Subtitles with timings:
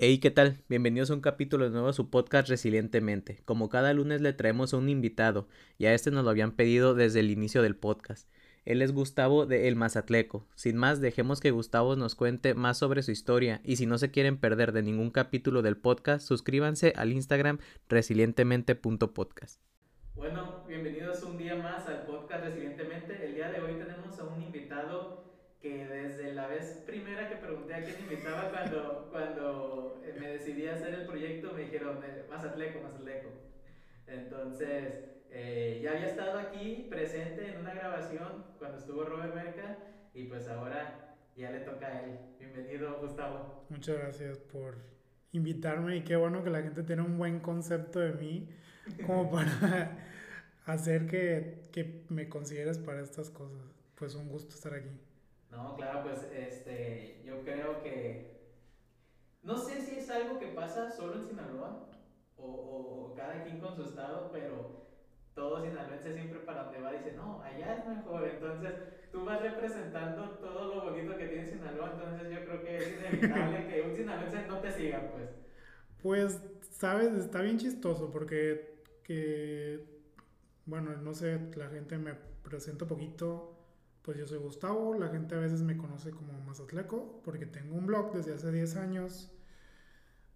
[0.00, 0.58] Hey, ¿qué tal?
[0.68, 3.42] Bienvenidos a un capítulo nuevo a su podcast Resilientemente.
[3.44, 6.94] Como cada lunes le traemos a un invitado, y a este nos lo habían pedido
[6.94, 8.28] desde el inicio del podcast.
[8.64, 10.46] Él es Gustavo de El Mazatleco.
[10.54, 14.12] Sin más, dejemos que Gustavo nos cuente más sobre su historia, y si no se
[14.12, 17.58] quieren perder de ningún capítulo del podcast, suscríbanse al Instagram
[17.88, 19.60] resilientemente.podcast.
[20.14, 23.26] Bueno, bienvenidos un día más al podcast Resilientemente.
[23.26, 25.17] El día de hoy tenemos a un invitado
[25.60, 30.66] que desde la vez primera que pregunté a quién invitaba cuando, cuando eh, me decidí
[30.68, 33.28] a hacer el proyecto, me dijeron eh, Mazatleco, Mazatleco.
[34.06, 34.94] Entonces,
[35.30, 39.78] eh, ya había estado aquí presente en una grabación cuando estuvo Robert Merca
[40.14, 42.18] y pues ahora ya le toca a él.
[42.38, 43.64] Bienvenido, Gustavo.
[43.68, 44.76] Muchas gracias por
[45.32, 48.48] invitarme y qué bueno que la gente tiene un buen concepto de mí
[49.04, 50.06] como para
[50.66, 53.60] hacer que, que me consideres para estas cosas.
[53.96, 54.88] Pues un gusto estar aquí.
[55.50, 58.38] No, claro, pues este, yo creo que,
[59.42, 61.88] no sé si es algo que pasa solo en Sinaloa
[62.36, 64.86] o, o, cada quien con su estado, pero
[65.34, 68.74] todo sinaloense siempre para donde va dice, no, allá es mejor, entonces
[69.10, 73.68] tú vas representando todo lo bonito que tiene Sinaloa, entonces yo creo que es inevitable
[73.68, 75.30] que un sinaloense no te siga, pues.
[76.02, 80.02] Pues, sabes, está bien chistoso porque que,
[80.66, 83.57] bueno, no sé, la gente me presenta poquito
[84.08, 87.84] pues yo soy Gustavo, la gente a veces me conoce como Mazatleco porque tengo un
[87.84, 89.30] blog desde hace 10 años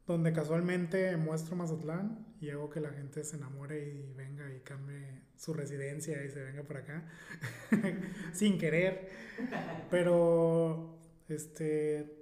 [0.07, 5.23] donde casualmente muestro Mazatlán y hago que la gente se enamore y venga y cambie
[5.39, 7.09] su residencia y se venga para acá
[8.35, 9.09] sin querer.
[9.91, 10.99] Pero
[11.31, 12.15] este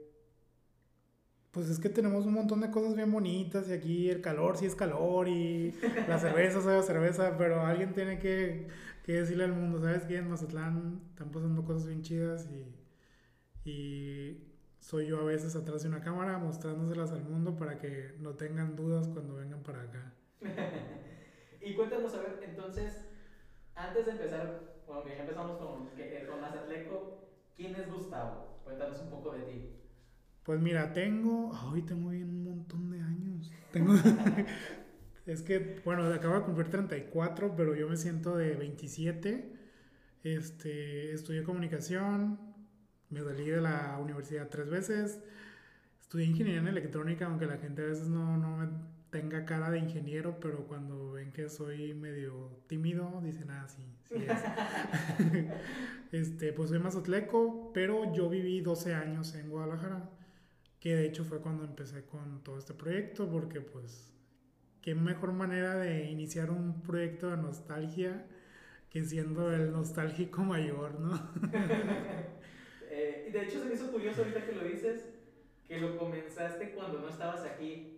[1.50, 4.66] pues es que tenemos un montón de cosas bien bonitas y aquí el calor sí
[4.66, 5.74] es calor y
[6.06, 8.68] la cerveza sabe cerveza, pero alguien tiene que
[9.10, 10.18] que decirle al mundo, ¿sabes qué?
[10.18, 15.88] En Mazatlán están pasando cosas bien chidas y, y soy yo a veces atrás de
[15.88, 20.12] una cámara mostrándoselas al mundo para que no tengan dudas cuando vengan para acá.
[21.60, 23.04] y cuéntanos, a ver, entonces,
[23.74, 28.60] antes de empezar, bueno, ya empezamos con, eh, con Mazatleco, ¿quién es Gustavo?
[28.62, 29.70] Cuéntanos un poco de ti.
[30.44, 33.50] Pues mira, tengo, ay, tengo bien un montón de años.
[33.72, 33.92] Tengo,
[35.30, 39.52] Es que, bueno, acabo de cumplir 34, pero yo me siento de 27.
[40.24, 42.36] Este, estudié comunicación,
[43.10, 45.20] me salí de la universidad tres veces.
[46.00, 48.68] Estudié ingeniería en electrónica, aunque la gente a veces no, no me
[49.10, 54.16] tenga cara de ingeniero, pero cuando ven que soy medio tímido, dicen, ah, sí, sí
[54.16, 55.46] es.
[56.10, 60.10] este, pues soy mazotleco, pero yo viví 12 años en Guadalajara,
[60.80, 64.10] que de hecho fue cuando empecé con todo este proyecto, porque pues
[64.82, 68.26] qué mejor manera de iniciar un proyecto de nostalgia
[68.90, 71.14] que siendo el nostálgico mayor, ¿no?
[72.90, 75.10] eh, de hecho se me hizo curioso ahorita que lo dices,
[75.68, 77.96] que lo comenzaste cuando no estabas aquí.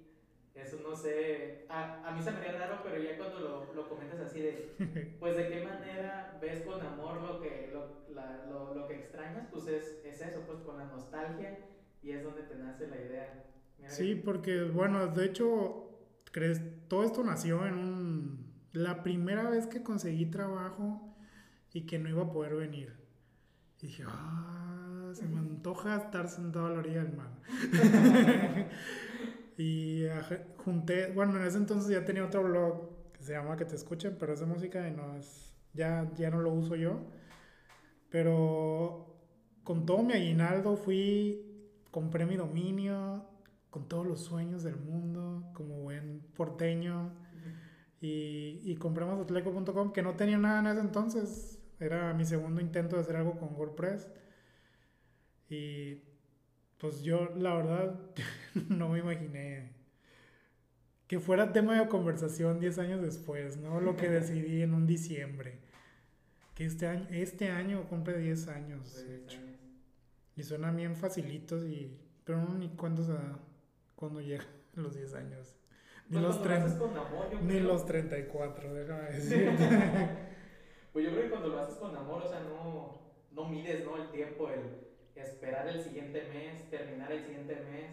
[0.55, 3.89] Eso no sé, a, a mí se me haría raro, pero ya cuando lo, lo,
[3.89, 8.75] comentas así de, pues de qué manera ves con amor lo que, lo, la, lo,
[8.75, 11.59] lo que extrañas, pues es, es, eso, pues con la nostalgia
[12.03, 13.45] y es donde te nace la idea.
[13.87, 15.92] sí, porque bueno, de hecho
[16.33, 21.15] crees, todo esto nació en un, la primera vez que conseguí trabajo
[21.73, 22.95] y que no iba a poder venir.
[23.81, 27.31] Y dije, ah, se me antoja estar sentado a la orilla del mar.
[29.59, 30.05] y
[30.57, 34.17] junté, bueno, en ese entonces ya tenía otro blog que se llama Que te escuchen,
[34.19, 37.01] pero es de música y no es, ya, ya no lo uso yo.
[38.09, 39.17] Pero
[39.65, 43.27] con todo mi aguinaldo fui, compré mi dominio,
[43.73, 47.11] con todos los sueños del mundo, como buen porteño.
[48.03, 51.59] Y, y compré mazatleco.com, que no tenía nada en ese entonces.
[51.81, 54.11] Era mi segundo intento de hacer algo con WordPress.
[55.49, 56.03] Y
[56.77, 57.99] pues yo, la verdad,
[58.69, 59.73] no me imaginé
[61.07, 63.81] que fuera tema de conversación 10 años después, ¿no?
[63.81, 65.61] Lo que decidí en un diciembre.
[66.55, 69.39] Que este año, este año cumple 10 años, de hecho.
[70.37, 71.99] Y suena bien facilitos y...
[72.25, 73.39] Pero no ni cuándo se da
[74.03, 75.55] cuando llegan los 10 años.
[76.09, 79.51] Ni, pues los, 30, amor, ni los 34, déjame decir.
[80.93, 83.01] pues yo creo que cuando lo haces con amor, o sea, no,
[83.31, 83.97] no mides ¿no?
[83.97, 84.61] el tiempo, el
[85.15, 87.93] esperar el siguiente mes, terminar el siguiente mes.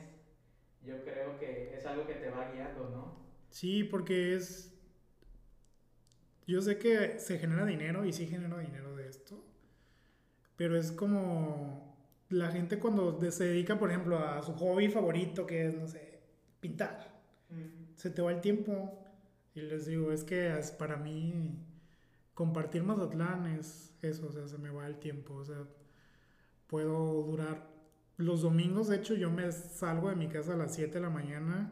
[0.83, 3.19] Yo creo que es algo que te va guiando, ¿no?
[3.51, 4.75] Sí, porque es...
[6.47, 9.45] Yo sé que se genera dinero y sí genera dinero de esto,
[10.55, 11.88] pero es como
[12.29, 16.21] la gente cuando se dedica, por ejemplo, a su hobby favorito, que es, no sé,
[16.59, 17.21] pintar,
[17.95, 19.05] se te va el tiempo.
[19.55, 21.65] Y les digo, es que para mí
[22.33, 25.67] compartir Mazatlán es eso, o sea, se me va el tiempo, o sea,
[26.67, 27.67] puedo durar
[28.17, 31.09] los domingos, de hecho, yo me salgo de mi casa a las 7 de la
[31.09, 31.71] mañana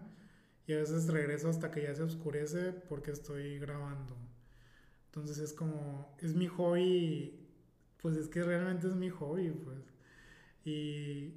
[0.65, 4.15] y a veces regreso hasta que ya se oscurece porque estoy grabando.
[5.05, 7.47] Entonces es como, es mi hobby,
[8.01, 9.96] pues es que realmente es mi hobby, pues.
[10.67, 11.33] Y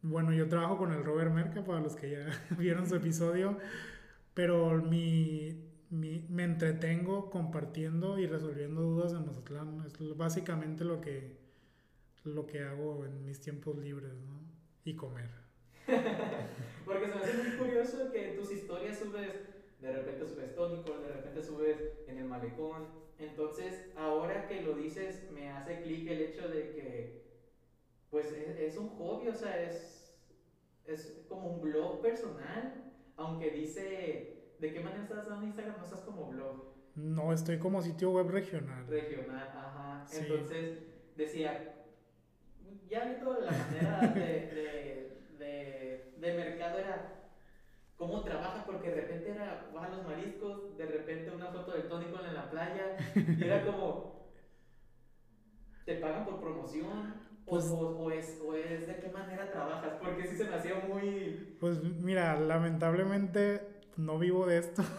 [0.00, 2.26] bueno, yo trabajo con el Robert Merca, para los que ya
[2.58, 3.58] vieron su episodio,
[4.32, 9.84] pero mi, mi, me entretengo compartiendo y resolviendo dudas en Mazatlán.
[9.84, 11.36] Es básicamente lo que,
[12.24, 14.40] lo que hago en mis tiempos libres, ¿no?
[14.82, 15.28] Y comer.
[16.86, 19.30] Porque se me hace muy curioso que tus historias subes,
[19.78, 22.86] de repente subes tónico, de repente subes en el malecón.
[23.18, 27.27] Entonces, ahora que lo dices, me hace clic el hecho de que,
[28.10, 30.14] pues es, es un hobby, o sea, es,
[30.86, 35.76] es como un blog personal, aunque dice ¿De qué manera estás en Instagram?
[35.78, 36.74] ¿No estás como blog?
[36.96, 38.86] No, estoy como sitio web regional.
[38.88, 40.04] Regional, ajá.
[40.12, 40.80] Entonces,
[41.16, 41.76] decía,
[42.88, 47.30] ya viendo la manera de, de, de, mercado era
[47.96, 52.18] cómo trabaja, porque de repente era, a los mariscos, de repente una foto del tónico
[52.24, 54.32] en la playa, y era como,
[55.84, 57.27] ¿te pagan por promoción?
[57.48, 59.92] Pues, o, o, es, ¿O es de qué manera trabajas?
[60.02, 61.56] Porque sí se me hacía muy...
[61.60, 63.62] Pues mira, lamentablemente
[63.96, 64.82] no vivo de esto.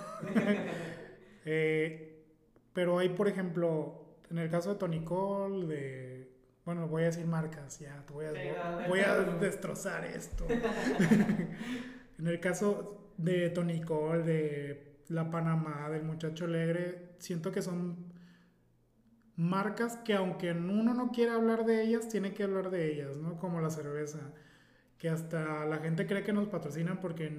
[1.52, 2.22] Eh,
[2.74, 6.30] pero hay, por ejemplo, en el caso de Tonicol, de.
[6.66, 10.46] Bueno, voy a decir marcas, ya, voy a, voy a destrozar esto.
[12.20, 18.09] en el caso de Tonicol, de La Panamá, del Muchacho Alegre, siento que son
[19.40, 23.38] marcas que aunque uno no quiera hablar de ellas, tiene que hablar de ellas, ¿no?
[23.38, 24.20] Como la cerveza,
[24.98, 27.32] que hasta la gente cree que nos patrocinan porque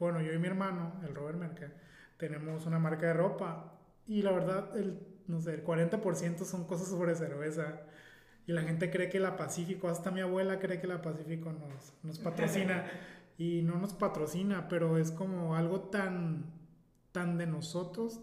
[0.00, 1.72] bueno, yo y mi hermano, el Robert Merca,
[2.16, 3.78] tenemos una marca de ropa
[4.08, 4.98] y la verdad, el,
[5.28, 7.80] no sé, el 40% son cosas sobre cerveza.
[8.48, 11.94] Y la gente cree que la Pacífico, hasta mi abuela cree que la Pacífico nos,
[12.02, 12.86] nos patrocina.
[13.38, 16.46] y no nos patrocina, pero es como algo tan,
[17.12, 18.20] tan de nosotros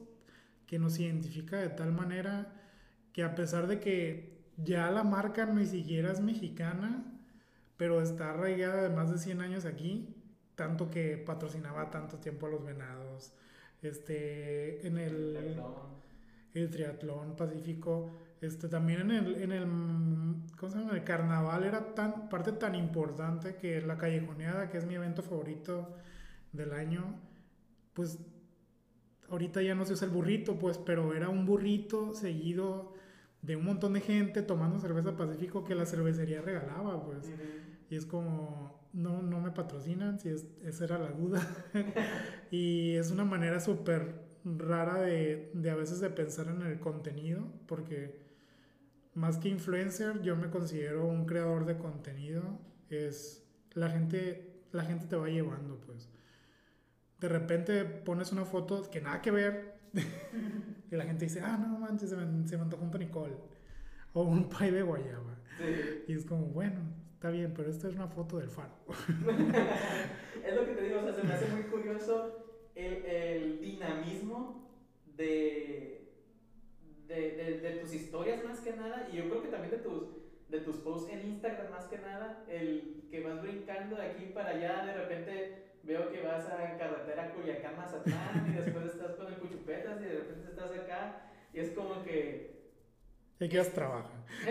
[0.67, 2.62] que nos identifica de tal manera
[3.13, 7.05] que a pesar de que ya la marca ni siquiera es mexicana,
[7.77, 10.15] pero está arraigada de más de 100 años aquí,
[10.55, 13.33] tanto que patrocinaba tanto tiempo a los venados,
[13.81, 15.59] este, en el,
[16.53, 18.11] el triatlón pacífico,
[18.41, 19.65] este, también en el, en el,
[20.57, 20.93] ¿cómo se llama?
[20.93, 25.95] el carnaval era tan, parte tan importante que la callejoneada, que es mi evento favorito
[26.51, 27.19] del año,
[27.93, 28.19] pues
[29.29, 32.92] ahorita ya no se usa el burrito, pues, pero era un burrito seguido
[33.43, 37.29] de un montón de gente tomando cerveza pacífico que la cervecería regalaba, pues.
[37.89, 41.45] Y es como, no, no me patrocinan, si es, esa era la duda.
[42.51, 47.45] y es una manera súper rara de, de, a veces de pensar en el contenido,
[47.67, 48.23] porque
[49.13, 52.61] más que influencer, yo me considero un creador de contenido.
[52.89, 56.09] Es la gente, la gente te va llevando, pues.
[57.19, 59.79] De repente pones una foto que nada que ver
[60.93, 62.91] y la gente dice, ah, no manches, se me, se me antojó un
[64.13, 65.39] o un pay de guayaba.
[66.07, 66.81] Y es como, bueno,
[67.15, 68.73] está bien, pero esta es una foto del faro.
[70.45, 74.69] es lo que te digo, o sea, se me hace muy curioso el, el dinamismo
[75.17, 76.11] de,
[77.07, 80.09] de, de, tus historias más que nada, y yo creo que también de tus,
[80.49, 84.51] de tus posts en Instagram más que nada, el que vas brincando de aquí para
[84.51, 89.35] allá, de repente veo que vas a carretera Culiacán, Mazatlán, y después estás con el
[89.35, 92.53] Cuchupetas, y de repente estás acá, y es como que...
[93.39, 94.09] Y que trabaja.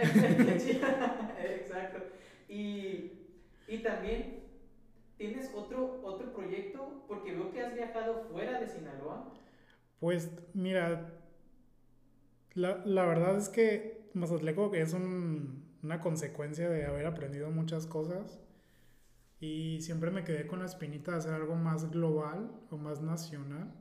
[1.42, 1.98] Exacto.
[2.48, 3.12] Y,
[3.66, 4.40] y también
[5.16, 9.32] tienes otro, otro proyecto, porque veo que has viajado fuera de Sinaloa.
[9.98, 11.12] Pues mira,
[12.54, 18.40] la, la verdad es que Mazatleco es un, una consecuencia de haber aprendido muchas cosas
[19.42, 23.74] y siempre me quedé con la espinita de hacer algo más global o más nacional.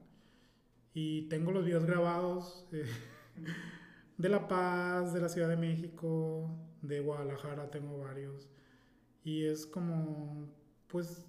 [0.92, 2.84] Y tengo los videos grabados eh,
[4.18, 6.50] de La Paz, de la Ciudad de México,
[6.82, 8.50] de Guadalajara, tengo varios.
[9.24, 10.52] Y es como,
[10.88, 11.28] pues,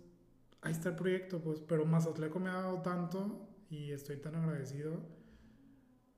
[0.62, 5.03] ahí está el proyecto, pues, pero Mazatleco me ha dado tanto y estoy tan agradecido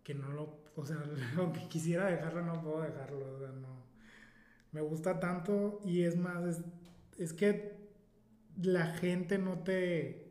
[0.04, 1.02] que no lo, o sea,
[1.37, 3.83] aunque quisiera dejarlo, no puedo dejarlo, o sea, no.
[4.71, 6.64] Me gusta tanto y es más, es,
[7.18, 7.73] es que
[8.62, 10.30] la gente no te,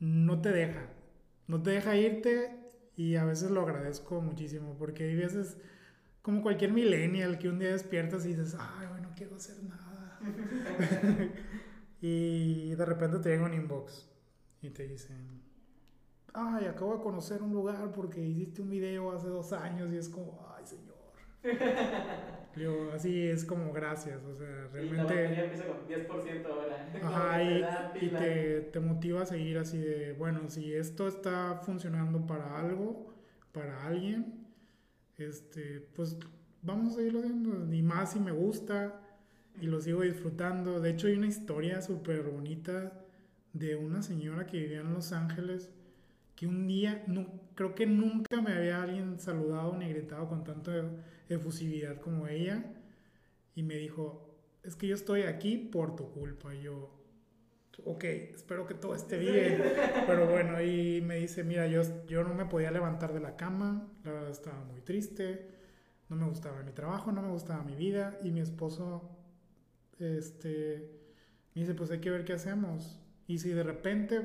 [0.00, 0.88] no te deja,
[1.46, 2.58] no te deja irte
[2.96, 5.56] y a veces lo agradezco muchísimo porque hay veces
[6.22, 10.18] como cualquier millennial que un día despiertas y dices, ay, bueno, no quiero hacer nada
[12.00, 14.08] y de repente te llega un inbox
[14.60, 15.42] y te dicen,
[16.34, 20.08] ay, acabo de conocer un lugar porque hiciste un video hace dos años y es
[20.08, 20.96] como, ay, señor.
[22.56, 25.44] Yo, así es como gracias, o sea, Y la realmente...
[25.44, 26.92] empieza con 10% ahora.
[27.02, 31.60] Ajá, y, da y te, te motiva a seguir así de, bueno, si esto está
[31.64, 33.14] funcionando para algo,
[33.52, 34.46] para alguien,
[35.18, 36.16] este, pues
[36.62, 37.72] vamos a seguirlo haciendo.
[37.72, 39.00] Y más si me gusta
[39.60, 40.80] y lo sigo disfrutando.
[40.80, 42.92] De hecho, hay una historia súper bonita
[43.52, 45.70] de una señora que vivía en Los Ángeles
[46.36, 47.26] que un día, no,
[47.58, 50.70] creo que nunca me había alguien saludado ni gritado con tanta
[51.28, 52.62] efusividad como ella.
[53.56, 56.54] Y me dijo, es que yo estoy aquí por tu culpa.
[56.54, 56.88] Y yo,
[57.84, 59.60] ok, espero que todo esté bien.
[60.06, 63.88] Pero bueno, y me dice, mira, yo, yo no me podía levantar de la cama,
[64.04, 65.50] la verdad estaba muy triste,
[66.08, 68.20] no me gustaba mi trabajo, no me gustaba mi vida.
[68.22, 69.18] Y mi esposo,
[69.98, 70.92] este,
[71.56, 73.00] me dice, pues hay que ver qué hacemos.
[73.26, 74.20] Y si de repente,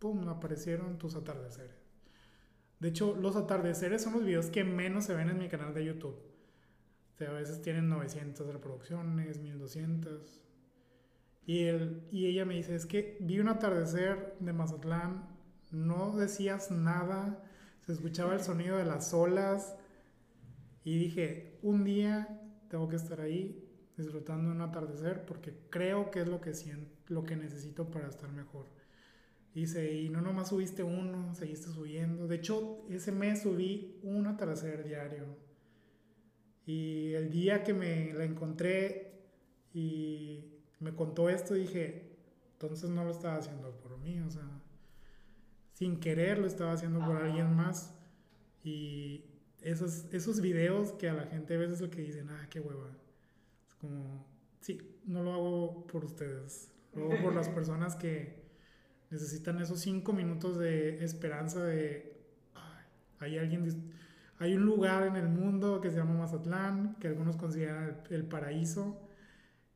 [0.00, 1.83] pum, aparecieron tus atardeceres.
[2.80, 5.84] De hecho, los atardeceres son los videos que menos se ven en mi canal de
[5.84, 6.16] YouTube.
[7.14, 10.40] O sea, a veces tienen 900 reproducciones, 1200.
[11.46, 11.66] Y,
[12.10, 15.28] y ella me dice, es que vi un atardecer de Mazatlán,
[15.70, 17.42] no decías nada,
[17.86, 19.76] se escuchaba el sonido de las olas.
[20.84, 23.64] Y dije, un día tengo que estar ahí
[23.96, 28.08] disfrutando de un atardecer porque creo que es lo que, siento, lo que necesito para
[28.08, 28.66] estar mejor.
[29.54, 32.26] Dice, y no nomás subiste uno, seguiste subiendo.
[32.26, 35.26] De hecho, ese mes subí un atardecer diario.
[36.66, 39.12] Y el día que me la encontré
[39.72, 42.16] y me contó esto, dije,
[42.54, 44.48] entonces no lo estaba haciendo por mí, o sea,
[45.72, 47.26] sin querer lo estaba haciendo por Ajá.
[47.26, 47.94] alguien más.
[48.64, 49.24] Y
[49.60, 52.58] esos, esos videos que a la gente a veces es lo que dicen, ah, qué
[52.58, 52.90] hueva.
[53.68, 54.26] Es como,
[54.60, 58.43] sí, no lo hago por ustedes, lo hago por las personas que
[59.14, 62.16] necesitan esos cinco minutos de esperanza de,
[62.54, 62.84] "Ay,
[63.20, 63.92] hay alguien,
[64.38, 68.24] hay un lugar en el mundo que se llama Mazatlán, que algunos consideran el, el
[68.26, 69.00] paraíso,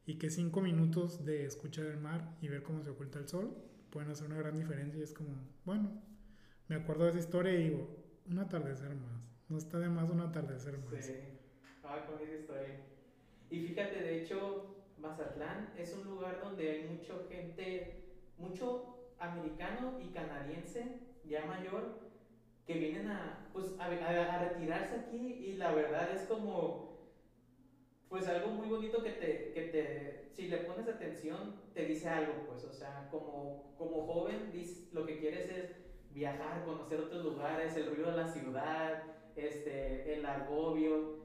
[0.07, 3.55] y que cinco minutos de escuchar el mar y ver cómo se oculta el sol
[3.91, 5.01] pueden hacer una gran diferencia.
[5.01, 5.31] Y es como,
[5.65, 5.91] bueno,
[6.69, 7.97] me acuerdo de esa historia y digo,
[8.31, 9.23] un atardecer más.
[9.49, 11.05] No está de más un atardecer más.
[11.07, 11.15] Sí.
[11.83, 12.81] Ah, con esa historia.
[13.51, 18.05] Y fíjate, de hecho, Mazatlán es un lugar donde hay mucha gente,
[18.39, 22.09] mucho americano y canadiense ya mayor
[22.67, 26.99] que vienen a, pues, a, retirarse aquí y la verdad es como,
[28.11, 32.45] pues algo muy bonito que te, que te, si le pones atención, te dice algo,
[32.47, 34.53] pues, o sea, como, como joven,
[34.93, 35.77] lo que quieres es
[36.11, 39.03] viajar, conocer otros lugares, el ruido de la ciudad,
[39.35, 41.19] este, el agobio,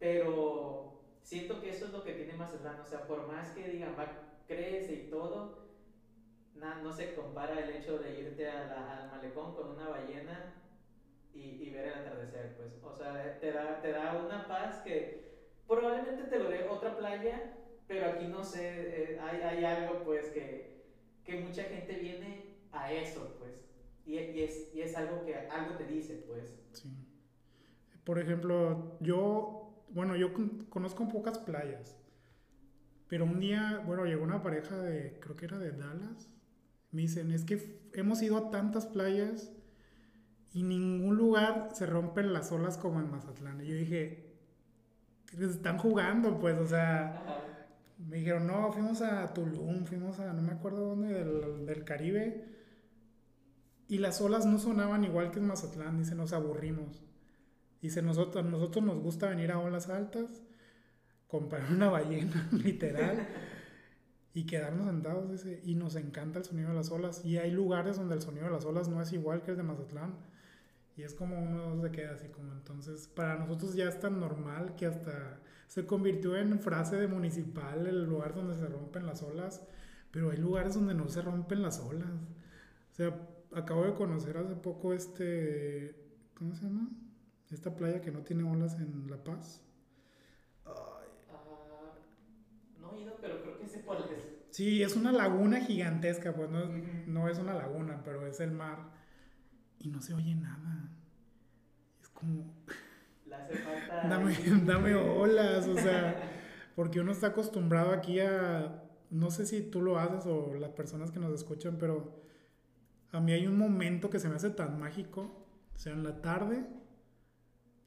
[0.00, 3.94] pero siento que eso es lo que tiene Mazatlán, o sea, por más que digan,
[3.98, 5.63] va, crece y todo,
[6.54, 10.54] no se compara el hecho de irte a la- al malecón con una ballena
[11.32, 15.34] y, y ver el atardecer, pues, o sea, te da, te da una paz que
[15.66, 17.56] probablemente te lo dé otra playa,
[17.88, 20.84] pero aquí no sé, eh, hay, hay algo, pues, que,
[21.24, 23.68] que mucha gente viene a eso, pues,
[24.06, 26.56] y, y es, y es algo que algo te dice, pues.
[26.72, 26.88] Sí.
[28.04, 31.96] Por ejemplo, yo, bueno, yo con- conozco pocas playas,
[33.08, 36.30] pero un día, bueno, llegó una pareja de, creo que era de Dallas,
[36.94, 39.50] me dicen, es que hemos ido a tantas playas
[40.52, 43.60] y ningún lugar se rompen las olas como en Mazatlán.
[43.60, 44.36] Y yo dije,
[45.26, 47.42] "Pues están jugando, pues, o sea,
[47.98, 52.44] me dijeron, no, fuimos a Tulum, fuimos a no me acuerdo dónde, del, del Caribe.
[53.88, 57.02] Y las olas no sonaban igual que en Mazatlán, dice, nos aburrimos.
[57.82, 60.42] Dice, nosotros, a nosotros nos gusta venir a olas altas,
[61.26, 63.26] comprar una ballena, literal,
[64.34, 67.24] y quedarnos sentados, dice, y nos encanta el sonido de las olas.
[67.24, 69.62] Y hay lugares donde el sonido de las olas no es igual que el de
[69.62, 70.14] Mazatlán.
[70.96, 74.74] Y es como uno se queda así como entonces, para nosotros ya es tan normal
[74.76, 79.62] que hasta se convirtió en frase de municipal el lugar donde se rompen las olas,
[80.12, 82.10] pero hay lugares donde no se rompen las olas.
[82.92, 85.96] O sea, acabo de conocer hace poco este,
[86.34, 86.88] ¿cómo se llama?
[87.50, 89.60] Esta playa que no tiene olas en La Paz.
[90.64, 91.00] Ah,
[92.80, 94.23] no he ido, pero creo que sé cuál es.
[94.54, 98.52] Sí, es una laguna gigantesca, pues no, es- no es una laguna, pero es el
[98.52, 98.78] mar.
[99.78, 100.90] Y no se oye nada.
[102.02, 102.54] Es como,
[103.26, 104.02] Le hace falta.
[104.08, 104.34] dame,
[104.64, 106.16] dame olas, o sea,
[106.76, 111.10] porque uno está acostumbrado aquí a, no sé si tú lo haces o las personas
[111.10, 112.22] que nos escuchan, pero
[113.12, 116.20] a mí hay un momento que se me hace tan mágico, o sea, en la
[116.22, 116.64] tarde,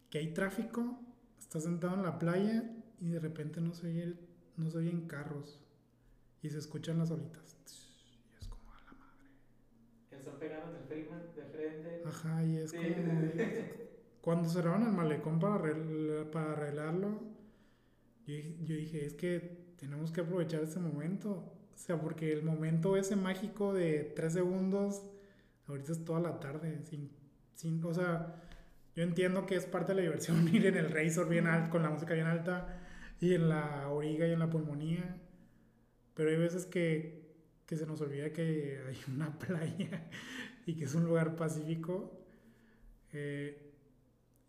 [0.09, 0.99] que hay tráfico,
[1.39, 2.63] estás sentado en la playa
[2.99, 4.19] y de repente no se, oye el-
[4.57, 5.63] no se oyen carros
[6.41, 7.57] y se escuchan las olitas.
[8.33, 9.29] Y es como a la madre.
[10.11, 12.01] El sol pegando del Freeman de frente.
[12.05, 12.77] Ajá, y es Sí.
[12.77, 13.87] como...
[14.21, 15.71] Cuando cerraron el malecón para,
[16.31, 17.21] para arreglarlo,
[18.25, 21.53] yo, yo dije, es que tenemos que aprovechar ese momento.
[21.73, 25.03] O sea, porque el momento ese mágico de tres segundos,
[25.67, 27.11] ahorita es toda la tarde, sin,
[27.53, 28.41] sin, o sea,
[28.95, 31.83] yo entiendo que es parte de la diversión ir en el Razor bien alto, con
[31.83, 32.79] la música bien alta,
[33.21, 35.21] y en la origa y en la pulmonía,
[36.17, 37.21] pero hay veces que,
[37.67, 40.09] que se nos olvida que hay una playa
[40.65, 42.11] y que es un lugar pacífico.
[43.13, 43.71] Eh,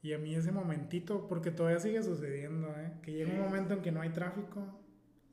[0.01, 2.95] y a mí ese momentito, porque todavía sigue sucediendo, ¿eh?
[3.03, 4.81] que llega un momento en que no hay tráfico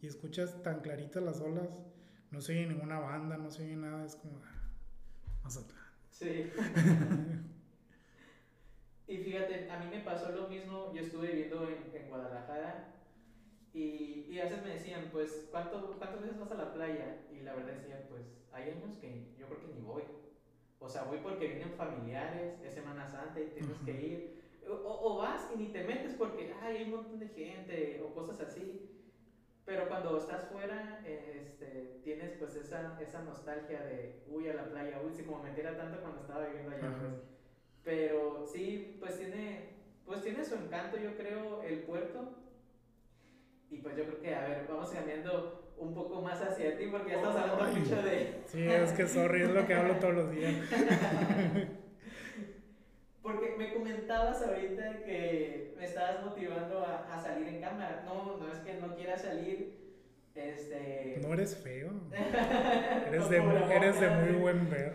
[0.02, 1.70] y escuchas tan claritas las olas,
[2.32, 4.70] no se oye ninguna banda, no se oye nada, es como ah,
[5.44, 5.86] Mazatlán.
[6.10, 6.52] Sí.
[9.08, 12.95] y fíjate, a mí me pasó lo mismo, yo estuve viviendo en, en Guadalajara
[13.76, 17.18] y, y, a veces me decían, pues, ¿cuánto, ¿cuántas veces vas a la playa?
[17.30, 20.04] Y la verdad decía, pues, hay años que yo creo que ni voy.
[20.80, 24.36] O sea, voy porque vienen familiares, es Semana Santa y tienes que ir.
[24.68, 28.90] O, vas y ni te metes porque hay un montón de gente o cosas así.
[29.66, 35.02] Pero cuando estás fuera, este, tienes pues esa, esa nostalgia de, uy, a la playa,
[35.06, 37.14] uy, si como me tira tanto cuando estaba viviendo allá, pues.
[37.84, 42.45] Pero sí, pues tiene, pues tiene su encanto, yo creo, el puerto.
[43.70, 47.12] Y pues yo creo que, a ver, vamos cambiando un poco más hacia ti porque
[47.12, 48.44] ya estás hablando mucho de...
[48.46, 50.56] Sí, es que sorry, es lo que hablo todos los días.
[53.26, 58.04] Porque me comentabas ahorita que me estabas motivando a, a, salir en cámara.
[58.06, 59.86] No, no es que no quieras salir.
[60.36, 61.20] Este...
[61.24, 61.90] No eres feo.
[63.08, 63.38] eres, de,
[63.76, 64.94] eres de muy buen ver.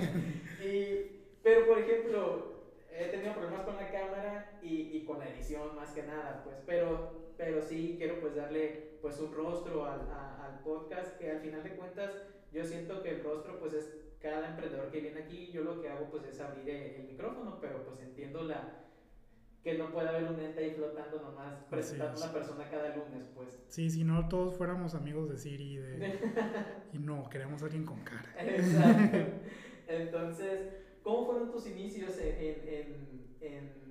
[0.64, 5.76] y, pero, por ejemplo, he tenido problemas con la cámara y, y, con la edición
[5.76, 6.58] más que nada, pues.
[6.64, 11.62] Pero, pero sí quiero pues darle pues un rostro al, al podcast que al final
[11.64, 12.12] de cuentas
[12.52, 15.88] yo siento que el rostro pues es cada emprendedor que viene aquí, yo lo que
[15.88, 18.82] hago pues es abrir el, micrófono, pero pues entiendo la
[19.62, 23.28] que no puede haber un ente ahí flotando nomás presentando a una persona cada lunes,
[23.34, 23.58] pues.
[23.68, 26.20] Sí, si no todos fuéramos amigos de Siri de...
[26.92, 28.32] y no, queremos alguien con cara.
[28.38, 29.18] Exacto.
[29.88, 30.68] Entonces,
[31.02, 33.85] ¿cómo fueron tus inicios en, en, en,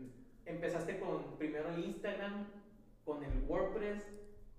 [0.45, 2.47] empezaste con primero el Instagram,
[3.03, 4.03] con el WordPress,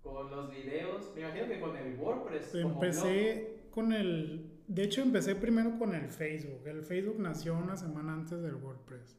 [0.03, 1.13] con los videos?
[1.15, 2.55] Me imagino que con el WordPress.
[2.55, 6.67] Empecé con el de hecho, empecé primero con el Facebook.
[6.67, 9.17] El Facebook nació una semana antes del WordPress.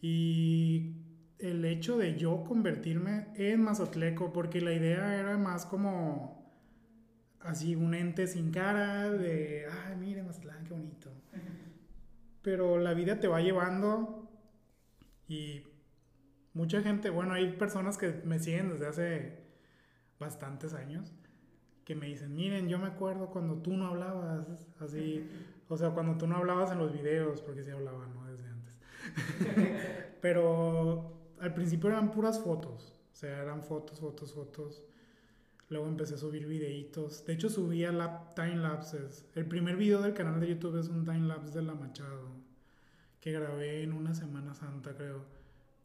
[0.00, 0.96] Y
[1.38, 6.42] el hecho de yo convertirme en Mazatleco, porque la idea era más como
[7.40, 11.10] así un ente sin cara, de, ay, mire Mazatlán, qué bonito.
[12.40, 14.23] Pero la vida te va llevando
[15.28, 15.62] y
[16.52, 19.44] mucha gente, bueno, hay personas que me siguen desde hace
[20.18, 21.12] bastantes años
[21.84, 24.46] que me dicen, miren, yo me acuerdo cuando tú no hablabas,
[24.80, 25.28] así,
[25.68, 28.26] o sea, cuando tú no hablabas en los videos, porque sí hablaba, ¿no?
[28.26, 28.78] Desde antes.
[30.22, 34.82] Pero al principio eran puras fotos, o sea, eran fotos, fotos, fotos.
[35.68, 37.24] Luego empecé a subir videitos.
[37.24, 37.90] De hecho, subía
[38.36, 39.24] time lapses.
[39.34, 42.28] El primer video del canal de YouTube es un time lapse de la Machado,
[43.24, 45.24] que grabé en una Semana Santa, creo.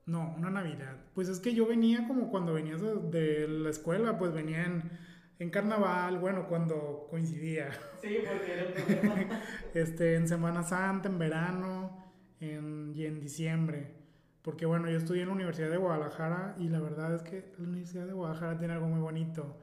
[0.06, 0.98] No, una Navidad.
[1.16, 4.92] Pues es que yo venía como cuando venías de, la escuela, pues venía en
[5.40, 7.72] en carnaval, bueno, cuando coincidía.
[8.02, 9.42] Sí, porque era problema.
[9.74, 13.96] este, en Semana Santa, en verano en, y en diciembre.
[14.42, 17.70] Porque bueno, yo estudié en la Universidad de Guadalajara y la verdad es que la
[17.70, 19.58] Universidad de Guadalajara tiene algo muy bonito.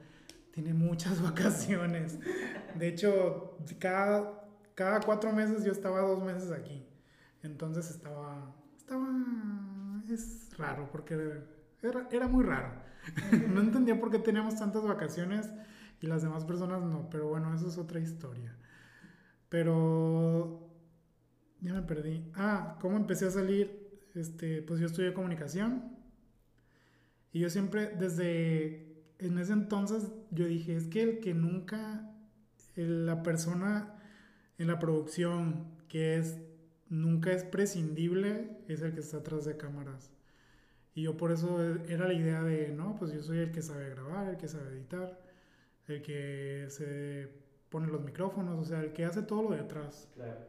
[0.51, 2.17] Tiene muchas vacaciones.
[2.73, 6.86] De hecho, cada, cada cuatro meses yo estaba dos meses aquí.
[7.47, 9.07] Entonces estaba, estaba,
[10.09, 11.43] es raro porque
[11.81, 12.71] era, era muy raro.
[13.49, 15.49] no entendía por qué teníamos tantas vacaciones
[16.01, 18.55] y las demás personas no, pero bueno, eso es otra historia.
[19.49, 20.69] Pero
[21.61, 22.29] ya me perdí.
[22.35, 23.87] Ah, ¿cómo empecé a salir?
[24.13, 25.95] Este, pues yo estudié comunicación
[27.31, 32.11] y yo siempre desde en ese entonces yo dije, es que el que nunca
[32.75, 33.95] la persona
[34.57, 36.37] en la producción que es
[36.89, 40.11] nunca es prescindible es el que está atrás de cámaras.
[40.95, 43.89] Y yo por eso era la idea de, no, pues yo soy el que sabe
[43.89, 45.19] grabar, el que sabe editar,
[45.87, 47.29] el que se
[47.69, 50.09] pone los micrófonos, o sea, el que hace todo lo de atrás.
[50.15, 50.47] Claro.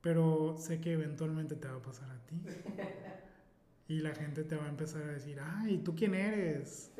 [0.00, 2.42] Pero sé que eventualmente te va a pasar a ti.
[3.88, 6.92] y la gente te va a empezar a decir, ay, ¿tú quién eres?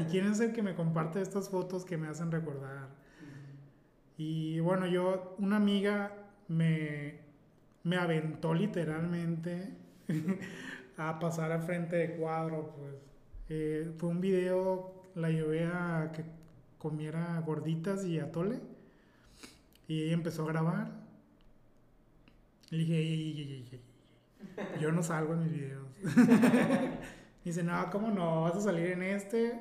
[0.00, 2.88] ¿Y quién es el que me comparte estas fotos que me hacen recordar?
[4.16, 6.16] Y bueno, yo, una amiga
[6.48, 7.25] me,
[7.86, 9.70] me aventó literalmente
[10.96, 12.94] a pasar al frente de cuadro, pues.
[13.48, 16.24] Eh, fue un video, la llevé a que
[16.78, 18.58] comiera gorditas y atole.
[19.86, 20.90] Y ella empezó a grabar.
[22.72, 23.80] Y dije,
[24.80, 25.86] yo no salgo en mis videos.
[27.44, 28.42] dice, no, ¿cómo no?
[28.42, 29.60] Vas a salir en este.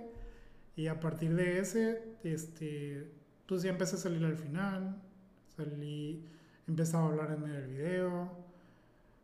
[0.76, 3.08] Y a partir de ese, este,
[3.46, 5.00] pues ya empecé a salir al final.
[5.56, 6.26] Salí,
[6.67, 8.45] empezaba a hablar en medio del video.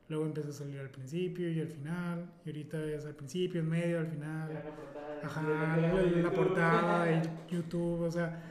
[0.09, 2.29] Luego empecé a salir al principio y al final.
[2.45, 4.53] Y ahorita es al principio, en medio, al final.
[4.53, 6.33] La portada de- Ajá, la, la YouTube.
[6.35, 8.43] portada de YouTube, o sea,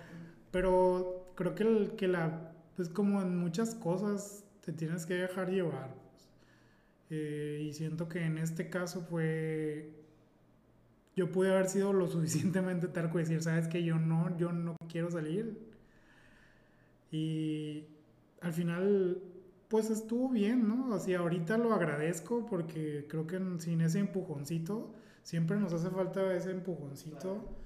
[0.50, 5.50] pero creo que, el, que la, pues como en muchas cosas te tienes que dejar
[5.50, 5.94] llevar.
[5.94, 6.28] pues.
[7.10, 9.90] Eh, y siento que en este caso fue,
[11.16, 14.76] yo pude haber sido lo suficientemente tarco y decir, sabes que yo no, yo no
[14.88, 15.58] quiero salir.
[17.10, 17.84] Y
[18.40, 19.22] al final,
[19.68, 20.94] pues estuvo bien, ¿no?
[20.94, 26.50] Así ahorita lo agradezco porque creo que sin ese empujoncito, siempre nos hace falta ese
[26.52, 27.56] empujoncito.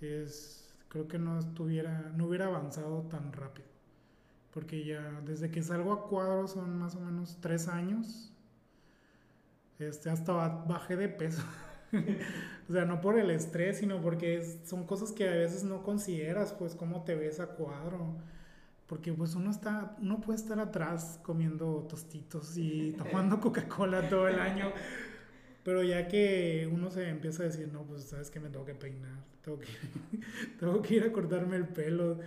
[0.00, 3.68] Es, creo que no estuviera, no hubiera avanzado tan rápido.
[4.52, 8.32] Porque ya desde que salgo a cuadro son más o menos tres años.
[9.78, 11.42] Este, hasta ba- bajé de peso.
[12.68, 15.82] o sea, no por el estrés, sino porque es- son cosas que a veces no
[15.82, 18.16] consideras, pues, cómo te ves a cuadro.
[18.92, 24.38] Porque pues uno está, uno puede estar atrás comiendo tostitos y tomando Coca-Cola todo el
[24.38, 24.70] año.
[25.64, 28.74] Pero ya que uno se empieza a decir, no, pues sabes que me tengo que
[28.74, 29.68] peinar, tengo que,
[30.60, 32.18] tengo que ir a cortarme el pelo,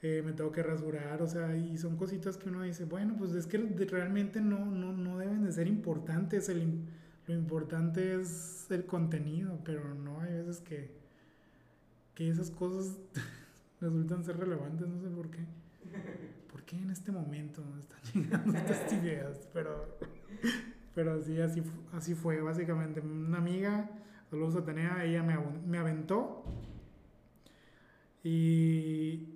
[0.00, 3.32] eh, me tengo que rasurar, o sea, y son cositas que uno dice, bueno, pues
[3.32, 6.84] es que realmente no, no, no deben de ser importantes, el,
[7.26, 10.88] lo importante es el contenido, pero no, hay veces que,
[12.14, 12.96] que esas cosas
[13.80, 15.61] resultan ser relevantes, no sé por qué.
[16.50, 19.48] ¿Por qué en este momento me están llegando estas ideas?
[19.52, 19.98] Pero,
[20.94, 23.00] pero sí, así, así fue, básicamente.
[23.00, 23.90] Una amiga,
[24.30, 26.44] saludos a Atenea, ella me, me aventó.
[28.24, 29.28] Y,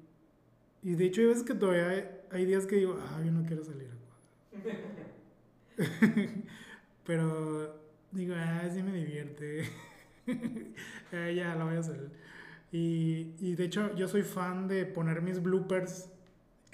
[0.83, 3.45] y de hecho, hay veces que todavía hay, hay días que digo, ah, yo no
[3.45, 3.87] quiero salir
[7.05, 7.79] pero
[8.13, 9.65] digo, ah, sí me divierte.
[11.13, 12.11] Ah, ya la voy a hacer.
[12.73, 16.11] Y, y de hecho, yo soy fan de poner mis bloopers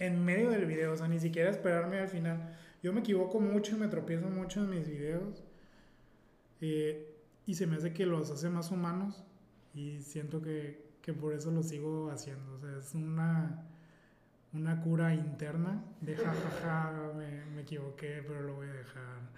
[0.07, 2.57] en medio del video, o sea, ni siquiera esperarme al final.
[2.83, 5.45] Yo me equivoco mucho y me tropiezo mucho en mis videos.
[6.61, 7.09] eh,
[7.47, 9.25] y se me hace que los hace más humanos.
[9.75, 12.55] Y siento que, que por eso lo sigo haciendo.
[12.55, 13.67] O sea, es una,
[14.53, 19.31] una cura interna de jajaja, me, me equivoqué, pero lo voy a dejar.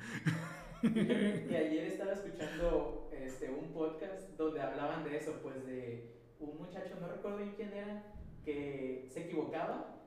[1.51, 6.97] Y ayer estaba escuchando este, un podcast donde hablaban de eso, pues de un muchacho,
[7.01, 8.03] no recuerdo bien quién era,
[8.45, 10.04] que se equivocaba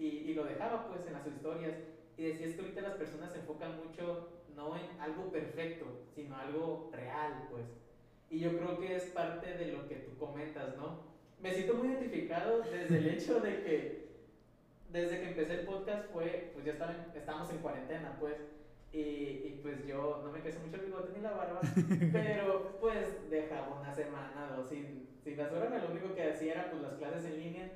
[0.00, 1.74] y, y lo dejaba pues en las historias.
[2.16, 6.36] Y decía es que ahorita las personas se enfocan mucho no en algo perfecto, sino
[6.36, 7.64] algo real, pues.
[8.30, 11.00] Y yo creo que es parte de lo que tú comentas, ¿no?
[11.40, 14.10] Me siento muy identificado desde el hecho de que
[14.90, 18.36] desde que empecé el podcast fue, pues ya estaba en- estábamos en cuarentena, pues.
[18.92, 21.60] Y, y pues yo no me crecí mucho el bigote ni la barba,
[22.12, 25.78] pero pues dejaba una semana, dos sin, sin rasurarme.
[25.78, 27.70] Lo único que hacía era pues las clases en línea.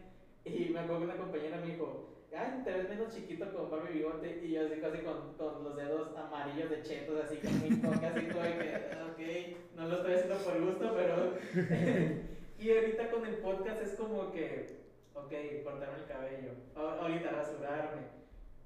[0.54, 3.90] Y me acuerdo que una compañera me dijo, ay, te ves menos chiquito con barba
[3.90, 4.40] y bigote.
[4.44, 8.08] Y yo así casi con, con los dedos amarillos de chetos, así con mi toca,
[8.08, 11.34] así de que, ok, no lo estoy haciendo por gusto, pero...
[12.58, 15.32] y ahorita con el podcast es como que, ok,
[15.64, 18.24] cortarme el cabello, ahorita rasurarme.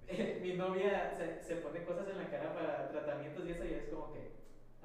[0.42, 3.88] mi novia se, se pone cosas en la cara para tratamientos y eso y es
[3.88, 4.37] como que,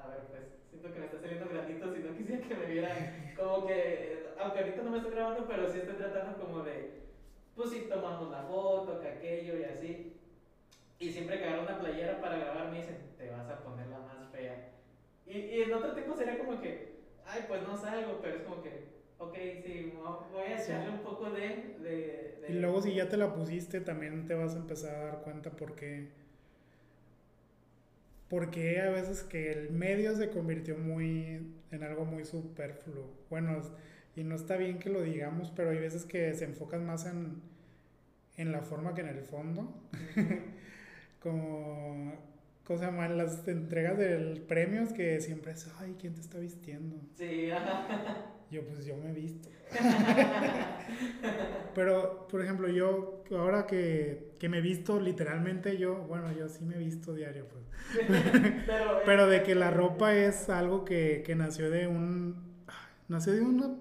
[0.04, 3.34] a ver, pues siento que me está saliendo granitos y no quisiera que me vieran
[3.38, 7.02] como que, aunque ahorita no me estoy grabando, pero sí estoy tratando como de,
[7.56, 10.14] pues sí, tomamos la foto, que aquello y así.
[11.00, 14.00] Y siempre que agarro una playera para grabar me dicen, te vas a poner la
[14.00, 14.70] más fea.
[15.26, 16.94] Y, y en otro tiempo sería como que,
[17.26, 18.86] ay, pues no salgo, pero es como que,
[19.18, 19.36] ok,
[19.66, 19.94] sí,
[20.32, 20.72] voy a Sí.
[20.72, 21.40] echarle un poco de...
[21.80, 25.04] de, de- Y luego si ya te la pusiste, también te vas a empezar a
[25.06, 26.10] dar cuenta por qué.
[28.34, 33.14] Porque a veces que el medio se convirtió muy en algo muy superfluo.
[33.30, 33.62] Bueno,
[34.16, 37.44] y no está bien que lo digamos, pero hay veces que se enfocan más en,
[38.36, 39.80] en la forma que en el fondo.
[41.22, 42.12] Como,
[42.64, 43.06] ¿cómo se llama?
[43.06, 46.96] En las entregas de premios que siempre es, ay, ¿quién te está vistiendo?
[47.14, 48.32] Sí, ajá.
[48.50, 49.50] Yo, pues yo me he visto.
[51.74, 56.66] Pero, por ejemplo, yo ahora que, que me he visto literalmente, yo, bueno, yo sí
[56.66, 57.64] me he visto diario, pues.
[58.66, 62.44] pero, Pero de que la ropa es algo que, que nació de un...
[63.08, 63.74] Nació de una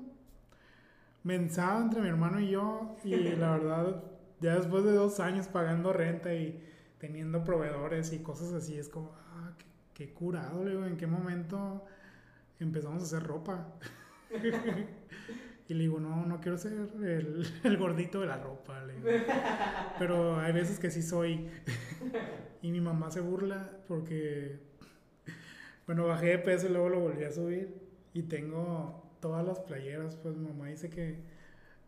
[1.25, 2.95] mensada entre mi hermano y yo.
[3.03, 4.05] Y la verdad,
[4.41, 6.63] ya después de dos años pagando renta y
[6.99, 11.09] teniendo proveedores y cosas así, es como, ah, qué, qué curado, le digo, ¿en qué
[11.09, 11.85] momento
[12.61, 13.67] empezamos a hacer ropa?
[15.73, 18.85] Y le digo, no, no quiero ser el, el gordito de la ropa.
[18.85, 19.09] le digo.
[19.99, 21.49] Pero hay veces que sí soy.
[22.65, 24.61] Y mi mamá se burla porque,
[25.85, 27.75] bueno, bajé de peso y luego lo volví a subir.
[28.15, 31.17] y tengo todas las playeras, pues mamá dice que,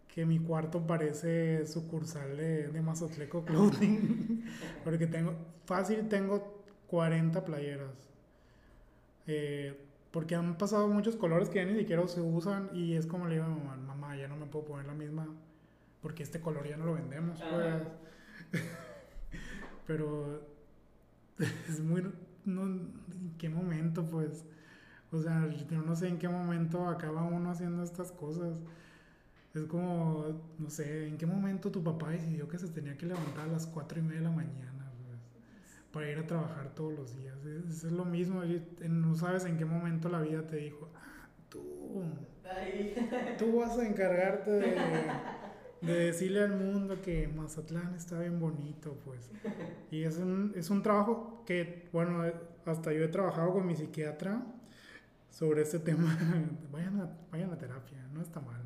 [0.09, 4.44] que mi cuarto parece sucursal de, de Mazatleco Clothing,
[4.85, 8.11] porque tengo, fácil tengo 40 playeras.
[9.29, 9.79] Eh,
[10.14, 13.35] porque han pasado muchos colores que ya ni siquiera se usan y es como le
[13.35, 15.27] digo a mi mamá, mamá, ya no me puedo poner la misma
[16.00, 18.62] porque este color ya no lo vendemos, pues.
[19.88, 20.40] Pero
[21.68, 22.05] es muy...
[22.44, 24.44] No, ¿En qué momento, pues?
[25.11, 28.57] O sea, yo no sé en qué momento acaba uno haciendo estas cosas.
[29.53, 30.27] Es como,
[30.61, 33.66] no sé, ¿en qué momento tu papá decidió que se tenía que levantar a las
[33.66, 34.74] cuatro y media de la mañana
[35.95, 37.39] para ir a trabajar todos los días?
[37.47, 38.43] Es, es lo mismo,
[38.89, 42.03] no sabes en qué momento la vida te dijo, ah, tú,
[43.39, 44.77] tú vas a encargarte de,
[45.81, 49.31] de decirle al mundo que Mazatlán está bien bonito, pues.
[49.91, 52.25] Y es un, es un trabajo que, bueno,
[52.67, 54.43] hasta yo he trabajado con mi psiquiatra
[55.31, 56.19] sobre este tema.
[56.73, 58.63] vayan, a, vayan a terapia, no está mal.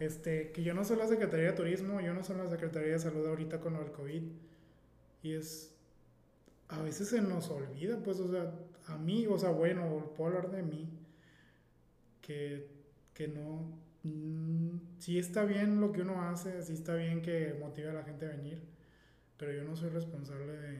[0.00, 2.98] Este, que yo no soy la Secretaría de Turismo, yo no soy la Secretaría de
[2.98, 4.22] Salud ahorita con el COVID.
[5.22, 5.77] Y es,
[6.68, 8.52] a veces se nos olvida, pues, o sea,
[8.86, 10.88] a mí, o sea, bueno, puedo hablar de mí,
[12.20, 12.68] que,
[13.14, 17.90] que no, mm, sí está bien lo que uno hace, sí está bien que motive
[17.90, 18.62] a la gente a venir,
[19.36, 20.78] pero yo no soy responsable de,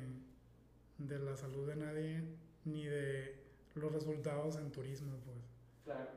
[0.98, 2.22] de la salud de nadie,
[2.64, 3.36] ni de
[3.74, 5.38] los resultados en turismo, pues.
[5.84, 6.10] Claro.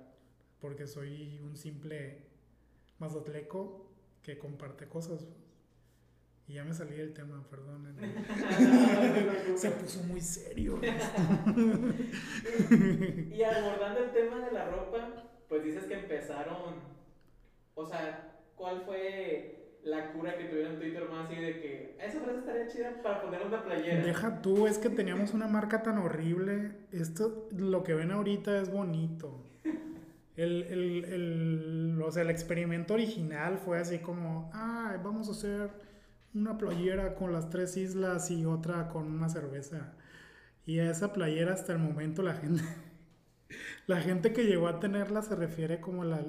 [0.60, 2.24] Porque soy un simple
[3.00, 3.88] mazatleco
[4.22, 5.28] que comparte cosas.
[6.48, 7.96] Y ya me salí del tema, perdón.
[9.56, 10.80] Se puso muy serio.
[13.32, 16.76] y abordando el tema de la ropa, pues dices que empezaron,
[17.76, 22.20] o sea, ¿cuál fue la cura que tuvieron tú y tu así de que esa
[22.20, 24.04] frase estaría chida para poner una playera.
[24.04, 26.72] Deja tú, es que teníamos una marca tan horrible.
[26.92, 29.48] Esto, lo que ven ahorita es bonito.
[30.36, 35.70] El, el, el, o sea, el experimento original fue así como, ah, vamos a hacer
[36.34, 39.94] una playera con las tres islas y otra con una cerveza.
[40.66, 42.64] Y a esa playera hasta el momento la gente,
[43.88, 46.24] la gente que llegó a tenerla se refiere como la,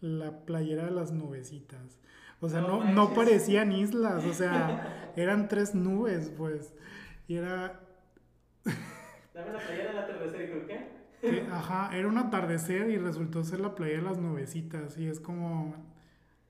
[0.00, 1.98] la playera de las nubecitas.
[2.40, 6.74] O sea, no, no, parecían islas, o sea, eran tres nubes, pues.
[7.28, 7.80] Y era...
[9.34, 10.96] Dame la playa del atardecer y creo que...
[11.50, 14.98] Ajá, era un atardecer y resultó ser la playa de las nubecitas.
[14.98, 15.74] Y es como...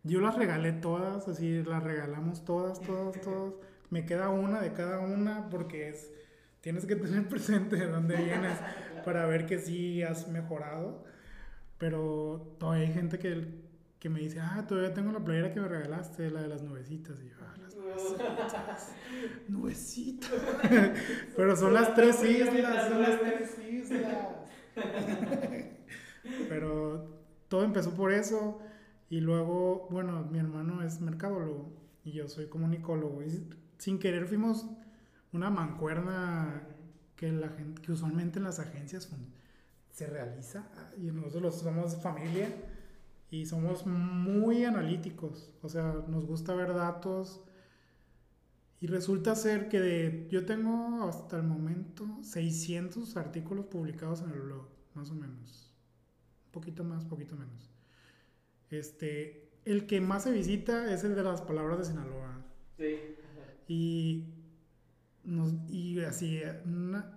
[0.06, 3.54] Yo las regalé todas, así las regalamos todas, todas, todas.
[3.90, 6.12] Me queda una de cada una porque es...
[6.60, 8.58] Tienes que tener presente de dónde vienes
[9.04, 11.04] para ver que sí has mejorado.
[11.78, 13.66] Pero todavía hay gente que
[13.98, 17.18] que me dice, ah, todavía tengo la playera que me regalaste, la de las nubecitas.
[17.22, 18.92] Y yo, ah, las nubecitas.
[19.48, 20.30] nubecitas.
[21.36, 24.28] Pero son las tres islas, son las tres islas.
[26.48, 27.08] Pero
[27.48, 28.60] todo empezó por eso.
[29.08, 31.72] Y luego, bueno, mi hermano es mercadólogo
[32.04, 33.22] y yo soy comunicólogo.
[33.22, 34.66] Y sin querer fuimos
[35.32, 36.62] una mancuerna
[37.14, 39.08] que, la gente, que usualmente en las agencias
[39.90, 40.68] se realiza.
[40.96, 42.48] Y nosotros somos familia
[43.30, 47.42] y somos muy analíticos, o sea, nos gusta ver datos
[48.80, 54.40] y resulta ser que de, yo tengo hasta el momento 600 artículos publicados en el
[54.40, 55.74] blog, más o menos.
[56.46, 57.75] Un poquito más, poquito menos.
[58.70, 62.44] Este, el que más se visita es el de las palabras de Sinaloa.
[62.76, 62.96] Sí.
[63.68, 64.34] Y,
[65.24, 66.42] nos, y así,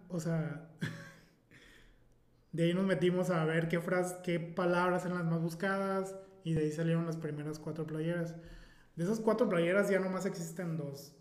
[0.08, 0.70] o sea,
[2.52, 3.80] De ahí nos metimos a ver qué,
[4.24, 8.36] qué palabras eran las más buscadas y de ahí salieron las primeras cuatro playeras.
[8.96, 11.16] De esas cuatro playeras ya nomás existen dos.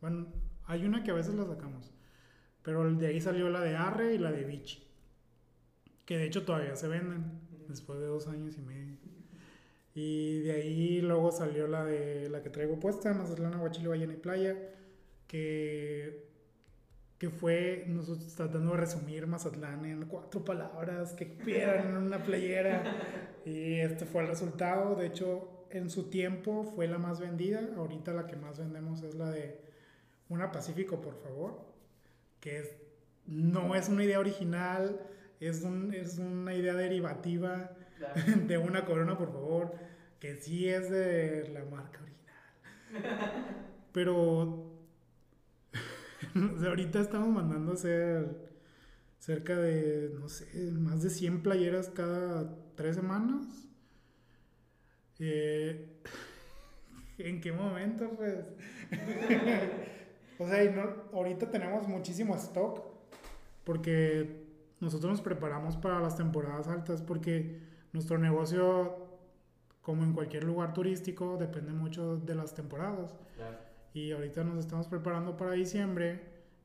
[0.00, 0.32] Bueno,
[0.64, 1.92] hay una que a veces la sacamos,
[2.62, 4.82] pero de ahí salió la de Arre y la de Vichy,
[6.06, 8.96] que de hecho todavía se venden después de dos años y medio.
[9.96, 14.18] Y de ahí luego salió la de la que traigo puesta, Mazatlán, Aguachile, Ballena y
[14.18, 14.56] Playa,
[15.26, 16.26] que
[17.18, 22.82] que fue nosotros tratando de resumir Mazatlán en cuatro palabras que quieran en una playera
[23.46, 24.94] y este fue el resultado.
[24.96, 27.70] De hecho, en su tiempo fue la más vendida.
[27.76, 29.60] Ahorita la que más vendemos es la de
[30.28, 31.64] una Pacífico, por favor,
[32.40, 32.76] que es,
[33.26, 35.00] no es una idea original,
[35.40, 37.70] es, un, es una idea derivativa
[38.46, 39.74] de una corona, por favor,
[40.20, 43.46] que sí es de la marca original.
[43.92, 44.72] Pero
[46.66, 48.46] ahorita estamos mandando a hacer
[49.18, 53.46] cerca de, no sé, más de 100 playeras cada tres semanas.
[55.18, 55.88] Eh,
[57.18, 58.50] ¿En qué momento, pues?
[60.38, 62.84] o sea, no, ahorita tenemos muchísimo stock
[63.64, 64.44] porque
[64.80, 67.58] nosotros nos preparamos para las temporadas altas porque
[67.96, 68.94] nuestro negocio,
[69.80, 73.14] como en cualquier lugar turístico, depende mucho de las temporadas.
[73.94, 76.20] Y ahorita nos estamos preparando para diciembre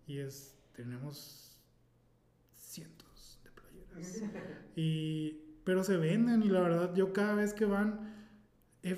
[0.05, 1.57] y es, tenemos
[2.51, 4.21] cientos de playeras.
[4.75, 8.13] y, pero se venden y la verdad yo cada vez que van
[8.83, 8.97] he,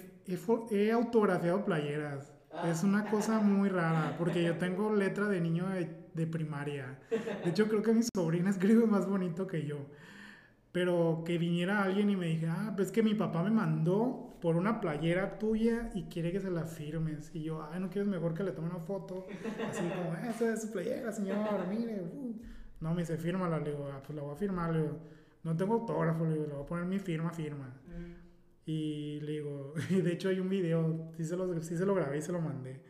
[0.71, 2.33] he, autografiado playeras.
[2.65, 6.99] Es una cosa muy rara porque yo tengo letra de niño de, de primaria.
[7.43, 9.85] De hecho creo que mi sobrina escribe más bonito que yo.
[10.73, 14.57] Pero que viniera alguien y me dijera, ah, pues que mi papá me mandó por
[14.57, 17.31] una playera tuya y quiere que se la firmes.
[17.33, 19.25] Y yo, ay, ¿no quieres mejor que le tome una foto?
[19.69, 22.01] Así como, esa es su playera, señor, mire.
[22.01, 22.35] Uh".
[22.81, 23.59] No, me dice, fírmala.
[23.59, 24.73] Le digo, ah, pues la voy a firmar.
[24.73, 24.99] Le digo,
[25.43, 26.25] no tengo autógrafo.
[26.25, 27.67] Le digo, le voy a poner mi firma, firma.
[27.87, 28.23] Mm.
[28.65, 31.93] Y le digo, y de hecho hay un video, sí se, lo, sí se lo
[31.93, 32.81] grabé y se lo mandé.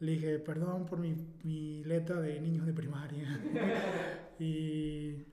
[0.00, 3.40] Le dije, perdón por mi, mi letra de niños de primaria.
[4.40, 5.26] y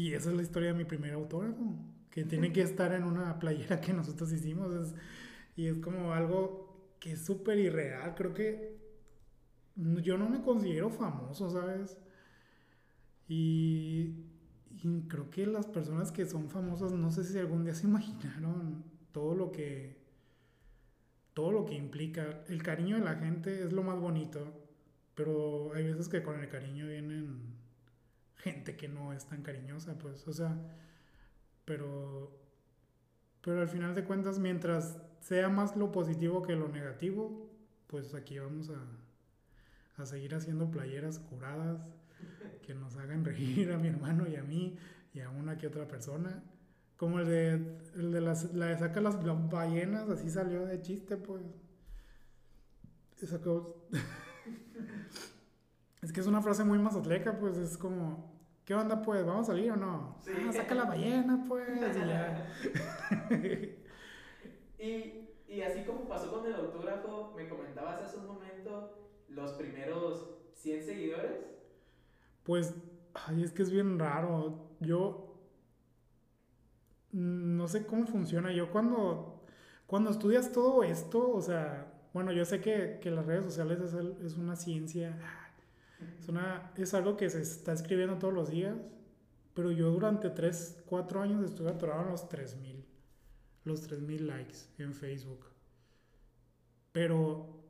[0.00, 1.76] y esa es la historia de mi primer autógrafo,
[2.10, 4.94] que tiene que estar en una playera que nosotros hicimos.
[5.56, 8.14] y es como algo que es súper irreal.
[8.14, 8.78] Creo que
[9.76, 11.98] yo no me considero famoso, ¿sabes?
[13.28, 14.24] Y,
[14.70, 18.82] y, creo que las personas que son famosas, no sé si algún día se imaginaron
[19.12, 20.00] todo lo que
[21.34, 22.42] todo lo que implica.
[22.48, 24.50] El cariño de la gente es lo más bonito,
[25.14, 27.49] pero hay veces que con el cariño vienen
[28.42, 30.56] gente que no es tan cariñosa, pues, o sea,
[31.64, 32.36] pero,
[33.42, 37.50] pero al final de cuentas, mientras sea más lo positivo que lo negativo,
[37.86, 41.80] pues aquí vamos a, a seguir haciendo playeras curadas
[42.62, 44.78] que nos hagan reír a mi hermano y a mí
[45.12, 46.42] y a una que otra persona.
[46.96, 47.52] Como el de,
[47.96, 49.16] el de las, la de saca las
[49.48, 51.42] ballenas, así salió de chiste, pues.
[56.02, 59.24] Es que es una frase muy mazatleca, pues es como, ¿qué onda pues?
[59.26, 60.16] ¿Vamos a salir o no?
[60.48, 62.46] Ah, saca la ballena pues y ya.
[64.78, 68.96] y, y así como pasó con el autógrafo, me comentabas hace un momento
[69.28, 71.44] los primeros 100 seguidores.
[72.44, 72.74] Pues,
[73.12, 74.70] ay, es que es bien raro.
[74.80, 75.36] Yo
[77.12, 78.52] no sé cómo funciona.
[78.52, 79.44] Yo cuando,
[79.86, 83.94] cuando estudias todo esto, o sea, bueno, yo sé que, que las redes sociales es,
[84.24, 85.16] es una ciencia
[86.18, 88.76] es, una, es algo que se está escribiendo todos los días,
[89.54, 92.84] pero yo durante 3, 4 años estuve atorado en los 3000,
[93.64, 95.46] los 3000 likes en Facebook.
[96.92, 97.60] Pero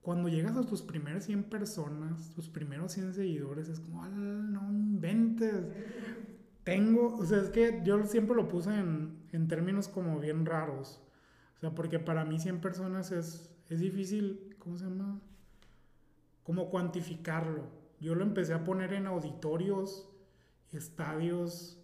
[0.00, 5.66] cuando llegas a tus primeras 100 personas, tus primeros 100 seguidores, es como, no inventes.
[6.64, 11.00] Tengo, o sea, es que yo siempre lo puse en, en términos como bien raros.
[11.56, 15.20] O sea, porque para mí 100 personas es, es difícil, ¿cómo se llama?
[16.42, 17.64] Cómo cuantificarlo.
[18.00, 20.08] Yo lo empecé a poner en auditorios,
[20.72, 21.78] estadios,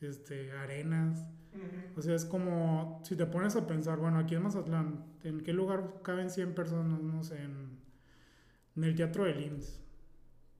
[0.00, 1.26] este, arenas.
[1.96, 5.52] O sea, es como, si te pones a pensar, bueno, aquí en Mazatlán, ¿en qué
[5.52, 7.00] lugar caben 100 personas?
[7.02, 7.80] No sé, en,
[8.76, 9.80] el Teatro del IMSS.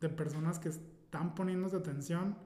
[0.00, 2.36] de personas que están poniéndose atención.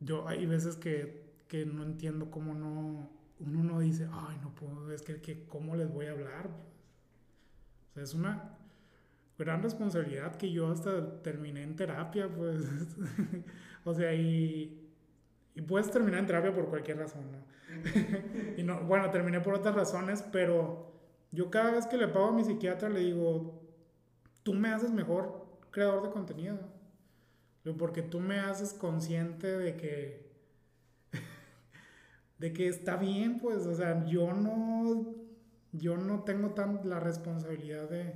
[0.00, 4.92] Yo hay veces que, que no entiendo cómo no, uno no dice, ay, no puedo,
[4.92, 6.50] es que, que cómo les voy a hablar.
[7.90, 8.58] O sea, es una
[9.38, 12.64] gran responsabilidad que yo hasta terminé en terapia, pues.
[13.84, 14.90] o sea, y,
[15.54, 17.38] y puedes terminar en terapia por cualquier razón, ¿no?
[18.56, 20.91] y no, bueno, terminé por otras razones, pero
[21.32, 23.62] yo cada vez que le pago a mi psiquiatra le digo,
[24.42, 26.58] tú me haces mejor creador de contenido.
[27.78, 30.30] Porque tú me haces consciente de que,
[32.38, 35.14] de que está bien, pues, o sea, yo no,
[35.72, 38.14] yo no tengo tan la responsabilidad de,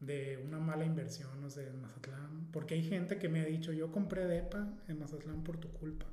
[0.00, 2.48] de una mala inversión, no sé, en Mazatlán.
[2.52, 6.06] Porque hay gente que me ha dicho, yo compré DEPA en Mazatlán por tu culpa.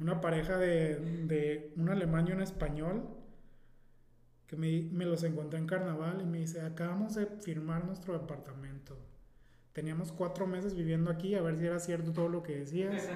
[0.00, 3.19] Una pareja de, de un alemán y un español
[4.50, 8.98] que me, me, los encontré en carnaval y me dice, acabamos de firmar nuestro departamento.
[9.72, 13.08] teníamos cuatro meses viviendo aquí, a ver si era cierto todo lo que decías.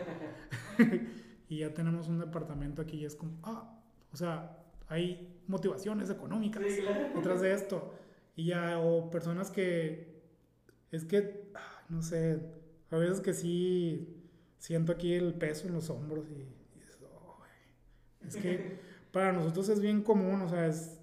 [1.48, 3.80] y ya tenemos un departamento aquí y es como, ah,
[4.12, 6.62] o sea, hay motivaciones económicas
[7.16, 7.92] detrás de esto.
[8.36, 10.22] Y ya, o personas que,
[10.92, 11.50] es que,
[11.88, 12.38] no sé,
[12.92, 14.22] a veces que sí
[14.58, 16.46] siento aquí el peso en los hombros y,
[18.24, 18.78] es que
[19.10, 21.00] para nosotros es bien común, o sea, es,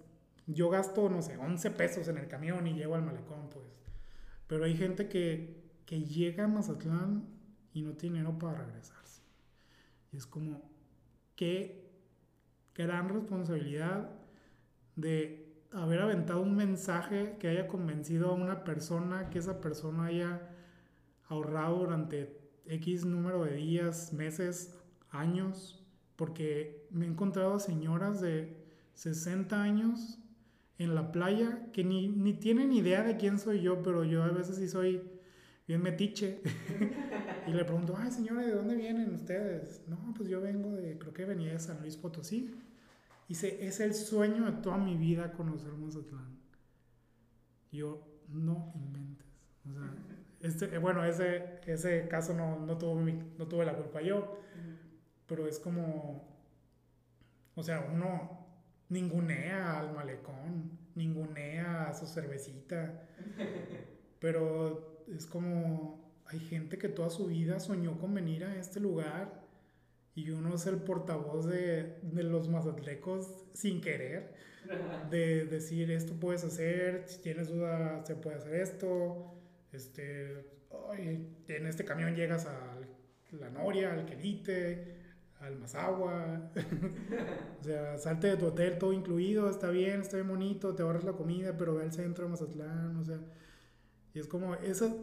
[0.47, 3.65] yo gasto, no sé, 11 pesos en el camión y llego al malecón, pues.
[4.47, 7.25] Pero hay gente que, que llega a Mazatlán
[7.73, 9.21] y no tiene dinero para regresarse.
[10.11, 10.69] Y es como,
[11.35, 11.89] qué
[12.75, 14.09] gran responsabilidad
[14.95, 20.49] de haber aventado un mensaje que haya convencido a una persona, que esa persona haya
[21.27, 24.77] ahorrado durante X número de días, meses,
[25.09, 25.85] años,
[26.15, 28.57] porque me he encontrado señoras de
[28.95, 30.20] 60 años
[30.84, 34.29] en la playa que ni, ni tienen idea de quién soy yo, pero yo a
[34.29, 35.01] veces sí soy
[35.67, 36.41] bien metiche.
[37.47, 39.84] y le pregunto, ay señora, ¿de dónde vienen ustedes?
[39.88, 42.55] No, pues yo vengo de, creo que venía de San Luis Potosí.
[43.27, 46.39] Dice, es el sueño de toda mi vida conocer Mazatlán.
[47.71, 49.27] Yo, no inventes.
[49.69, 49.93] O sea,
[50.41, 54.39] este, bueno, ese, ese caso no, no, tuve no tuve la culpa yo,
[55.27, 56.27] pero es como,
[57.55, 58.40] o sea, uno
[58.91, 63.07] ningunea al malecón, ningunea a su cervecita,
[64.19, 69.41] pero es como, hay gente que toda su vida soñó con venir a este lugar
[70.13, 74.35] y uno es el portavoz de, de los mazatlecos sin querer,
[75.09, 79.33] de decir esto puedes hacer, si tienes duda se puede hacer esto,
[79.71, 80.45] este,
[81.47, 82.77] en este camión llegas a
[83.31, 85.01] la Noria, al Quelite,
[85.41, 86.51] al Mazagua,
[87.59, 91.03] o sea, salte de tu hotel todo incluido, está bien, está bien bonito, te ahorras
[91.03, 93.19] la comida, pero ve al centro de Mazatlán, o sea,
[94.13, 94.93] y es como, esa,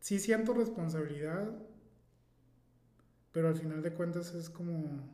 [0.00, 1.50] sí siento responsabilidad
[3.34, 5.10] pero al final de cuentas es como,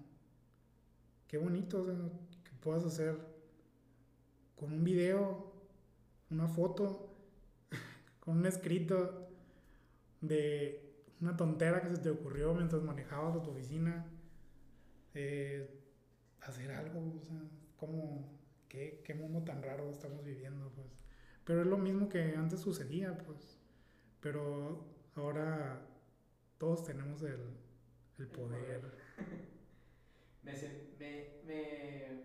[1.26, 1.86] qué bonito
[2.44, 3.16] que puedas hacer
[4.57, 5.55] con un video,
[6.28, 7.16] una foto,
[8.20, 9.26] con un escrito
[10.20, 14.05] de una tontera que se te ocurrió mientras manejabas a tu oficina.
[15.15, 15.81] Eh,
[16.43, 17.41] hacer algo, o sea,
[17.77, 18.39] como,
[18.69, 20.89] ¿qué, qué mundo tan raro estamos viviendo, pues.
[21.45, 23.59] Pero es lo mismo que antes sucedía, pues.
[24.21, 24.85] Pero
[25.15, 25.87] ahora
[26.59, 27.41] todos tenemos el,
[28.19, 28.83] el poder.
[30.43, 30.53] me,
[31.47, 32.25] me,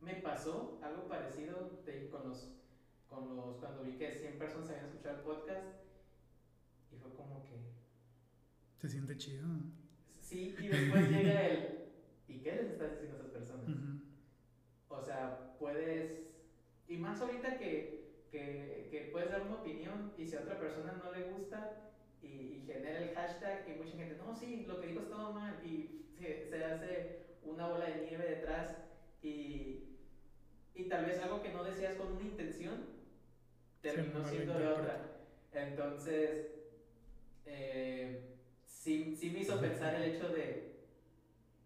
[0.00, 1.80] me, pasó algo parecido
[2.10, 2.50] con, los,
[3.08, 3.56] con los.
[3.56, 5.66] Cuando vi que 100 personas habían escuchado el podcast.
[6.92, 7.54] Y fue como que.
[8.78, 9.46] Se siente chido.
[10.20, 11.83] Sí, y después llega el.
[12.28, 13.66] ¿Y qué les estás diciendo a esas personas?
[14.88, 16.24] O sea, puedes.
[16.88, 21.00] Y más ahorita que, que, que puedes dar una opinión y si a otra persona
[21.02, 21.84] no le gusta,
[22.24, 26.06] y, genera el hashtag y mucha gente, no, sí, lo que dijo todo mal y
[26.18, 28.76] se, se hace una bola de nieve detrás
[29.22, 29.84] y,
[30.74, 32.86] y, tal vez algo que no decías con una intención
[33.80, 35.10] terminó siendo de otra.
[35.52, 36.46] Entonces,
[37.46, 40.73] eh, sí, sí me hizo pensar el hecho de,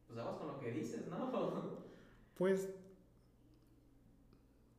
[0.08, 1.78] pues vamos con lo que dices, ¿no?
[2.36, 2.68] Pues,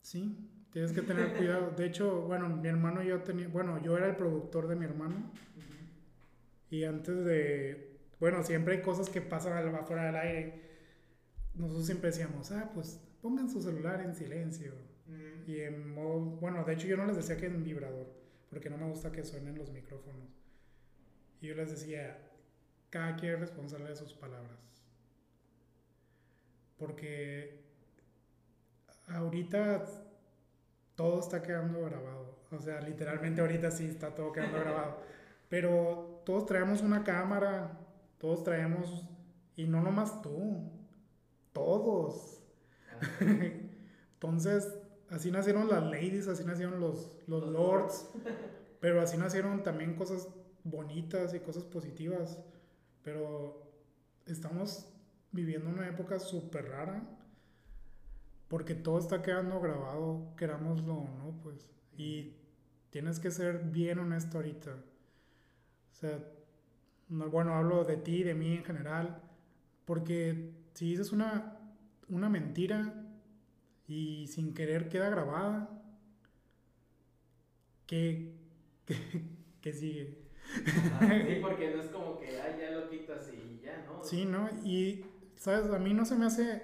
[0.01, 1.71] sí, tienes que tener cuidado.
[1.71, 4.85] De hecho, bueno, mi hermano y yo tenía, bueno, yo era el productor de mi
[4.85, 5.29] hermano.
[6.69, 10.61] Y antes de, bueno, siempre hay cosas que pasan afuera del aire.
[11.53, 14.71] Nosotros siempre decíamos, ah, pues pongan su celular en silencio.
[15.45, 18.07] Y en modo, bueno, de hecho yo no les decía que en vibrador,
[18.49, 20.29] porque no me gusta que suenen los micrófonos.
[21.41, 22.31] Y yo les decía,
[22.89, 24.78] cada quien es responsable de sus palabras.
[26.79, 27.61] Porque
[29.07, 29.85] ahorita
[30.95, 32.39] todo está quedando grabado.
[32.51, 34.97] O sea, literalmente ahorita sí está todo quedando grabado.
[35.49, 37.79] Pero todos traemos una cámara,
[38.17, 39.05] todos traemos,
[39.55, 40.71] y no nomás tú,
[41.53, 42.41] todos.
[44.13, 44.73] Entonces,
[45.09, 48.09] así nacieron las ladies, así nacieron los, los, lords,
[48.79, 50.27] pero así nacieron también cosas
[50.63, 52.39] bonitas y cosas positivas.
[53.03, 53.71] Pero
[54.25, 54.93] estamos
[55.31, 57.03] viviendo una época súper rara
[58.49, 61.69] porque todo está quedando grabado, querámoslo o no, pues.
[61.95, 62.33] Y
[62.89, 64.71] tienes que ser bien honesto ahorita.
[64.71, 66.19] O sea,
[67.09, 69.21] no, bueno, hablo de ti, de mí en general,
[69.85, 71.59] porque si dices una,
[72.09, 72.93] una mentira
[73.87, 75.69] y sin querer queda grabada,
[77.85, 78.33] ¿qué,
[79.61, 80.23] qué, sigue?
[80.65, 84.03] sí, porque no es como que, ay, ya lo quito así y ya, ¿no?
[84.03, 84.49] Sí, ¿no?
[84.65, 85.05] Y,
[85.39, 85.71] ¿sabes?
[85.73, 86.61] A mí no se me hace,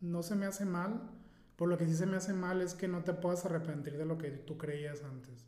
[0.00, 1.10] no se me hace mal,
[1.56, 4.04] por lo que sí se me hace mal es que no te puedas arrepentir de
[4.06, 5.44] lo que tú creías antes.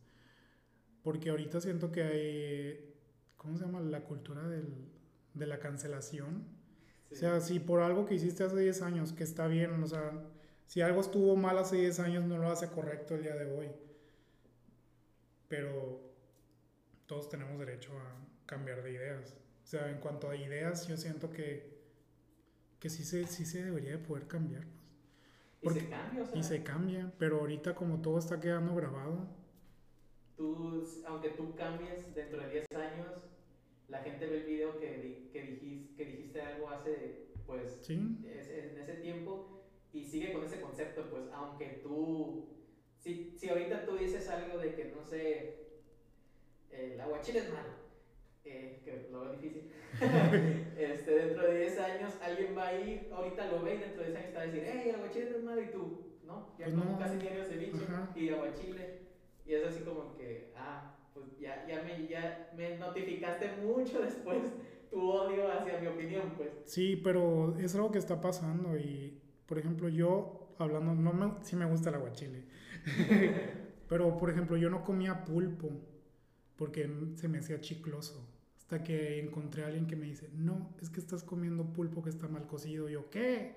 [1.02, 2.94] porque ahorita siento que hay,
[3.36, 3.80] ¿cómo se llama?
[3.80, 4.90] La cultura del,
[5.34, 6.46] de la cancelación.
[7.12, 10.12] O sea, si por algo que hiciste hace 10 años, que está bien, o sea,
[10.66, 13.68] si algo estuvo mal hace 10 años, no lo hace correcto el día de hoy.
[15.48, 16.00] Pero
[17.06, 19.36] todos tenemos derecho a cambiar de ideas.
[19.64, 21.79] O sea, en cuanto a ideas, yo siento que,
[22.80, 24.64] que sí, se, sí se debería de poder cambiar.
[25.62, 25.76] Pues.
[25.76, 29.28] y se cambia, o sea, Y se cambia, pero ahorita como todo está quedando grabado.
[30.36, 33.08] Tú, aunque tú cambies dentro de 10 años,
[33.88, 37.94] la gente ve el video que, que, dijiste, que dijiste algo hace, pues, ¿Sí?
[37.94, 39.62] en ese tiempo
[39.92, 42.48] y sigue con ese concepto, pues, aunque tú,
[42.96, 45.60] si, si ahorita tú dices algo de que, no sé,
[46.70, 47.79] el aguachile es malo,
[48.44, 49.70] eh, que lo veo difícil,
[50.78, 54.10] este, dentro de 10 años alguien va a ir, ahorita lo ve y dentro de
[54.10, 56.54] 10 años te va a decir, hey, aguachile no es malo y tú, ¿no?
[56.58, 57.78] Ya pues como casi diario ceviche
[58.14, 58.98] y aguachile,
[59.44, 64.38] y es así como que, ah, pues ya, ya, me, ya me notificaste mucho después
[64.90, 66.50] tu odio hacia mi opinión, pues.
[66.64, 71.56] Sí, pero es algo que está pasando y, por ejemplo, yo, hablando, no me, sí
[71.56, 72.44] me gusta el aguachile,
[73.88, 75.68] pero, por ejemplo, yo no comía pulpo
[76.60, 78.22] porque se me hacía chicloso.
[78.58, 82.10] Hasta que encontré a alguien que me dice, no, es que estás comiendo pulpo que
[82.10, 82.90] está mal cocido.
[82.90, 83.54] Y yo, ¿qué?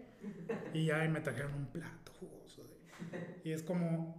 [0.73, 2.63] Y ya me trajeron un plato jugoso.
[3.43, 4.15] Y es como,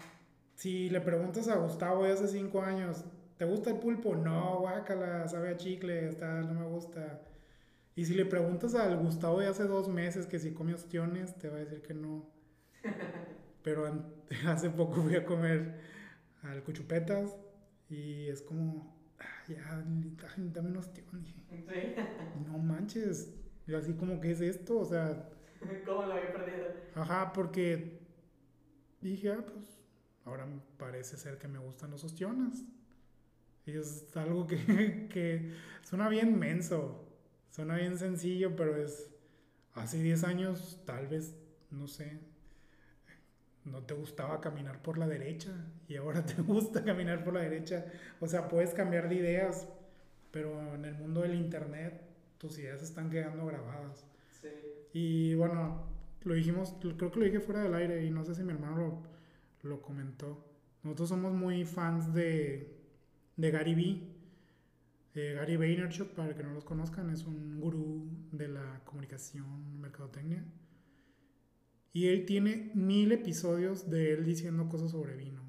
[0.55, 3.07] si le preguntas a Gustavo de hace cinco años,
[3.39, 4.17] ¿te gusta el pulpo?
[4.17, 7.23] No, guácala, sabe a chicle, está, no me gusta.
[7.97, 11.49] Y si le preguntas al Gustavo de hace dos meses que si come ostiones, te
[11.49, 12.29] va a decir que no.
[13.63, 13.87] Pero
[14.47, 15.81] hace poco fui a comer
[16.43, 17.35] al cuchupetas
[17.95, 21.25] y es como, ah, ya, un ostión.
[21.25, 21.65] Sí.
[22.47, 23.33] No manches.
[23.67, 24.79] Y así como, ¿qué es esto?
[24.79, 25.31] O sea...
[25.87, 26.67] ¿Cómo lo había perdido?
[26.95, 28.01] Ajá, porque
[29.01, 29.79] dije, ah, pues
[30.25, 32.65] ahora parece ser que me gustan los ostiones.
[33.67, 37.09] Y es algo que, que suena bien menso,
[37.51, 39.11] suena bien sencillo, pero es
[39.75, 41.37] hace 10 años tal vez,
[41.71, 42.21] no sé,
[43.65, 45.53] no te gustaba caminar por la derecha
[45.89, 47.87] y ahora te gusta caminar por la derecha.
[48.21, 49.69] O sea, puedes cambiar de ideas,
[50.31, 52.03] pero en el mundo del internet
[52.39, 54.07] tus ideas están quedando grabadas.
[54.41, 54.49] Sí.
[54.93, 55.87] Y bueno,
[56.23, 58.77] lo dijimos, creo que lo dije fuera del aire y no sé si mi hermano
[58.77, 60.45] lo, lo comentó.
[60.83, 62.77] Nosotros somos muy fans de,
[63.37, 64.15] de Gary Vee.
[65.15, 70.45] Eh, Gary Vaynerchuk, para que no los conozcan, es un gurú de la comunicación, mercadotecnia.
[71.95, 75.41] Y él tiene mil episodios de él diciendo cosas sobre vino.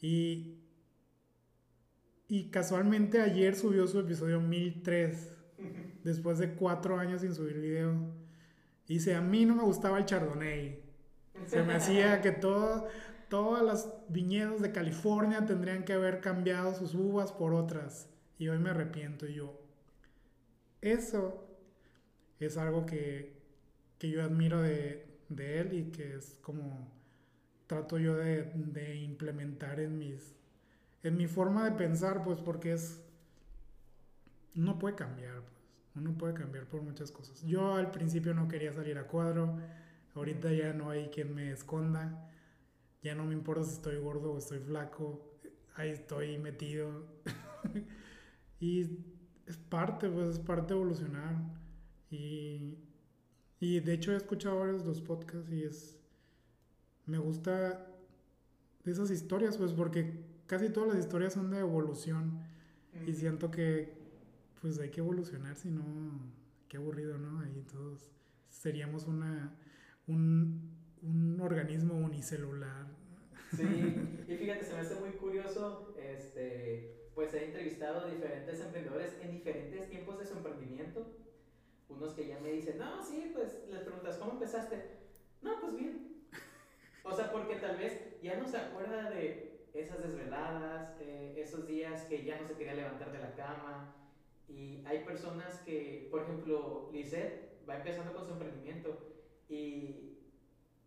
[0.00, 0.60] Y,
[2.28, 5.32] y casualmente ayer subió su episodio 1003,
[6.04, 7.92] después de cuatro años sin subir video.
[8.86, 10.80] Y dice, a mí no me gustaba el chardonnay.
[11.46, 12.86] Se me hacía que todo,
[13.28, 18.08] todas las viñedos de California tendrían que haber cambiado sus uvas por otras.
[18.38, 19.26] Y hoy me arrepiento.
[19.26, 19.60] Y yo,
[20.80, 21.48] eso
[22.38, 23.42] es algo que,
[23.98, 26.90] que yo admiro de, de él y que es como
[27.66, 30.34] trato yo de, implementar en mis
[31.02, 33.02] en mi forma de pensar pues porque es
[34.54, 35.62] no puede cambiar pues
[35.94, 37.42] uno puede cambiar por muchas cosas.
[37.42, 39.58] Yo al principio no quería salir a cuadro
[40.14, 42.30] ahorita ya no hay quien me esconda
[43.02, 45.32] ya no me importa si estoy gordo o estoy flaco
[45.74, 47.06] ahí estoy metido.
[48.60, 48.82] Y
[49.44, 51.34] es parte pues es parte de evolucionar.
[52.10, 52.78] Y
[53.62, 55.96] y de hecho he escuchado varios los podcasts y es...
[57.06, 57.86] Me gusta
[58.84, 60.14] esas historias, pues porque
[60.48, 62.40] casi todas las historias son de evolución.
[63.06, 63.92] Y siento que
[64.60, 65.84] pues hay que evolucionar, si no,
[66.68, 67.38] qué aburrido, ¿no?
[67.38, 68.10] Ahí todos
[68.48, 69.56] seríamos una,
[70.08, 70.68] un,
[71.00, 72.88] un organismo unicelular.
[73.56, 73.62] Sí,
[74.28, 79.30] y fíjate, se me hace muy curioso, este, pues he entrevistado a diferentes emprendedores en
[79.30, 81.16] diferentes tiempos de su emprendimiento
[81.96, 84.98] unos que ya me dicen, no, sí, pues les preguntas, ¿cómo empezaste?
[85.40, 86.26] No, pues bien.
[87.04, 92.02] O sea, porque tal vez ya no se acuerda de esas desveladas, eh, esos días
[92.04, 93.94] que ya no se quería levantar de la cama.
[94.48, 98.98] Y hay personas que, por ejemplo, Lisette va empezando con su emprendimiento
[99.48, 100.18] y,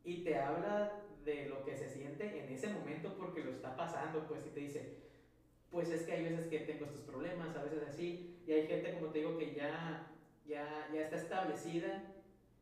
[0.03, 4.28] y te habla de lo que se siente en ese momento porque lo está pasando,
[4.28, 5.06] pues, y te dice,
[5.72, 8.93] pues es que hay veces que tengo estos problemas, a veces así, y hay gente,
[8.93, 10.14] como te digo, que ya
[10.48, 12.04] ya, ya está establecida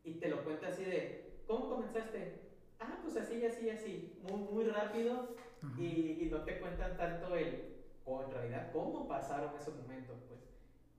[0.04, 2.40] y te lo cuenta así de, ¿cómo comenzaste?
[2.80, 5.34] Ah, pues así, así, así, muy, muy rápido
[5.78, 10.40] y, y, no te cuentan tanto el, o en realidad, cómo pasaron esos momentos, pues.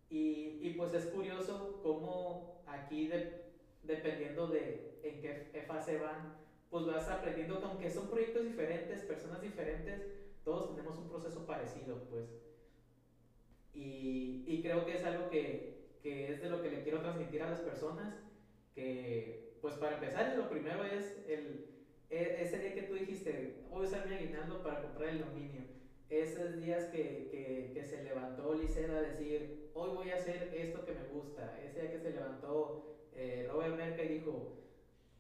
[0.10, 3.52] Y, y pues es curioso cómo aquí, de,
[3.84, 6.34] dependiendo de en qué fase van,
[6.72, 10.02] pues vas aprendiendo que aunque son proyectos diferentes, personas diferentes,
[10.44, 12.26] todos tenemos un un proceso parecido, pues.
[13.74, 17.42] Y, y creo que es algo que, que, es de lo que le quiero transmitir
[17.42, 18.14] a las personas,
[18.76, 21.66] que, pues para empezar, lo primero es el,
[22.12, 25.64] e, ese día que tú dijiste, voy a usar mi aguinaldo para comprar el dominio.
[26.08, 30.86] Esos días que, que, que se levantó Liceda a decir, hoy voy a hacer esto
[30.86, 31.60] que me gusta.
[31.60, 34.60] Ese día que se levantó eh, Robert Merca y dijo,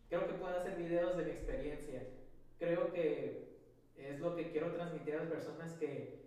[0.07, 2.03] creo que puedo hacer videos de mi experiencia.
[2.59, 3.55] Creo que
[3.97, 6.25] es lo que quiero transmitir a las personas que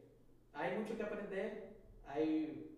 [0.52, 1.68] hay mucho que aprender,
[2.04, 2.77] hay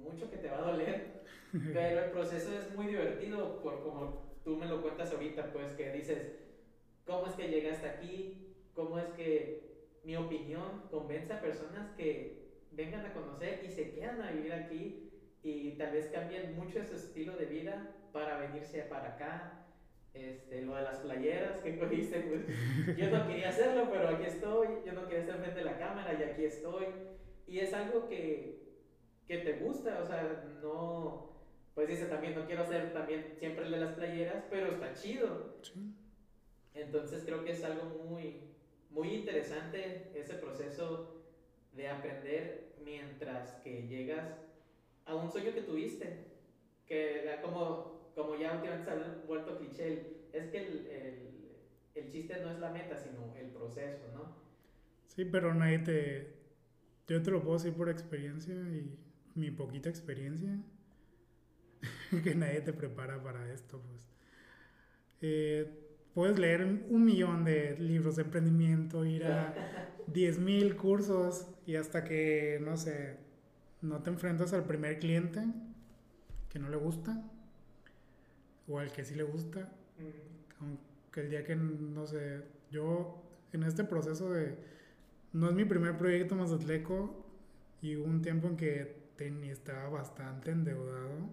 [0.00, 1.22] mucho que te va a doler,
[1.72, 5.92] pero el proceso es muy divertido por como tú me lo cuentas ahorita, pues que
[5.92, 6.32] dices,
[7.06, 8.54] ¿cómo es que llegué hasta aquí?
[8.74, 9.70] ¿Cómo es que
[10.04, 12.40] mi opinión convence a personas que
[12.72, 15.10] vengan a conocer y se quedan a vivir aquí
[15.42, 19.56] y tal vez cambien mucho su estilo de vida para venirse para acá?
[20.12, 24.68] Este, lo de las playeras que cogiste, pues yo no quería hacerlo, pero aquí estoy,
[24.84, 26.86] yo no quería estar frente de la cámara y aquí estoy.
[27.46, 28.69] Y es algo que,
[29.30, 31.30] que te gusta, o sea, no,
[31.76, 35.54] pues dice también, no quiero hacer también siempre el de las playeras, pero está chido.
[36.74, 38.40] Entonces creo que es algo muy,
[38.90, 41.22] muy interesante ese proceso
[41.76, 44.34] de aprender mientras que llegas
[45.06, 46.24] a un sueño que tuviste,
[46.88, 51.56] que como como ya últimamente se ha vuelto cliché, es que el, el,
[51.94, 54.34] el, chiste no es la meta, sino el proceso, ¿no?
[55.06, 56.40] Sí, pero nadie te...
[57.06, 58.99] Yo te lo puedo decir por experiencia y
[59.34, 60.58] mi poquita experiencia,
[62.24, 64.08] que nadie te prepara para esto, pues.
[65.22, 65.70] Eh,
[66.14, 69.54] puedes leer un millón de libros de emprendimiento, ir a
[70.12, 73.16] 10.000 cursos y hasta que, no sé,
[73.82, 75.44] no te enfrentas al primer cliente
[76.48, 77.22] que no le gusta
[78.68, 79.72] o al que sí le gusta,
[80.60, 83.22] aunque el día que, no sé, yo
[83.52, 84.56] en este proceso de,
[85.32, 87.26] no es mi primer proyecto más atleco
[87.82, 91.28] y hubo un tiempo en que tenía, estaba bastante endeudado,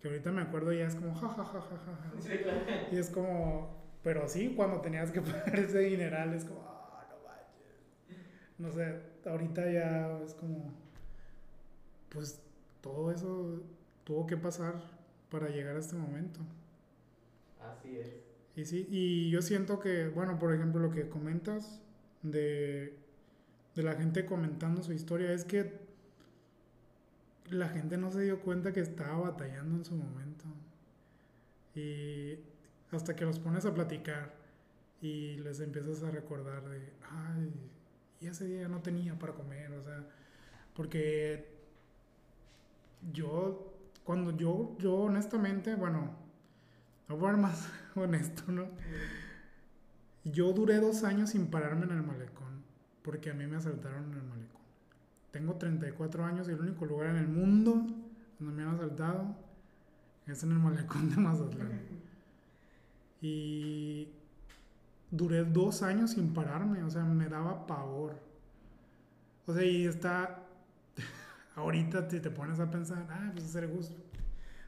[0.00, 3.70] que ahorita me acuerdo ya es como, ja, ja, ja, ja, ja, y es como,
[4.02, 8.18] pero sí, cuando tenías que pagar ese dineral es como, ah, no vayas.
[8.58, 10.72] No sé, ahorita ya es como,
[12.08, 12.42] pues
[12.80, 13.62] todo eso
[14.02, 14.82] tuvo que pasar
[15.30, 16.40] para llegar a este momento.
[17.60, 18.24] Así es.
[18.56, 21.80] Y sí, y yo siento que, bueno, por ejemplo, lo que comentas
[22.22, 22.92] de,
[23.76, 25.79] de la gente comentando su historia es que
[27.48, 30.44] la gente no se dio cuenta que estaba batallando en su momento.
[31.74, 32.38] Y
[32.92, 34.34] hasta que los pones a platicar
[35.00, 37.52] y les empiezas a recordar de, ay,
[38.20, 40.04] y ese día no tenía para comer, o sea,
[40.74, 41.48] porque
[43.12, 43.72] yo,
[44.04, 46.14] cuando yo, yo honestamente, bueno,
[47.08, 48.68] voy a ser más honesto, ¿no?
[50.24, 52.62] Yo duré dos años sin pararme en el malecón,
[53.02, 54.49] porque a mí me asaltaron en el malecón.
[55.30, 57.86] Tengo 34 años y el único lugar en el mundo
[58.38, 59.36] donde me han asaltado
[60.26, 61.80] es en el malecón de Mazatlán.
[63.20, 64.08] Y
[65.10, 68.18] duré dos años sin pararme, o sea, me daba pavor.
[69.46, 70.42] O sea, y está,
[71.56, 74.10] ahorita te, te pones a pensar, ah, pues es gusto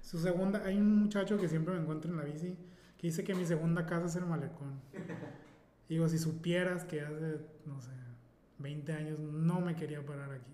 [0.03, 2.57] su segunda, hay un muchacho que siempre me encuentra en la bici
[2.99, 4.81] que dice que mi segunda casa es el malecón.
[5.89, 7.91] digo, si supieras que hace, no sé,
[8.63, 10.53] 20 años no me quería parar aquí,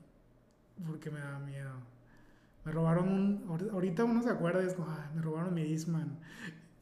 [0.87, 1.71] porque me daba miedo.
[2.65, 6.19] Me robaron un, ahorita uno se acuerda, es como, me robaron mi Disman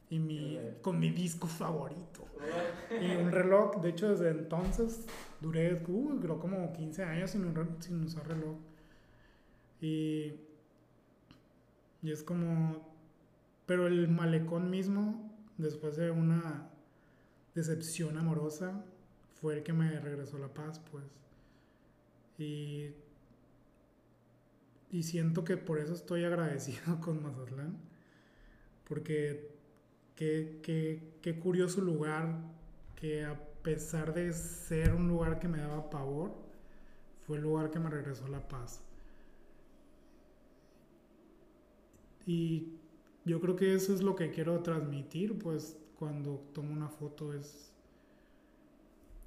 [0.09, 2.25] y mi, con mi disco favorito.
[3.01, 5.05] y un reloj, de hecho desde entonces
[5.41, 8.55] duré, uh, como 15 años sin, sin usar reloj.
[9.79, 10.47] Y
[12.01, 12.87] y es como,
[13.65, 16.69] pero el malecón mismo, después de una
[17.55, 18.83] decepción amorosa,
[19.41, 21.05] fue el que me regresó la paz, pues.
[22.37, 22.91] Y,
[24.91, 27.77] y siento que por eso estoy agradecido con Mazatlán,
[28.87, 29.51] porque
[30.15, 32.37] qué, qué, qué curioso lugar
[32.95, 36.35] que a pesar de ser un lugar que me daba pavor,
[37.25, 38.81] fue el lugar que me regresó la paz.
[42.25, 42.73] Y
[43.25, 47.73] yo creo que eso es lo que quiero transmitir, pues cuando tomo una foto es,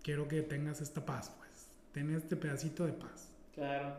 [0.03, 3.31] quiero que tengas esta paz, pues, ten este pedacito de paz.
[3.55, 3.97] Claro.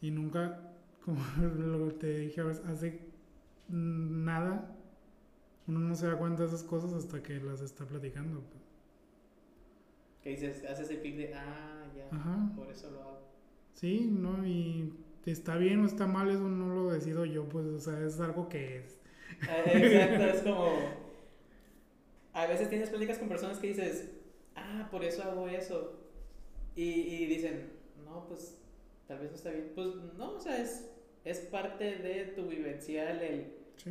[0.00, 0.60] Y nunca,
[1.04, 1.20] como
[1.56, 3.00] lo te dije, hace
[3.68, 4.76] nada,
[5.66, 8.40] uno no se da cuenta de esas cosas hasta que las está platicando.
[8.40, 8.62] Pues.
[10.22, 13.18] Que dices, haces el clic de, ah, ya, por eso lo hago.
[13.74, 14.46] Sí, ¿no?
[14.46, 14.92] Y
[15.26, 18.48] está bien o está mal, eso no lo decido yo, pues, o sea, es algo
[18.48, 18.98] que es.
[19.42, 21.04] Eh, exacto, es como.
[22.32, 24.10] A veces tienes pláticas con personas que dices,
[24.56, 26.00] ah, por eso hago eso.
[26.76, 27.72] Y, y dicen,
[28.04, 28.56] no, pues
[29.06, 29.72] tal vez no está bien.
[29.74, 30.90] Pues no, o sea, es,
[31.24, 33.52] es parte de tu vivencial el...
[33.76, 33.90] Sí.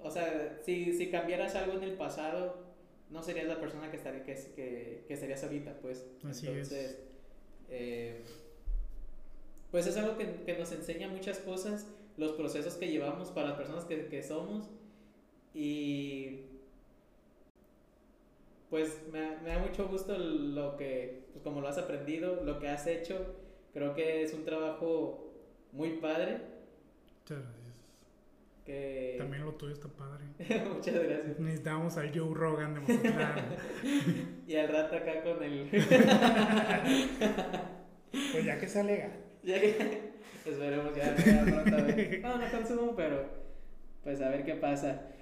[0.00, 2.62] O sea, si, si cambiaras algo en el pasado,
[3.10, 6.06] no serías la persona que, estaría, que, que, que serías ahorita, pues.
[6.24, 6.98] Así Entonces, es.
[7.70, 8.20] eh,
[9.70, 11.86] pues es algo que, que nos enseña muchas cosas,
[12.16, 14.68] los procesos que llevamos para las personas que, que somos.
[15.54, 16.40] Y
[18.74, 22.66] pues me, me da mucho gusto lo que, pues como lo has aprendido, lo que
[22.68, 23.36] has hecho.
[23.72, 25.32] Creo que es un trabajo
[25.70, 26.40] muy padre.
[27.20, 27.80] Muchas gracias.
[28.66, 29.14] Que...
[29.16, 30.24] También lo tuyo está padre.
[30.74, 31.38] Muchas gracias.
[31.38, 33.44] Necesitábamos al Joe Rogan de Mazatlán.
[34.48, 35.68] y al rato acá con el...
[38.10, 39.12] pues ya que se alega.
[39.44, 40.14] ya que...
[40.44, 41.44] Esperemos ya, ya.
[42.22, 43.24] No, no consumo, pero
[44.02, 45.13] pues a ver qué pasa.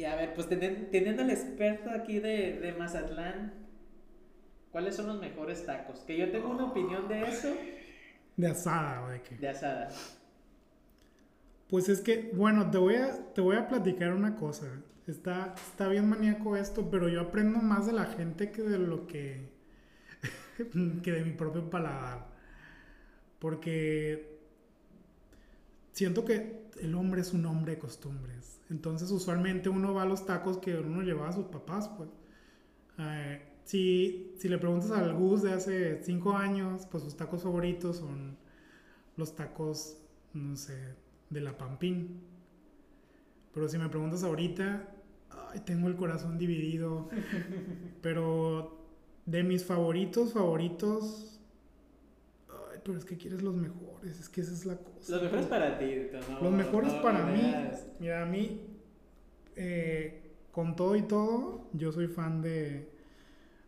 [0.00, 3.52] Y a ver, pues teniendo, al experto aquí de, de Mazatlán,
[4.72, 5.98] ¿cuáles son los mejores tacos?
[6.06, 7.48] Que yo tengo una opinión de eso,
[8.34, 9.36] De asada o de qué.
[9.36, 9.90] de asada.
[11.68, 14.68] Pues es que, bueno, te voy a, te voy a platicar una cosa.
[15.06, 19.06] Está, está bien maníaco esto, pero yo aprendo más de la gente que de lo
[19.06, 19.50] que.
[21.02, 22.26] que de mi propio paladar.
[23.38, 24.29] Porque
[25.92, 28.60] siento que el hombre es un hombre de costumbres.
[28.70, 32.08] Entonces, usualmente uno va a los tacos que uno llevaba a sus papás, pues.
[32.98, 37.96] Eh, si, si le preguntas al Gus de hace cinco años, pues sus tacos favoritos
[37.98, 38.36] son
[39.16, 39.96] los tacos,
[40.34, 40.94] no sé,
[41.28, 42.20] de la Pampín.
[43.52, 44.88] Pero si me preguntas ahorita,
[45.52, 47.08] ay, tengo el corazón dividido.
[48.02, 48.78] Pero
[49.26, 51.29] de mis favoritos, favoritos,
[52.80, 55.12] ay, pero es que quieres los mejores, es que esa es la cosa.
[55.12, 57.54] Los mejores para ti, no, Los mejores no para mí,
[57.98, 58.60] mira, a mí,
[59.56, 60.22] eh,
[60.52, 62.88] con todo y todo, yo soy fan de,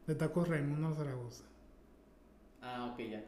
[0.07, 1.45] de tacos Raimundo Zaragoza.
[2.61, 3.25] Ah, ok, ya.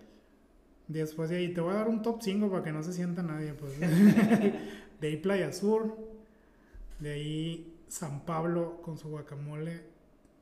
[0.89, 3.23] Después de ahí, te voy a dar un top 5 para que no se sienta
[3.23, 3.55] nadie.
[3.55, 3.79] Pues.
[5.01, 5.97] de ahí Playa Sur,
[7.01, 9.83] de ahí San Pablo con su guacamole.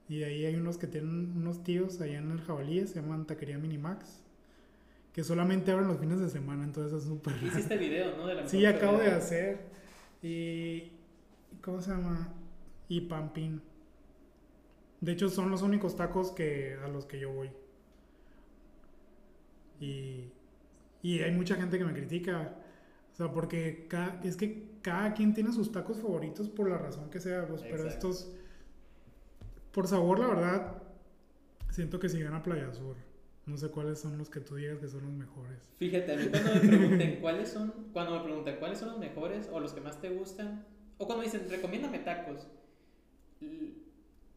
[0.09, 3.26] Y de ahí hay unos que tienen unos tíos allá en el Jabalí, se llaman
[3.26, 4.21] Taquería Minimax.
[5.12, 7.46] Que solamente abren los fines de semana, entonces es súper raro.
[7.48, 8.26] Hiciste video, ¿no?
[8.26, 9.60] De la Sí, acabo de hacer.
[10.22, 10.92] Y.
[11.62, 12.32] ¿Cómo se llama?
[12.88, 13.60] Y Pampín.
[15.00, 17.50] De hecho, son los únicos tacos que, a los que yo voy.
[19.80, 20.30] Y,
[21.02, 22.54] y hay mucha gente que me critica.
[23.12, 27.10] O sea, porque ca- es que cada quien tiene sus tacos favoritos por la razón
[27.10, 27.46] que sea.
[27.46, 28.32] Pues, pero estos,
[29.72, 30.82] por sabor, la verdad,
[31.70, 32.96] siento que si gana Playa Sur.
[33.47, 35.59] No sé cuáles son los que tú digas que son los mejores.
[35.78, 39.49] Fíjate, a mí cuando me pregunten cuáles son, cuando me preguntan cuáles son los mejores
[39.53, 40.64] o los que más te gustan,
[40.99, 42.47] o cuando dicen recomiéndame tacos,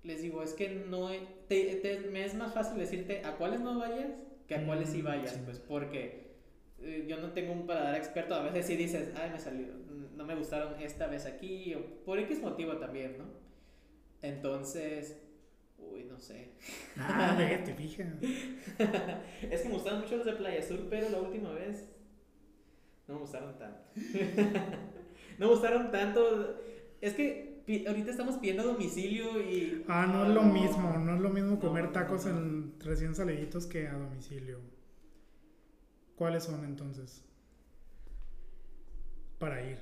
[0.03, 1.09] les digo, es que no,
[1.47, 4.11] te- te- me es más fácil decirte a cuáles no vayas
[4.47, 5.39] que a cuáles sí Mm, vayas, sí.
[5.43, 6.35] pues porque
[6.79, 9.67] eh, yo no tengo un paladar experto, a veces sí dices, ay, me salió,
[10.15, 13.25] no me gustaron esta vez aquí, o por X motivo también, ¿no?
[14.21, 15.19] Entonces,
[15.91, 16.51] uy, no sé.
[16.97, 18.07] Ah, ve, te fijas.
[18.21, 21.85] es que me gustaron mucho los de Playa Sur, pero la última vez
[23.07, 23.81] no me gustaron tanto.
[25.37, 26.59] no me gustaron tanto.
[27.01, 27.55] Es que
[27.87, 29.83] ahorita estamos pidiendo a domicilio y.
[29.87, 32.31] Ah, no es lo mismo, no es lo mismo comer no, tacos no.
[32.31, 34.59] en recién saliditos que a domicilio.
[36.15, 37.23] ¿Cuáles son entonces?
[39.37, 39.79] Para ir.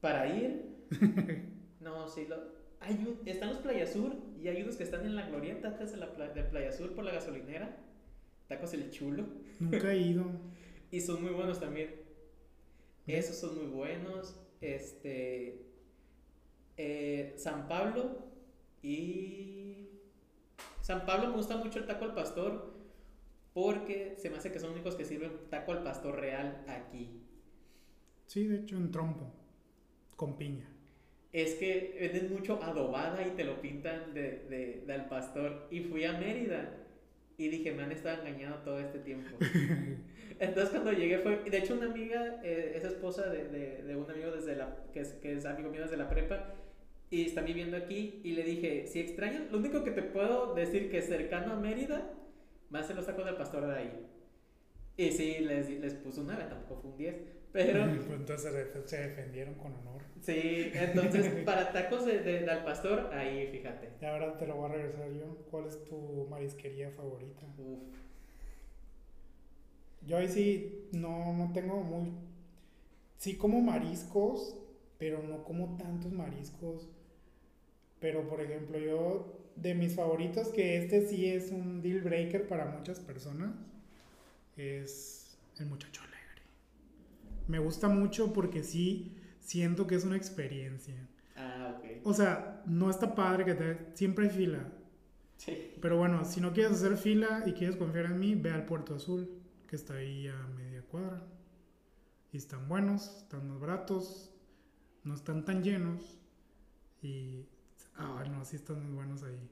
[0.00, 0.86] Para ir.
[1.80, 2.59] no, sí, lo.
[2.80, 5.92] Hay un- están los Playa Sur y hay unos que están en la glorieta atrás
[5.92, 7.76] de la de Playa Sur por la gasolinera.
[8.48, 9.24] Tacos el chulo.
[9.58, 10.24] Nunca he ido.
[10.92, 11.94] Y son muy buenos también.
[13.06, 14.36] Esos son muy buenos.
[14.60, 15.62] Este.
[16.76, 18.24] eh, San Pablo
[18.82, 19.88] y.
[20.80, 22.74] San Pablo me gusta mucho el taco al pastor
[23.54, 27.20] porque se me hace que son los únicos que sirven taco al pastor real aquí.
[28.26, 29.32] Sí, de hecho, en trompo.
[30.16, 30.68] Con piña.
[31.32, 35.68] Es que venden mucho adobada y te lo pintan de, de, de al pastor.
[35.70, 36.70] Y fui a Mérida
[37.38, 39.36] y dije, me han estado engañando todo este tiempo.
[40.40, 44.10] Entonces cuando llegué fue, de hecho una amiga, eh, es esposa de, de, de un
[44.10, 46.54] amigo desde la, que es, que es amigo mío desde la prepa,
[47.10, 50.90] y está viviendo aquí, y le dije, si extrañan, lo único que te puedo decir
[50.90, 52.10] que cercano a Mérida,
[52.72, 54.06] a ser los tacos del pastor de ahí.
[54.96, 57.16] Y sí, les, les puse una, tampoco fue un 10,
[57.52, 58.52] pero Pues entonces
[58.86, 60.02] se- defendieron con honor.
[60.20, 63.90] sí, entonces para tacos de, de, de al pastor, ahí fíjate.
[64.00, 65.36] Y ahora te lo voy a regresar yo.
[65.50, 67.46] ¿Cuál es tu marisquería favorita?
[67.58, 67.80] Uf.
[70.06, 72.12] Yo ahí sí no, no tengo muy...
[73.18, 74.56] Sí como mariscos,
[74.98, 76.88] pero no como tantos mariscos.
[78.00, 82.64] Pero por ejemplo yo, de mis favoritos, que este sí es un deal breaker para
[82.66, 83.52] muchas personas,
[84.56, 86.09] es El Muchacho Alegre.
[87.50, 90.94] Me gusta mucho porque sí siento que es una experiencia.
[91.34, 91.84] Ah, ok.
[92.04, 93.78] O sea, no está padre que te...
[93.94, 94.72] Siempre hay fila.
[95.36, 95.74] Sí.
[95.82, 98.94] Pero bueno, si no quieres hacer fila y quieres confiar en mí, ve al Puerto
[98.94, 99.28] Azul,
[99.66, 101.26] que está ahí a media cuadra.
[102.32, 104.30] Y están buenos, están más baratos,
[105.02, 106.20] no están tan llenos.
[107.02, 107.46] Y.
[107.96, 109.50] Ah, no, sí están muy buenos ahí.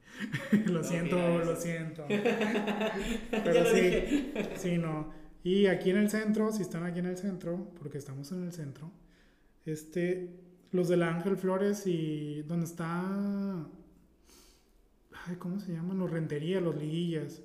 [0.66, 2.06] lo No, siento, mira lo siento.
[3.30, 5.12] Pero sí, sí, no.
[5.44, 8.52] Y aquí en el centro, si están aquí en el centro, porque estamos en el
[8.52, 8.90] centro,
[9.64, 10.30] este,
[10.72, 13.66] los del Ángel Flores y donde está,
[15.26, 15.98] ay, ¿cómo se llaman?
[15.98, 17.40] Los Rentería, los Liguillas,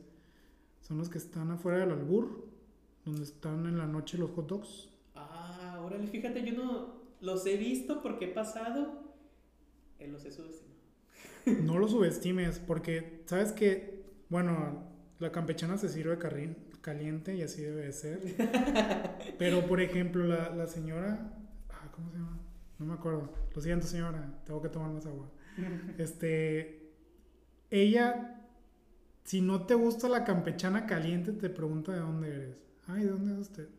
[0.81, 2.47] son los que están afuera del albur,
[3.05, 4.89] donde están en la noche los hot dogs.
[5.15, 9.13] Ah, órale, fíjate, yo no los he visto porque he pasado.
[9.99, 10.73] Él los he subestimado.
[11.63, 14.89] No los subestimes, porque sabes que, bueno,
[15.19, 18.19] la campechana se sirve carri- caliente y así debe de ser.
[19.39, 21.33] Pero, por ejemplo, la, la señora,
[21.71, 22.39] ah, ¿cómo se llama?
[22.77, 23.33] No me acuerdo.
[23.55, 25.27] Lo siento, señora, tengo que tomar más agua.
[25.97, 26.91] Este,
[27.71, 28.41] ella,
[29.23, 32.57] si no te gusta la campechana caliente, te pregunta de dónde eres.
[32.87, 33.69] Ay, ¿de dónde es usted?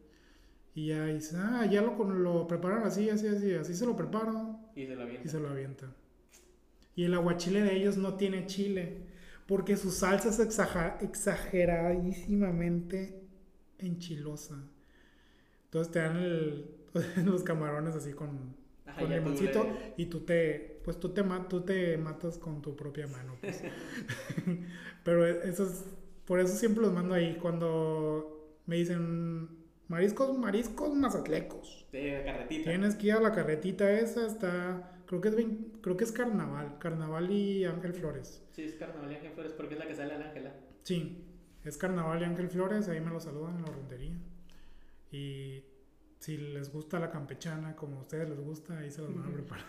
[0.74, 4.58] Y ya dice, ah, ya lo, lo preparan así, así, así, así se lo preparo
[4.74, 5.28] Y se lo y avienta.
[5.28, 5.86] se lo avienta.
[6.96, 9.03] Y el aguachile de ellos no tiene chile,
[9.46, 13.20] porque su salsa es exageradísimamente
[13.78, 14.62] enchilosa.
[15.66, 16.70] Entonces te dan el-
[17.24, 18.54] los camarones así con,
[18.86, 22.76] Ajá, con limoncito le- y tú te, pues tú te, tú te matas con tu
[22.76, 23.36] propia mano.
[23.40, 23.62] pues.
[25.04, 25.84] Pero eso es,
[26.24, 27.36] por eso siempre los mando ahí.
[27.40, 29.48] Cuando me dicen
[29.88, 31.86] mariscos, mariscos mazatlecos.
[31.92, 32.70] de carretita.
[32.70, 35.36] Tienes que ir a la carretita esa, está, creo que es,
[35.80, 38.42] creo que es Carnaval, Carnaval y Ángel Flores.
[38.52, 40.54] Sí, es Carnaval y Ángel Flores porque es la que sale al Ángela.
[40.82, 41.24] Sí,
[41.64, 44.16] es Carnaval y Ángel Flores, ahí me lo saludan en la rentería.
[45.10, 45.62] Y
[46.18, 49.32] si les gusta la campechana, como a ustedes les gusta, ahí se los van a
[49.32, 49.64] preparar.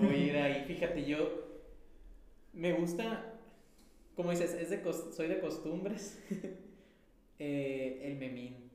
[0.00, 0.64] Voy a ir ahí.
[0.64, 1.52] Fíjate, yo
[2.52, 3.34] me gusta,
[4.14, 6.22] como dices, es de soy de costumbres.
[7.44, 8.70] Eh, el memín.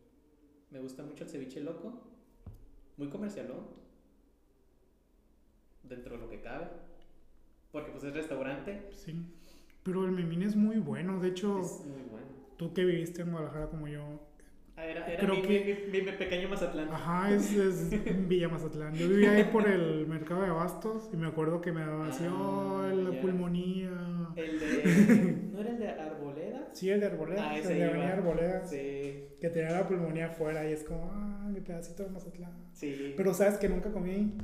[0.72, 2.03] Me gusta mucho el ceviche loco.
[2.97, 3.66] Muy comercialón.
[5.89, 6.67] Dentro de lo que cabe.
[7.71, 8.89] Porque pues es restaurante.
[8.93, 9.13] Sí,
[9.83, 12.27] pero el memín es muy bueno, de hecho, Es muy bueno.
[12.57, 14.21] tú que viviste en Guadalajara como yo,
[14.79, 16.89] Ah, era era Creo mi, que- mi- mi- mi pequeño Mazatlán.
[16.89, 17.89] Ajá, es, es
[18.29, 18.93] Villa Mazatlán.
[18.93, 22.25] Yo vivía ahí por el mercado de abastos y me acuerdo que me daba así,
[22.27, 23.19] oh, la ya.
[23.21, 23.89] pulmonía.
[24.35, 25.49] El de.
[25.51, 26.69] ¿No era el de Arboleda?
[26.73, 27.88] Sí, el de Arboleda, Ah, el ese de iba.
[27.89, 28.77] Avenida Arboleda, Sí,
[29.41, 32.53] que tenía la pulmonía afuera y es como, ah, mi pedacito de Mazatlán.
[32.73, 33.15] sí.
[33.17, 34.38] Pero sabes que nunca comí ahí.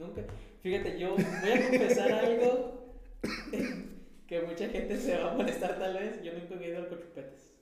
[0.00, 0.22] Nunca.
[0.62, 1.22] Fíjate, yo voy
[1.52, 2.94] a confesar algo
[4.26, 6.22] que mucha gente se va a molestar tal vez.
[6.22, 7.54] Yo nunca he ido al Cochupetes.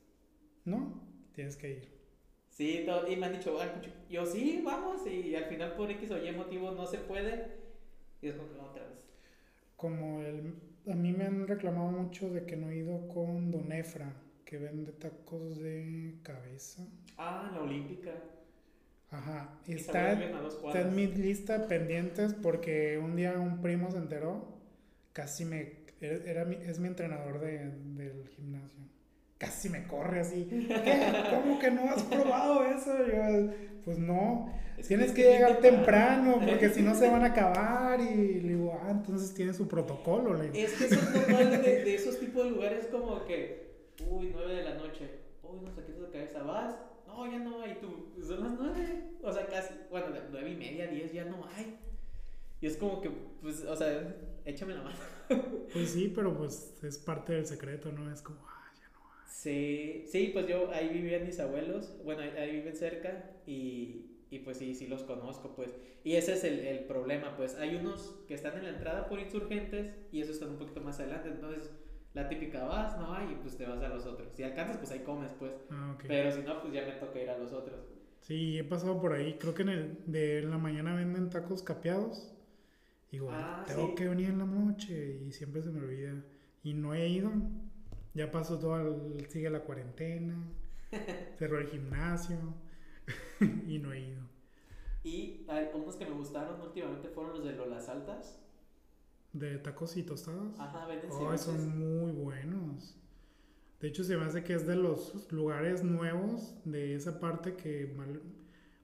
[0.65, 1.03] ¿No?
[1.33, 1.99] Tienes que ir.
[2.49, 3.91] Sí, to- y me han dicho, "Al Cochu-".
[4.09, 7.59] Yo sí, vamos, y al final por X o Y motivo no se puede.
[8.23, 8.99] Y es como que otra vez.
[9.77, 10.55] Como el...
[10.91, 14.13] A mí me han reclamado mucho de que no he ido con Don Efra,
[14.45, 16.83] que vende tacos de cabeza.
[17.17, 18.13] Ah, la Olímpica.
[19.11, 24.59] Ajá, Y está, está en mi lista pendientes porque un día un primo se enteró,
[25.13, 25.79] casi me...
[26.01, 28.79] Era, mi- es mi entrenador de- del gimnasio.
[29.39, 30.45] Casi me corre así.
[30.49, 31.13] ¿Qué?
[31.31, 32.93] ¿Cómo que no has probado eso?
[33.07, 33.51] Yo,
[33.85, 34.53] pues no.
[34.77, 38.01] Es Tienes que bien llegar temprano porque si no se van a acabar.
[38.01, 40.35] Y le digo, ah, entonces tiene su protocolo.
[40.35, 40.67] Le digo.
[40.67, 43.75] Es que eso es normal de, de esos tipos de lugares como que,
[44.09, 45.09] uy, 9 de la noche,
[45.43, 46.75] uy, no saqué de cabeza, vas,
[47.19, 50.87] no, ya no hay, tú, son las 9, o sea, casi, bueno, 9 y media,
[50.87, 51.77] 10 ya no hay.
[52.61, 53.11] Y es como que,
[53.41, 54.97] pues, o sea, échame la mano.
[55.73, 58.11] Pues sí, pero pues es parte del secreto, ¿no?
[58.11, 59.01] Es como, ah, ya no.
[59.27, 64.39] Sí, sí, pues yo ahí vivían mis abuelos, bueno, ahí, ahí viven cerca y, y
[64.39, 65.75] pues sí, sí los conozco, pues.
[66.05, 67.57] Y ese es el, el problema, pues.
[67.57, 70.99] Hay unos que están en la entrada por insurgentes y esos están un poquito más
[70.99, 71.71] adelante, entonces
[72.19, 74.29] la típica vas, no hay, y pues te vas a los otros.
[74.35, 75.53] Si alcanzas, pues ahí comes, pues.
[75.71, 76.05] Ah, ok.
[76.09, 77.81] Pero si no, pues ya me toca ir a los otros.
[78.21, 79.39] Sí, he pasado por ahí.
[79.39, 82.35] Creo que en, el, de la mañana venden tacos capeados.
[83.11, 83.95] Igual, Ah, tengo sí.
[83.95, 86.23] que venir en la noche y siempre se me olvida.
[86.63, 87.31] Y no he ido.
[88.15, 90.37] Ya pasó todo, el- sigue la cuarentena.
[91.39, 92.37] cerró el gimnasio.
[93.67, 94.23] y no he ido.
[95.05, 98.43] Y hay unos que me gustaron últimamente fueron los de Lolas Altas.
[99.33, 100.59] De tacos y tostadas.
[100.59, 101.41] Ajá, venden ceviches.
[101.43, 102.97] son muy buenos.
[103.81, 107.87] De hecho, se me hace que es de los lugares nuevos de esa parte que
[107.97, 108.21] vale,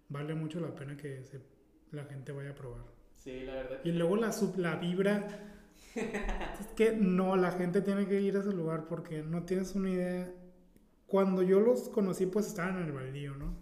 [0.09, 1.43] vale mucho la pena que se-
[1.91, 2.85] la gente vaya a probar.
[3.17, 3.81] Sí, la verdad.
[3.85, 5.27] Y luego la, sub- la vibra.
[5.95, 9.91] es que no, la gente tiene que ir a ese lugar porque no tienes una
[9.91, 10.33] idea
[11.07, 13.55] cuando yo los conocí, pues estaban en el baldío, ¿no?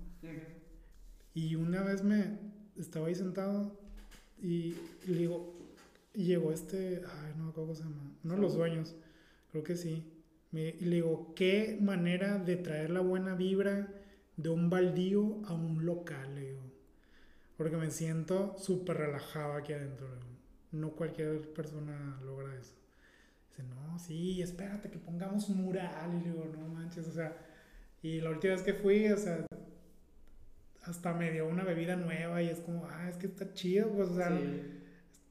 [1.34, 2.38] Y una vez me
[2.76, 3.78] estaba ahí sentado
[4.40, 4.74] y
[5.06, 5.54] le digo,
[6.14, 8.94] y llegó este, ay, no cómo se llama, uno de los dueños,
[9.50, 10.04] creo que sí.
[10.50, 13.88] Me, y le digo, qué manera de traer la buena vibra
[14.36, 16.72] de un baldío a un local, le digo.
[17.56, 20.08] Porque me siento súper relajado aquí adentro.
[20.72, 22.74] No cualquier persona logra eso.
[23.48, 26.14] Dice, no, sí, espérate que pongamos un mural.
[26.14, 27.36] Y le digo, no manches, o sea.
[28.02, 29.46] Y la última vez que fui, o sea,
[30.82, 34.08] hasta me dio una bebida nueva y es como, ah, es que está chido, pues,
[34.08, 34.30] o sea.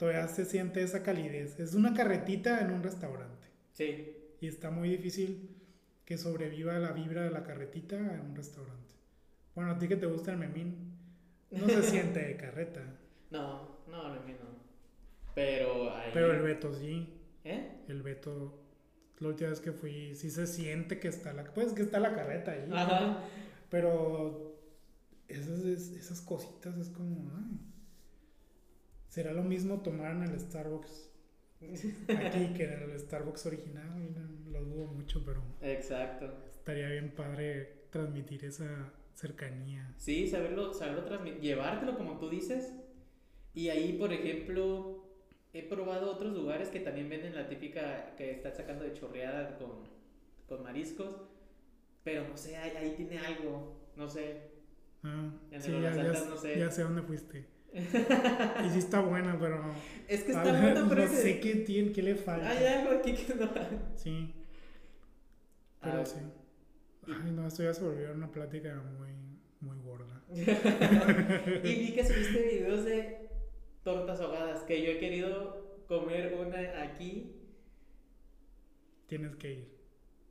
[0.01, 1.59] Todavía se siente esa calidez.
[1.59, 3.47] Es una carretita en un restaurante.
[3.71, 4.17] Sí.
[4.41, 5.55] Y está muy difícil
[6.05, 8.95] que sobreviva la vibra de la carretita en un restaurante.
[9.53, 10.97] Bueno, a ti que te gusta el memín,
[11.51, 12.81] no se siente de carreta.
[13.29, 14.61] No, no, no, no.
[15.35, 16.09] Pero ahí.
[16.15, 17.07] Pero el Beto sí.
[17.43, 17.83] ¿Eh?
[17.87, 18.59] El Beto,
[19.19, 22.15] la última vez que fui, sí se siente que está la, pues que está la
[22.15, 22.67] carreta ahí.
[22.73, 23.23] Ajá.
[23.69, 24.59] Pero
[25.27, 27.59] esas, es- esas cositas es como, ay,
[29.11, 31.09] será lo mismo tomar en el Starbucks
[31.59, 33.89] aquí que en el Starbucks original.
[34.15, 36.25] no- Lo dudo mucho, pero Exacto.
[36.49, 39.93] estaría bien padre transmitir esa cercanía.
[39.97, 42.73] Sí, saberlo, saberlo transmitir, llevártelo como tú dices.
[43.53, 45.05] Y ahí, por ejemplo,
[45.53, 49.83] he probado otros lugares que también venden la típica que están sacando de chorreada con,
[50.47, 51.15] con mariscos.
[52.03, 54.49] Pero no sé, ahí, ahí tiene algo, no sé.
[55.03, 56.57] Ah, En sí, ya, ya, no sé.
[56.59, 57.45] ya sé dónde fuiste.
[57.73, 59.73] Y sí está buena, pero no.
[60.07, 62.49] Es que está ver, bueno, pero no ese- sé qué tiene, qué le falta.
[62.49, 63.49] hay algo aquí que no.
[63.95, 64.33] Sí.
[65.81, 66.19] Pero Ah, sí.
[67.07, 69.09] Ay, no, esto ya se volvió una plática muy,
[69.61, 70.21] muy gorda.
[71.63, 73.29] y vi que subiste videos de
[73.83, 77.37] tortas ahogadas, que yo he querido comer una aquí.
[79.07, 79.71] Tienes que ir.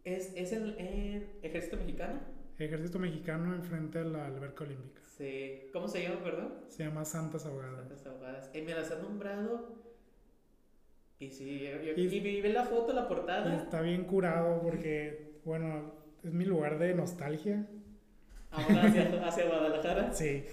[0.04, 2.20] ¿Es, es el, el ejército mexicano?
[2.58, 4.99] Ejército Mexicano enfrente a la alberca olímpica.
[5.20, 5.68] Sí.
[5.72, 6.54] ¿Cómo se llama, perdón?
[6.68, 7.88] Se llama Santas Ahogadas.
[7.88, 8.50] Tortas ahogadas.
[8.54, 9.74] Eh, me las han nombrado.
[11.18, 13.54] Y sí, yo, yo- Y- y vi vi la foto, la portada.
[13.54, 15.92] está bien curado porque, bueno,
[16.24, 17.66] es mi lugar de nostalgia.
[18.50, 20.12] Ahora hacia, hacia Guadalajara.
[20.14, 20.44] Sí.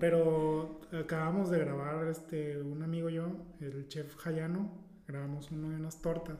[0.00, 3.26] Pero acabamos de grabar, este, un amigo y yo,
[3.60, 4.70] el chef Hayano,
[5.06, 6.38] grabamos uno de unas tortas.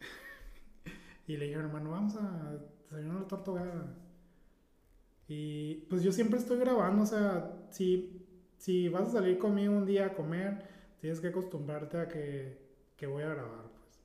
[1.26, 2.56] Y le dije, hermano, vamos a
[2.88, 3.94] desayunar una torta ahogada.
[5.32, 8.26] Y pues yo siempre estoy grabando, o sea, si,
[8.58, 10.64] si vas a salir conmigo un día a comer,
[11.00, 12.58] tienes que acostumbrarte a que,
[12.96, 14.02] que voy a grabar, pues.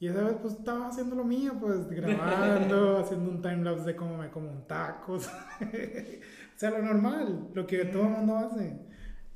[0.00, 4.16] Y esa vez pues estaba haciendo lo mío, pues grabando, haciendo un timelapse de cómo
[4.16, 5.12] me como un taco.
[5.16, 5.20] o
[6.56, 8.78] sea, lo normal, lo que todo el mundo hace.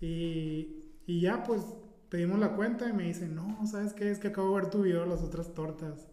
[0.00, 1.66] Y, y ya pues
[2.08, 4.10] pedimos la cuenta y me dicen, no, ¿sabes qué?
[4.10, 6.08] Es que acabo de ver tu video de las otras tortas.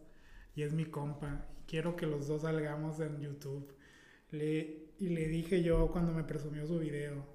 [0.53, 1.45] Y es mi compa.
[1.61, 3.78] Y quiero que los dos salgamos en YouTube.
[4.31, 7.25] Le, y le dije yo cuando me presumió su video.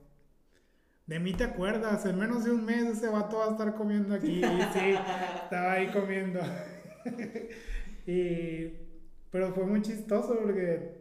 [1.07, 4.14] De mí te acuerdas, en menos de un mes ese vato va a estar comiendo
[4.14, 4.40] aquí.
[4.40, 4.42] Y
[4.72, 4.95] sí,
[5.45, 6.40] estaba ahí comiendo.
[8.07, 8.68] y,
[9.30, 10.92] pero fue muy chistoso porque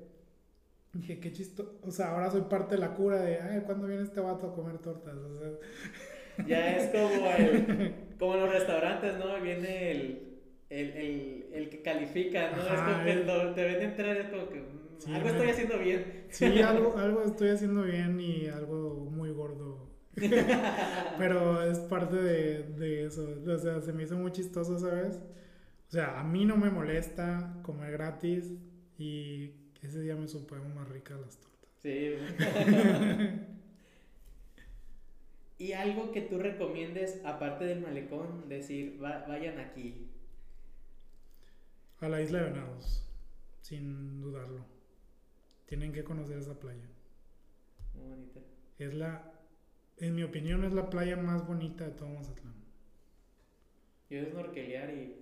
[0.93, 1.79] dije, qué chistoso.
[1.83, 4.55] O sea, ahora soy parte de la cura de, ay, ¿cuándo viene este vato a
[4.55, 5.15] comer tortas?
[5.15, 5.49] O sea,
[6.47, 9.39] Ya es como, el, como en los restaurantes, ¿no?
[9.39, 10.39] Viene el,
[10.71, 12.61] el, el, el que califica, ¿no?
[12.63, 14.63] es Ajá, como que el- lo- te ven entrar, es como que
[15.05, 16.25] Sí, algo me- estoy haciendo bien.
[16.29, 19.89] sí, algo, algo estoy haciendo bien y algo muy gordo.
[21.17, 23.27] Pero es parte de, de eso.
[23.47, 25.17] O sea, se me hizo muy chistoso, ¿sabes?
[25.87, 28.53] O sea, a mí no me molesta comer gratis
[28.97, 29.51] y
[29.81, 31.69] ese día me supieron más ricas las tortas.
[31.81, 32.13] Sí.
[35.57, 40.09] y algo que tú recomiendes, aparte del malecón, decir, "Va- vayan aquí.
[42.01, 43.05] A la isla de Venados,
[43.61, 44.65] sin dudarlo.
[45.65, 46.87] Tienen que conocer esa playa.
[47.95, 48.39] Muy bonita.
[48.77, 49.31] Es la,
[49.97, 52.53] en mi opinión, es la playa más bonita de todo Mazatlán.
[54.09, 55.15] Yo es snorkelear y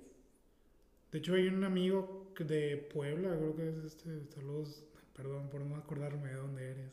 [1.11, 4.83] De hecho, hay un amigo de Puebla, creo que es este, saludos,
[5.15, 6.91] perdón por no acordarme de dónde eres.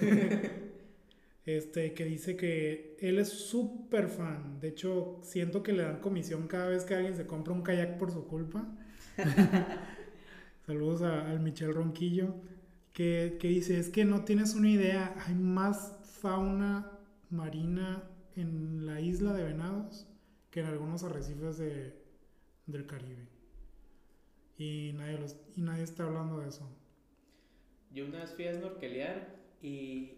[1.46, 4.58] este, que dice que él es súper fan.
[4.60, 7.98] De hecho, siento que le dan comisión cada vez que alguien se compra un kayak
[7.98, 8.66] por su culpa.
[10.66, 12.34] Saludos a- al Michel Ronquillo,
[12.92, 16.90] que, que dice, es que no tienes una idea, hay más fauna
[17.30, 18.02] marina
[18.36, 20.06] en la isla de Venados
[20.50, 21.94] que en algunos arrecifes de,
[22.66, 23.28] del Caribe.
[24.56, 26.66] Y nadie, los, y nadie está hablando de eso.
[27.90, 29.28] yo una vez fui a snorkelear
[29.62, 30.12] y,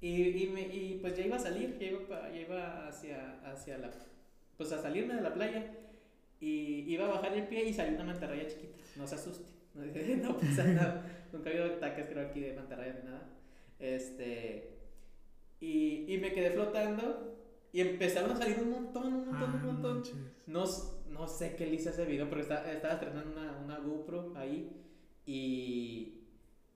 [0.00, 3.78] y, y, me- y pues ya iba a salir, ya iba, ya iba hacia, hacia
[3.78, 3.90] la,
[4.56, 5.72] pues a salirme de la playa
[6.40, 9.50] y iba a bajar el pie y salió una mantarraya chiquita, no se asuste.
[10.22, 11.26] no pasa nada.
[11.32, 13.28] Nunca ha habido ataques, creo, aquí de mantarraya ni nada.
[13.78, 14.68] Este.
[15.60, 17.36] Y, y me quedé flotando
[17.72, 19.94] y empezaron a salir un montón, un montón, un Ah, montón.
[19.96, 20.14] manches.
[20.46, 20.64] No,
[21.10, 24.32] no sé qué le hice a ese video, pero estaba, estaba estrenando una, una GoPro
[24.36, 24.70] ahí
[25.24, 26.18] y,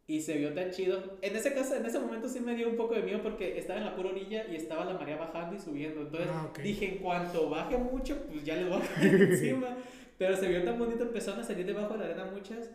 [0.07, 1.18] y se vio tan chido.
[1.20, 3.80] En ese caso, en ese momento sí me dio un poco de miedo porque estaba
[3.80, 6.03] en la pura orilla y estaba la marea bajando y subiendo.
[6.03, 6.59] Entonces Ah, ok.
[6.61, 9.76] dije, en cuanto baje mucho, pues ya les voy a caer encima.
[10.16, 12.70] Pero se vio tan bonito, empezaron a salir debajo de la arena muchas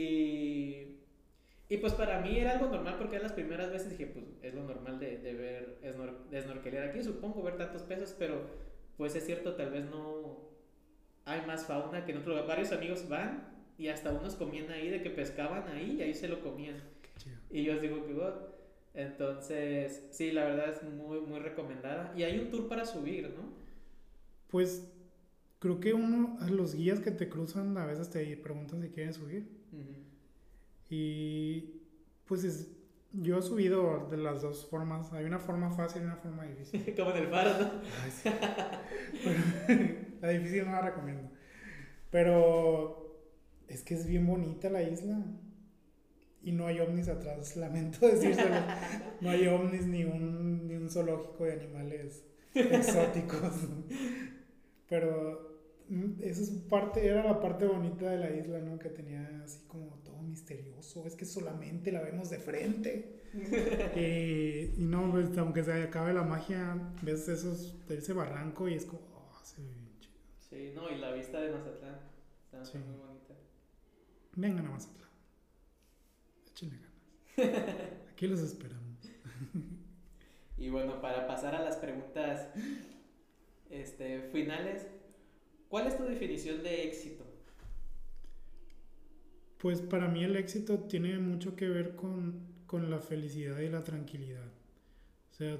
[0.00, 0.92] y...
[1.68, 4.62] Y pues para mí era algo normal porque las primeras veces dije, pues es lo
[4.62, 8.40] normal de, de ver, snor- de snorkelear aquí, supongo, ver tantos peces, pero
[8.96, 10.48] pues es cierto, tal vez no
[11.24, 12.46] hay más fauna que en otro lugar.
[12.46, 16.28] Varios amigos van y hasta unos comían ahí, de que pescaban ahí y ahí se
[16.28, 16.76] lo comían.
[17.50, 18.32] Y yo os digo que, "Wow".
[18.94, 22.14] Entonces, sí, la verdad es muy, muy recomendada.
[22.16, 23.42] Y hay un tour para subir, ¿no?
[24.48, 24.88] Pues
[25.58, 29.55] creo que uno, los guías que te cruzan a veces te preguntan si quieren subir.
[30.88, 31.80] Y
[32.26, 32.68] pues es-
[33.12, 35.12] yo he subido de las dos formas.
[35.12, 36.94] Hay una forma fácil y una forma difícil.
[36.96, 37.70] Como en el faro, ¿no?
[38.02, 38.30] Ay, sí.
[39.24, 41.30] Pero- la difícil no la recomiendo.
[42.10, 43.24] Pero
[43.68, 45.18] es que es bien bonita la isla.
[46.42, 48.54] Y no hay ovnis atrás, lamento decírselo.
[49.20, 53.52] No hay ovnis ni un, ni un zoológico de animales exóticos.
[54.88, 55.55] Pero
[56.20, 58.78] esa es parte, era la parte bonita de la isla, ¿no?
[58.78, 61.06] Que tenía así como todo misterioso.
[61.06, 63.22] Es que solamente la vemos de frente.
[63.94, 68.84] y, y no, pues, aunque se acabe la magia, ves esos, ese barranco y es
[68.86, 70.14] como, oh, se ve bien chido.
[70.38, 71.98] Sí, no, y la vista de Mazatlán
[72.44, 72.78] está Sí.
[72.78, 73.34] muy bonita.
[74.34, 75.08] Vengan a Mazatlán.
[76.50, 77.82] Échenle ganas.
[78.12, 78.82] Aquí los esperamos.
[80.58, 82.48] Y bueno, para pasar a las preguntas
[83.68, 84.86] este, finales,
[85.68, 87.24] ¿cuál es tu definición de éxito?
[89.58, 93.82] Pues para mí el éxito tiene mucho que ver con, con la felicidad y la
[93.82, 94.46] tranquilidad.
[95.30, 95.58] O sea,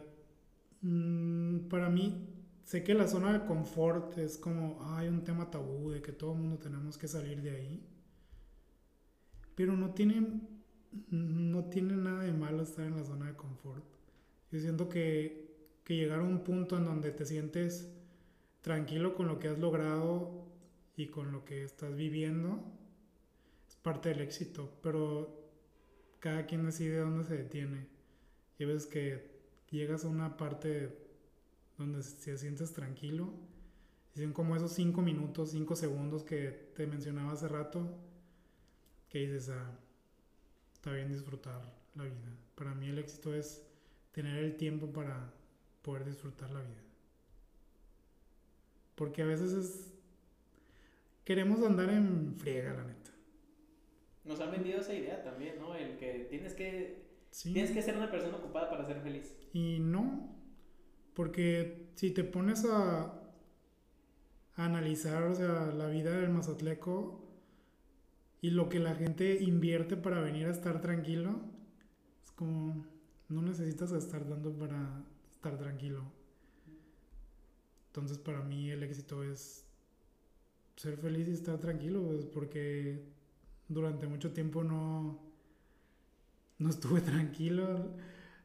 [0.82, 2.28] mm, para mí,
[2.64, 6.32] sé que la zona de confort es como, hay un tema tabú de que todo
[6.32, 7.86] el mundo tenemos que salir de ahí.
[9.54, 10.40] Pero no tiene,
[11.10, 13.84] no tiene nada de malo estar en la zona de confort.
[14.52, 17.95] Yo siento que, que llegar a un punto en donde te sientes
[18.66, 20.44] tranquilo con lo que has logrado
[20.96, 22.60] y con lo que estás viviendo
[23.68, 25.48] es parte del éxito, pero
[26.18, 27.86] cada quien decide dónde se detiene.
[28.58, 29.30] Y veces que
[29.70, 30.98] llegas a una parte
[31.78, 33.32] donde te sientes tranquilo,
[34.16, 37.88] y son como esos cinco minutos, cinco segundos que te mencionaba hace rato,
[39.08, 39.78] que dices, ah,
[40.74, 41.62] está bien disfrutar
[41.94, 42.36] la vida.
[42.56, 43.64] Para mí el éxito es
[44.10, 45.32] tener el tiempo para
[45.82, 46.85] poder disfrutar la vida.
[48.96, 49.92] Porque a veces es...
[51.24, 53.10] Queremos andar en friega, la neta.
[54.24, 55.74] Nos han vendido esa idea también, ¿no?
[55.76, 57.52] El que tienes que, Sí.
[57.52, 59.36] tienes que ser una persona ocupada para ser feliz.
[59.52, 60.34] Y no,
[61.14, 63.02] porque si te pones a,
[64.56, 67.22] a analizar, o sea, la vida del mazatleco
[68.40, 71.40] y lo que la gente invierte para venir a estar tranquilo,
[72.24, 72.86] es como,
[73.28, 76.04] no necesitas estar dando para estar tranquilo.
[77.96, 79.64] Entonces para mí el éxito es
[80.76, 83.02] ser feliz y estar tranquilo, pues, porque
[83.68, 85.18] durante mucho tiempo no,
[86.58, 87.94] no estuve tranquilo.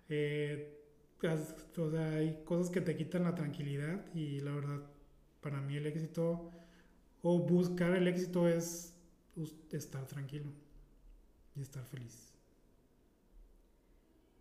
[0.08, 0.78] Eh,
[1.22, 4.90] o sea, hay cosas que te quitan la tranquilidad y la verdad,
[5.42, 6.50] para mí el éxito
[7.22, 8.96] o buscar el éxito es
[9.74, 10.50] estar tranquilo
[11.58, 12.32] y estar feliz.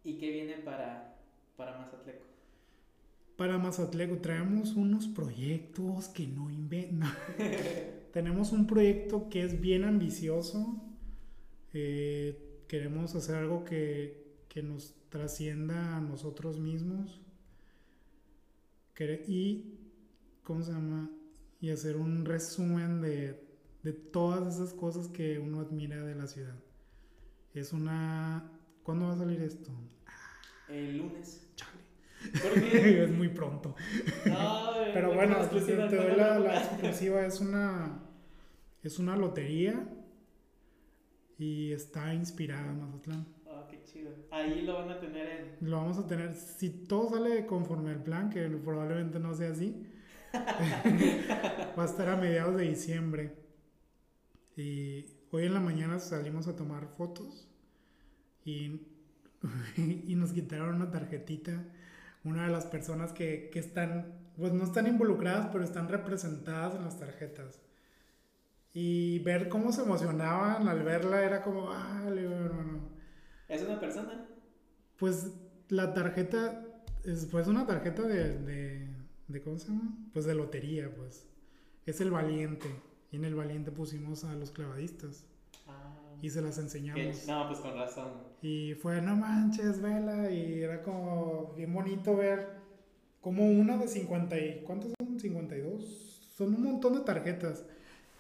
[0.05, 1.17] ¿Y qué viene para,
[1.57, 2.31] para Mazatleco?
[3.41, 7.11] Para Mazatleco traemos unos proyectos que no inventan.
[8.13, 10.79] Tenemos un proyecto que es bien ambicioso.
[11.73, 17.23] Eh, queremos hacer algo que, que nos trascienda a nosotros mismos.
[19.27, 19.79] Y,
[20.45, 21.11] ¿cómo se llama?
[21.63, 23.43] Y hacer un resumen de,
[23.83, 26.57] de todas esas cosas que uno admira de la ciudad.
[27.55, 28.53] Es una...
[28.83, 29.71] ¿Cuándo va a salir esto?
[30.69, 31.49] El lunes.
[31.57, 31.80] Chale.
[32.43, 33.05] ¿Por qué?
[33.05, 33.75] es muy pronto.
[34.27, 38.03] Ay, Pero bueno, te, doy ¿cuándo la, la exclusiva, es una,
[38.83, 39.87] es una lotería
[41.39, 43.27] y está inspirada en Mazatlán.
[43.47, 44.11] Ah, qué chido.
[44.31, 45.71] Ahí lo van a tener en...
[45.71, 49.87] Lo vamos a tener, si todo sale conforme al plan, que probablemente no sea así,
[50.35, 53.35] va a estar a mediados de diciembre.
[54.57, 57.49] Y hoy en la mañana salimos a tomar fotos
[58.45, 58.83] y,
[59.77, 61.65] y nos quitaron una tarjetita.
[62.25, 66.85] Una de las personas que, que están, pues no están involucradas, pero están representadas en
[66.85, 67.61] las tarjetas.
[68.73, 72.89] Y ver cómo se emocionaban al verla era como, ah, hermano.
[73.49, 74.27] ¿Es una persona?
[74.97, 75.33] Pues
[75.69, 76.65] la tarjeta,
[77.05, 78.89] es pues una tarjeta de, de,
[79.27, 79.97] de, ¿cómo se llama?
[80.13, 81.27] Pues de lotería, pues.
[81.87, 82.69] Es el valiente.
[83.11, 85.25] Y en el valiente pusimos a los clavadistas.
[86.23, 87.27] Y se las enseñamos.
[87.27, 88.13] No, pues con razón.
[88.43, 90.31] Y fue, no manches, vela.
[90.31, 92.61] Y era como bien bonito ver
[93.21, 94.63] como una de 50 y...
[94.65, 95.21] ¿Cuántos son?
[95.21, 96.33] 52.
[96.37, 97.65] Son un montón de tarjetas.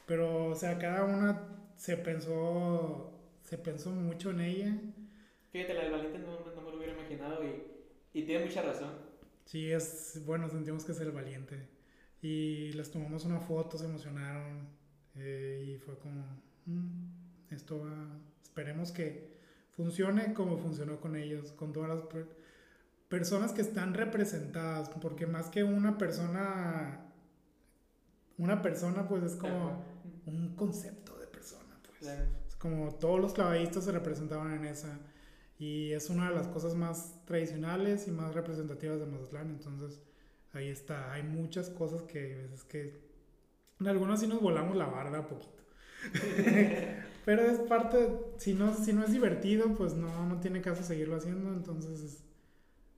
[0.06, 1.46] Pero, o sea, cada una
[1.76, 3.12] se pensó,
[3.42, 4.78] se pensó mucho en ella.
[5.52, 8.90] Fíjate, la del valiente no, no me lo hubiera imaginado y, y, tiene mucha razón.
[9.44, 11.68] Sí, es, bueno, sentimos que es el valiente.
[12.22, 14.68] Y les tomamos una foto, se emocionaron
[15.14, 16.22] eh, y fue como,
[16.66, 17.09] mm,
[17.50, 19.38] esto va, esperemos que
[19.70, 22.00] funcione como funcionó con ellos, con todas las
[23.08, 27.06] personas que están representadas, porque más que una persona,
[28.38, 29.84] una persona pues es como
[30.26, 32.10] un concepto de persona, pues.
[32.46, 34.98] Es como todos los clavadistas se representaban en esa.
[35.58, 39.50] Y es una de las cosas más tradicionales y más representativas de Mazatlán.
[39.50, 40.00] Entonces,
[40.52, 41.12] ahí está.
[41.12, 43.10] Hay muchas cosas que veces que.
[43.78, 45.59] En algunas sí nos volamos la barda un poquito.
[47.24, 48.08] Pero es parte.
[48.38, 51.52] Si no, si no es divertido, pues no, no tiene caso seguirlo haciendo.
[51.52, 52.22] Entonces,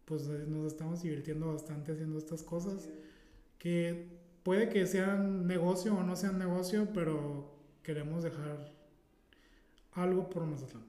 [0.05, 2.89] pues nos estamos divirtiendo bastante haciendo estas cosas.
[3.59, 4.09] Que
[4.43, 7.53] puede que sean negocio o no sean negocio, pero
[7.83, 8.73] queremos dejar
[9.93, 10.85] algo por Mazatlán.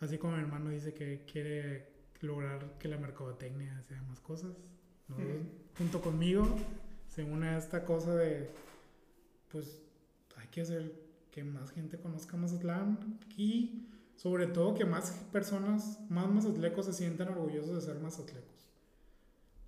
[0.00, 4.54] Así como mi hermano dice que quiere lograr que la mercadotecnia sea más cosas,
[5.78, 6.46] junto conmigo
[7.08, 8.50] se une a esta cosa de,
[9.52, 9.83] pues
[10.44, 10.92] hay que hacer
[11.30, 17.28] que más gente conozca Mazatlán y sobre todo que más personas, más mazatlecos se sientan
[17.28, 18.70] orgullosos de ser mazatlecos.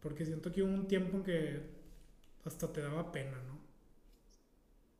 [0.00, 1.62] Porque siento que hubo un tiempo en que
[2.44, 3.58] hasta te daba pena, ¿no?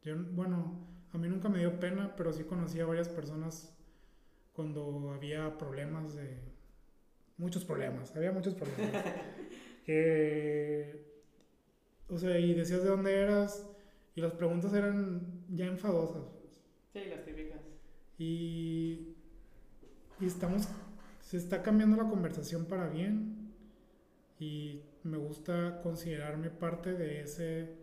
[0.02, 0.80] Yo, bueno,
[1.12, 3.72] a mí nunca me dio pena, pero sí conocí a varias personas
[4.52, 6.40] cuando había problemas de...
[7.36, 8.94] Muchos problemas, había muchos problemas.
[12.08, 13.75] o sea, y decías de dónde eras
[14.16, 16.24] y las preguntas eran ya enfadosas.
[16.92, 17.60] Sí, las típicas.
[18.18, 19.14] Y,
[20.18, 20.68] y estamos,
[21.20, 23.52] se está cambiando la conversación para bien
[24.40, 27.76] y me gusta considerarme parte de ese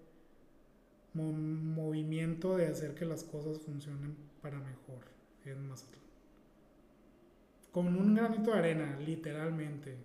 [1.13, 5.05] movimiento de hacer que las cosas funcionen para mejor
[5.45, 6.01] en Mazatlán.
[7.71, 9.97] Con un granito de arena, literalmente,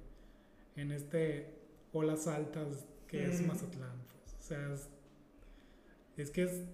[0.77, 1.55] en este
[1.93, 3.97] olas altas que es Mazatlán.
[4.13, 4.37] Pues.
[4.39, 4.91] O sea, es,
[6.31, 6.65] que es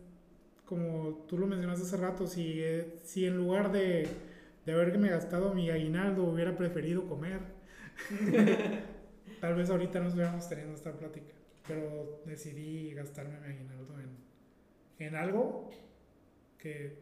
[0.64, 4.08] como tú lo mencionaste hace rato, si, eh, si en lugar de,
[4.64, 7.40] de haberme gastado mi aguinaldo hubiera preferido comer,
[9.40, 11.32] Tal vez ahorita no estuviéramos teniendo esta plática,
[11.66, 15.70] pero decidí gastarme mi aguinaldo en, en algo
[16.58, 16.98] que,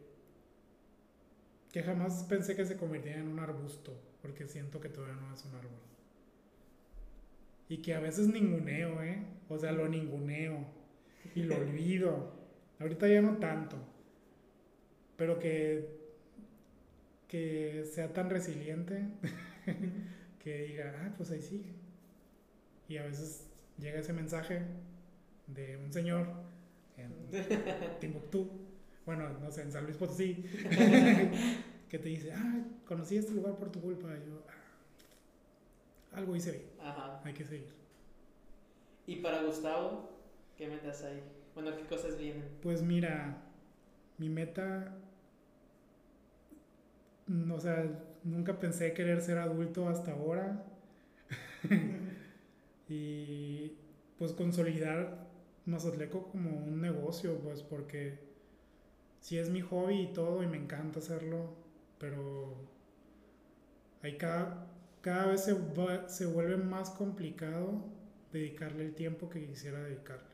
[1.71, 5.43] que jamás pensé que se convirtiera en un arbusto, porque siento que todavía no es
[5.45, 5.79] un árbol.
[7.69, 9.23] Y que a veces ninguneo, ¿eh?
[9.49, 10.65] O sea, lo ninguneo
[11.35, 12.31] y lo olvido.
[12.79, 13.77] Ahorita ya no tanto,
[15.15, 15.87] pero que,
[17.27, 19.07] que sea tan resiliente
[20.43, 21.73] que diga, ah, pues ahí sigue.
[22.89, 23.47] Y a veces
[23.77, 24.63] llega ese mensaje
[25.47, 26.27] de un señor
[26.97, 27.13] en
[27.99, 28.49] Timbuktu,
[29.05, 30.43] bueno, no sé, en San Luis Potosí,
[31.89, 34.07] que te dice, ah, conocí este lugar por tu culpa.
[34.15, 36.63] Y yo, ah, algo hice bien.
[36.81, 37.21] Ajá.
[37.23, 37.73] Hay que seguir.
[39.05, 40.12] ¿Y para Gustavo,
[40.57, 41.21] qué metas hay?
[41.53, 42.43] Bueno, ¿qué cosas vienen?
[42.61, 43.37] Pues mira,
[44.17, 44.95] mi meta,
[47.51, 47.85] o sea,
[48.23, 50.63] nunca pensé querer ser adulto hasta ahora
[52.89, 53.73] y
[54.17, 55.27] pues consolidar
[55.65, 58.19] Mazatleco como un negocio, pues porque
[59.19, 61.55] sí es mi hobby y todo y me encanta hacerlo,
[61.99, 62.55] pero
[64.01, 64.67] hay cada,
[65.01, 65.55] cada vez se,
[66.07, 67.85] se vuelve más complicado
[68.33, 70.32] dedicarle el tiempo que quisiera dedicarle.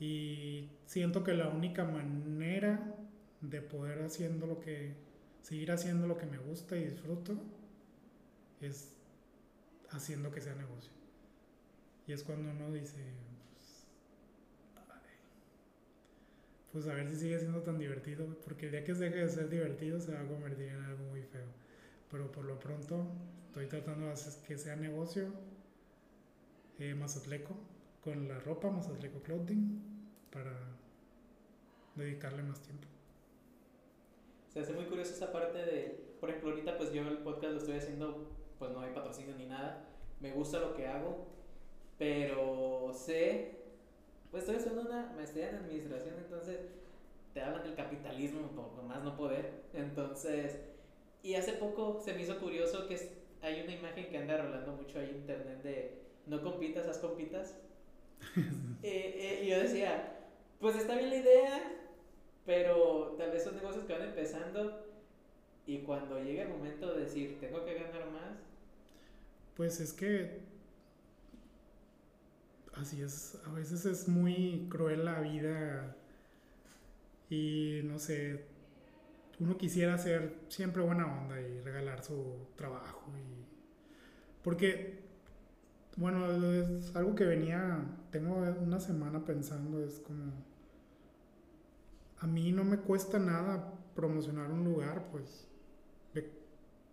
[0.00, 2.94] Y siento que la única manera
[3.40, 4.94] de poder haciendo lo que,
[5.42, 7.34] seguir haciendo lo que me gusta y disfruto
[8.60, 8.94] es
[9.90, 10.92] haciendo que sea negocio.
[12.06, 12.98] Y es cuando uno dice,
[16.72, 19.28] pues, a ver si sigue siendo tan divertido, porque el día que se deje de
[19.28, 21.46] ser divertido se va a convertir en algo muy feo.
[22.10, 23.06] Pero por lo pronto
[23.46, 25.32] estoy tratando de hacer que sea negocio
[26.78, 27.54] eh, Mazatleco,
[28.04, 29.80] con la ropa Mazatleco Clothing,
[30.30, 30.52] para
[31.96, 32.86] dedicarle más tiempo.
[34.52, 37.58] Se hace muy curioso esa parte de, por ejemplo, ahorita pues yo el podcast lo
[37.58, 39.88] estoy haciendo, pues no hay patrocinio ni nada,
[40.20, 41.26] me gusta lo que hago,
[41.98, 43.64] pero sé
[44.34, 46.58] pues estoy haciendo una maestría en administración, entonces
[47.32, 49.62] te hablan del capitalismo, por más no poder.
[49.72, 50.58] Entonces,
[51.22, 52.98] y hace poco se me hizo curioso que
[53.42, 57.56] hay una imagen que anda rolando mucho ahí en internet de no compitas, haz compitas.
[58.86, 60.18] Eh, eh, yo decía,
[60.60, 61.72] pues está bien la idea,
[62.44, 64.84] pero tal vez son negocios que van empezando
[65.66, 68.36] y cuando llegue el momento de decir, tengo que ganar más.
[69.56, 70.42] Pues es que
[72.74, 75.96] así es, a veces es muy cruel la vida
[77.30, 78.44] y no sé,
[79.40, 83.44] uno quisiera ser siempre buena onda y regalar su trabajo y
[84.42, 85.03] porque
[85.96, 90.32] bueno, es algo que venía, tengo una semana pensando, es como
[92.18, 95.46] a mí no me cuesta nada promocionar un lugar, pues
[96.14, 96.24] me,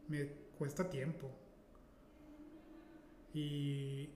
[0.07, 1.29] me cuesta tiempo.
[3.33, 4.09] Y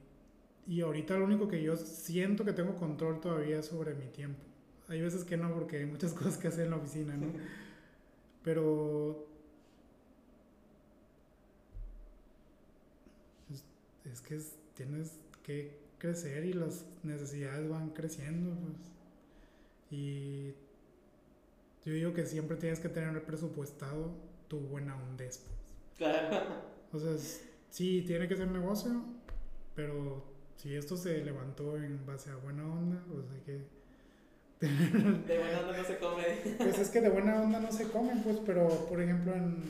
[0.68, 4.42] y ahorita lo único que yo siento que tengo control todavía es sobre mi tiempo.
[4.88, 7.28] Hay veces que no, porque hay muchas cosas que hacer en la oficina, ¿no?
[8.44, 9.28] Pero
[14.06, 14.36] es, que
[14.76, 18.78] tienes que crecer y las necesidades van creciendo, pues.
[19.90, 20.54] Y
[21.86, 24.12] yo digo que siempre tienes que tener presupuestado
[24.48, 25.56] tu buena hondez, pues.
[25.98, 26.46] Claro.
[26.92, 27.12] O sea,
[27.70, 29.04] sí, tiene que ser negocio,
[29.76, 30.24] pero
[30.58, 33.76] si esto se levantó en base a buena onda, pues hay que...
[34.66, 36.24] de buena onda no se come.
[36.58, 39.62] pues es que de buena onda no se comen, pues, pero por ejemplo en...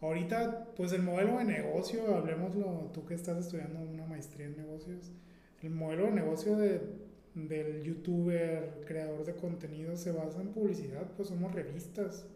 [0.00, 5.12] Ahorita, pues el modelo de negocio, hablemoslo, tú que estás estudiando una maestría en negocios,
[5.62, 6.80] el modelo de negocio de,
[7.34, 12.26] del youtuber, creador de contenido, se basa en publicidad, pues somos revistas.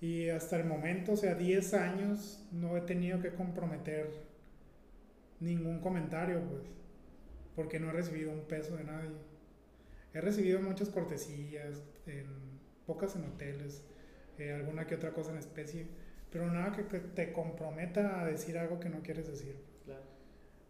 [0.00, 4.10] Y hasta el momento, o sea, 10 años, no he tenido que comprometer
[5.40, 6.64] ningún comentario, pues,
[7.54, 9.16] porque no he recibido un peso de nadie.
[10.12, 12.26] He recibido muchas cortesías, en,
[12.84, 13.84] pocas en hoteles,
[14.38, 15.86] eh, alguna que otra cosa en especie,
[16.32, 19.56] pero nada que, te comprometa a decir algo que no quieres decir.
[19.84, 20.02] Claro.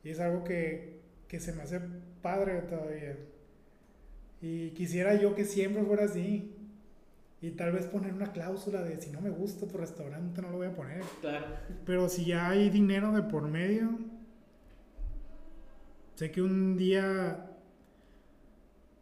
[0.02, 1.80] Y es algo que, que se me hace
[2.20, 3.16] padre todavía.
[4.40, 6.56] Y quisiera yo que siempre fuera así.
[7.40, 10.58] Y tal vez poner una cláusula de si no me gusta tu restaurante no lo
[10.58, 11.02] voy a poner.
[11.20, 11.46] Claro.
[11.86, 13.98] Pero si ya hay dinero de por medio,
[16.16, 17.50] sé que un día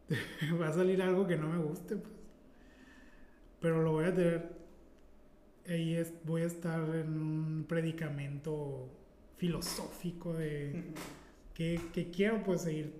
[0.61, 2.15] va a salir algo que no me guste, pues.
[3.61, 4.60] Pero lo voy a tener.
[5.71, 8.89] Ahí es, voy a estar en un predicamento
[9.37, 10.83] filosófico de
[11.55, 12.93] que, quiero pues seguir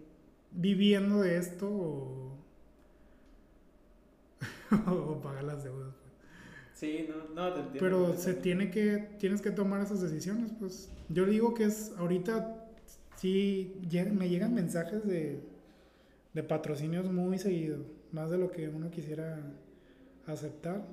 [0.53, 2.39] viviendo de esto o,
[4.87, 5.95] o pagar las deudas.
[6.01, 6.13] Pues.
[6.75, 7.81] Sí, no, no te entiendo.
[7.81, 10.93] Pero se tiene que, tienes que tomar esas decisiones, pues.
[11.09, 12.69] Yo digo que es ahorita
[13.17, 13.75] sí
[14.13, 15.41] me llegan mensajes de,
[16.35, 17.79] de patrocinios muy seguido,
[18.13, 19.43] más de lo que uno quisiera
[20.27, 20.87] aceptar.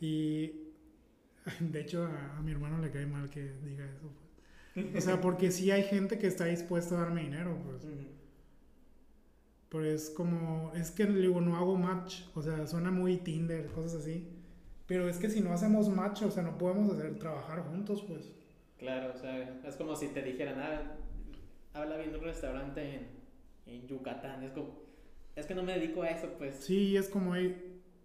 [0.00, 0.65] Y
[1.60, 4.10] de hecho a, mi hermano le cae mal que diga eso.
[4.74, 4.96] Pues.
[4.96, 7.86] O sea, porque sí hay gente que está dispuesta a darme dinero, pues.
[9.68, 14.02] Pero es como, es que digo, no hago match, o sea, suena muy Tinder, cosas
[14.02, 14.28] así.
[14.86, 18.32] Pero es que si no hacemos match, o sea, no podemos hacer trabajar juntos, pues.
[18.78, 20.96] Claro, o sea, es como si te dijeran, ah,
[21.74, 23.06] habla bien de un restaurante en,
[23.66, 24.42] en Yucatán.
[24.44, 24.78] Es como,
[25.34, 26.56] es que no me dedico a eso, pues.
[26.56, 27.34] Sí, es como,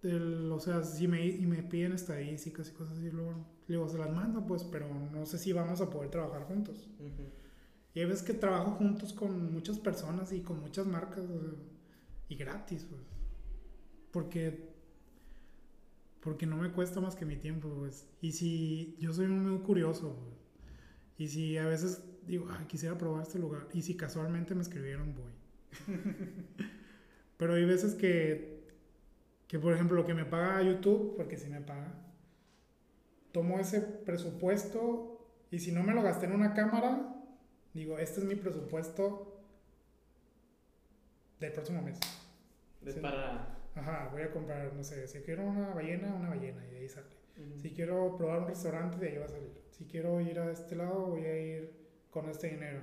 [0.04, 3.98] el, o sea, si me, y me piden estadísticas y cosas así, luego, luego se
[3.98, 6.90] las mando, pues, pero no sé si vamos a poder trabajar juntos.
[7.94, 11.24] Y hay veces que trabajo juntos con muchas personas y con muchas marcas,
[12.30, 13.02] y gratis, pues.
[14.12, 14.72] Porque
[16.22, 18.08] porque no me cuesta más que mi tiempo, pues.
[18.22, 20.38] Y si yo soy muy curioso, pues.
[21.18, 23.68] y si a veces digo, ay, quisiera probar este lugar.
[23.74, 25.32] Y si casualmente me escribieron, voy.
[27.38, 28.51] Pero hay veces que,
[29.52, 31.92] que, por ejemplo, lo que me paga YouTube, porque si me paga,
[33.34, 37.22] tomo ese presupuesto y si no me lo gasté en una cámara,
[37.74, 39.44] digo, este es mi presupuesto
[41.42, 42.00] del próximo mes.
[42.86, 43.58] Es para...
[43.76, 46.88] Ajá, voy a comprar, no sé, si quiero una ballena, una ballena, y de ahí
[46.88, 47.08] sale.
[47.58, 49.52] Si quiero probar un restaurante, de ahí va a salir.
[49.72, 51.74] Si quiero ir a este lado, voy a ir
[52.10, 52.80] con este dinero.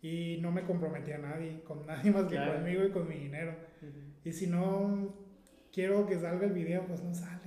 [0.00, 3.56] Y no me comprometí a nadie, con nadie más que conmigo y con mi dinero.
[4.22, 5.23] Y si no
[5.74, 7.40] quiero que salga el video, pues no sale.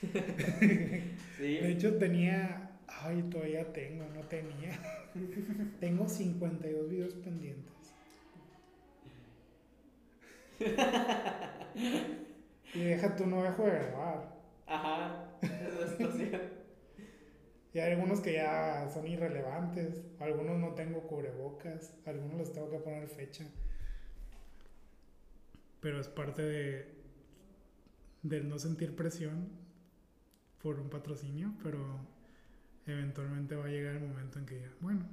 [0.00, 0.12] Pues.
[1.38, 4.78] De hecho tenía, ay, todavía tengo, no tenía.
[5.80, 7.74] tengo 52 videos pendientes.
[12.74, 14.34] y deja tú, no dejo de grabar.
[14.66, 16.54] Ajá, eso es
[17.74, 22.78] y hay algunos que ya son irrelevantes, algunos no tengo cubrebocas, algunos les tengo que
[22.78, 23.44] poner fecha.
[25.80, 27.03] pero es parte de
[28.24, 29.48] del no sentir presión
[30.60, 31.78] por un patrocinio, pero
[32.86, 35.06] eventualmente va a llegar el momento en que diga, bueno,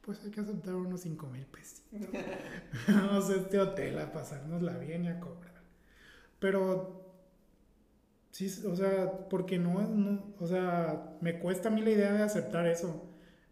[0.00, 1.82] pues hay que aceptar unos 5 mil pesos.
[2.88, 5.60] Vamos a este hotel a pasárnosla bien y a cobrar.
[6.38, 7.14] Pero,
[8.30, 12.22] sí, o sea, porque no, no, o sea, me cuesta a mí la idea de
[12.22, 13.08] aceptar eso.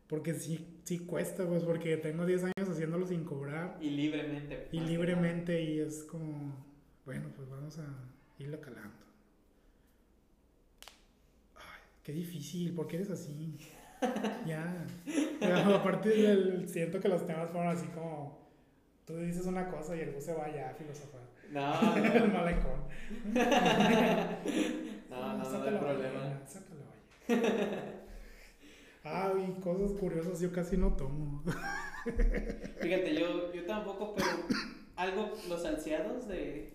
[0.07, 3.77] Porque sí, sí cuesta, pues, porque tengo 10 años haciéndolo sin cobrar.
[3.81, 4.69] Y libremente.
[4.73, 6.65] Y libremente, y es como,
[7.05, 7.85] bueno, pues vamos a
[8.39, 9.05] irlo calando.
[11.57, 13.59] Ay, qué difícil, ¿por qué eres así?
[14.47, 14.87] ya.
[15.41, 18.49] Pero aparte, del, siento que los temas fueron así como,
[19.05, 21.21] tú dices una cosa y el bus se va ya a filosofar.
[21.51, 22.05] No, no.
[22.05, 22.81] el malecón.
[25.11, 26.41] no, no, no, no hay problema.
[26.47, 26.79] Sácalo,
[29.05, 31.43] Ah, y cosas curiosas yo casi no tomo.
[32.81, 34.29] Fíjate, yo, yo tampoco, pero
[34.97, 36.75] algo, los ansiados de,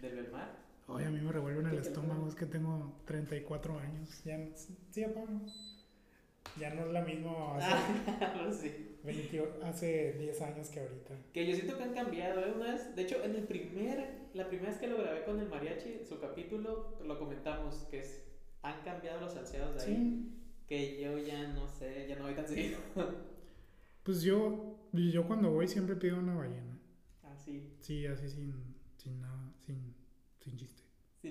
[0.00, 0.63] del Belmar.
[0.86, 4.22] Oye, a mí me revuelven el estómago, es que tengo 34 años.
[4.24, 4.38] Ya,
[4.90, 5.40] sí, apago.
[6.60, 7.66] Ya no es la misma hace,
[8.20, 8.96] Ah, sí.
[9.02, 11.14] 20 hace 10 años que ahorita.
[11.32, 12.52] Que yo siento que han cambiado, ¿eh?
[12.54, 15.48] Una vez, de hecho, en el primer, la primera vez que lo grabé con el
[15.48, 18.24] mariachi, su capítulo, lo comentamos, que es,
[18.62, 19.96] han cambiado los ansiados de ahí.
[19.96, 20.30] Sí.
[20.66, 22.78] Que yo ya no sé, ya no voy tan seguido.
[24.02, 26.78] Pues yo, yo cuando voy siempre pido una ballena.
[27.22, 27.74] Así.
[27.80, 28.54] Sí, así sin,
[28.96, 29.94] sin nada, sin,
[30.40, 30.73] sin chiste.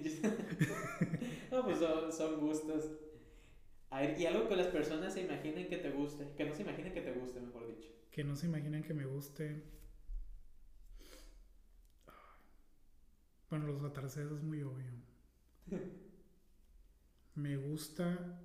[1.52, 2.90] No, pues son, son gustos.
[3.92, 6.64] A ver, y algo que las personas se imaginen que te guste, que no se
[6.64, 7.90] imaginen que te guste, mejor dicho.
[8.10, 9.62] Que no se imaginen que me guste.
[13.52, 14.92] Bueno, los atardeceres es muy obvio.
[17.36, 18.40] Me gusta.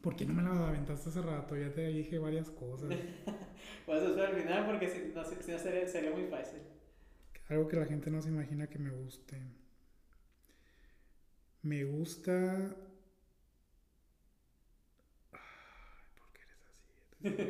[0.00, 1.56] ¿Por qué no me la aventaste hace rato?
[1.56, 2.90] Ya te dije varias cosas.
[3.86, 6.60] Vas a esperar al final porque si no, si no sería, sería muy fácil.
[7.52, 9.36] Algo que la gente no se imagina que me guste.
[11.62, 12.74] Me gusta.
[15.32, 17.42] Ay, ¿por qué eres así?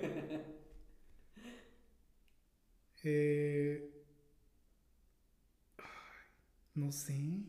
[3.05, 3.91] Eh,
[5.79, 5.85] ay,
[6.75, 7.45] no sé.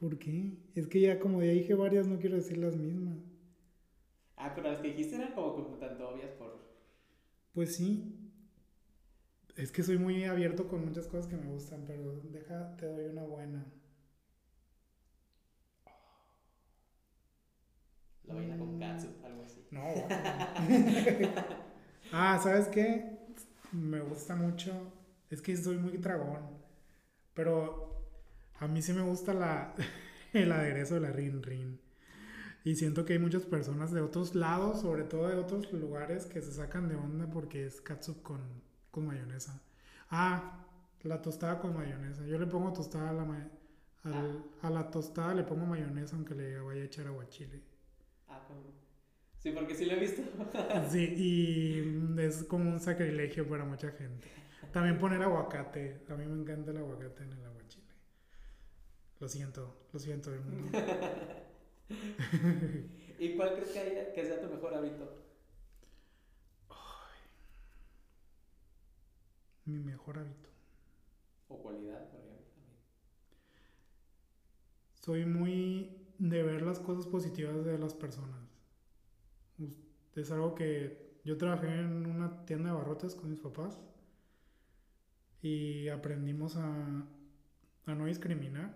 [0.00, 0.56] ¿Por qué?
[0.74, 3.18] Es que ya como ya dije varias, no quiero decir las mismas.
[4.36, 6.56] Ah, pero las que dijiste eran como, como tanto obvias por...
[7.52, 8.27] Pues sí.
[9.58, 13.04] Es que soy muy abierto con muchas cosas que me gustan, pero deja, te doy
[13.10, 13.66] una buena.
[18.24, 18.80] La vaina con Mm.
[18.80, 19.66] katsu, algo así.
[19.70, 19.82] No.
[22.12, 23.18] ah, ¿sabes qué?
[23.72, 24.72] Me gusta mucho.
[25.30, 26.58] Es que soy muy dragón.
[27.34, 28.10] Pero
[28.60, 29.74] a mí sí me gusta la,
[30.32, 31.80] el aderezo de la Rin Rin.
[32.64, 36.42] Y siento que hay muchas personas de otros lados, sobre todo de otros lugares, que
[36.42, 38.40] se sacan de onda porque es katsu con,
[38.90, 39.60] con mayonesa.
[40.10, 40.64] Ah,
[41.02, 42.24] la tostada con mayonesa.
[42.26, 43.48] Yo le pongo tostada a la, ma-
[44.04, 47.62] al- a la tostada, le pongo mayonesa aunque le vaya a echar aguachile.
[48.28, 48.60] Ah, como...
[49.38, 50.22] Sí, porque sí lo he visto.
[50.90, 54.28] Sí, y es como un sacrilegio para mucha gente.
[54.72, 56.02] También poner aguacate.
[56.08, 57.86] A mí me encanta el aguacate en el aguachile.
[59.20, 60.78] Lo siento, lo siento mundo.
[63.18, 65.12] ¿Y cuál crees que, haya- que sea tu mejor hábito?
[69.68, 70.48] Mi mejor hábito.
[71.48, 72.46] O cualidad, por ejemplo.
[72.54, 72.80] también.
[74.94, 78.48] Soy muy de ver las cosas positivas de las personas.
[80.14, 83.78] Es algo que yo trabajé en una tienda de barrotes con mis papás
[85.42, 87.06] y aprendimos a,
[87.86, 88.74] a no discriminar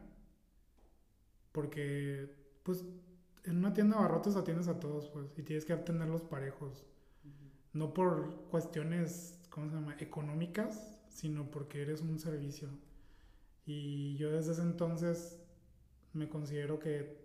[1.52, 2.84] porque pues
[3.44, 6.84] en una tienda de barrotes atiendes a todos pues y tienes que atenderlos parejos
[7.72, 9.96] no por cuestiones ¿cómo se llama?
[10.00, 12.68] económicas sino porque eres un servicio.
[13.64, 15.38] Y yo desde ese entonces
[16.14, 17.22] me considero que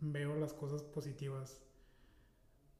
[0.00, 1.62] veo las cosas positivas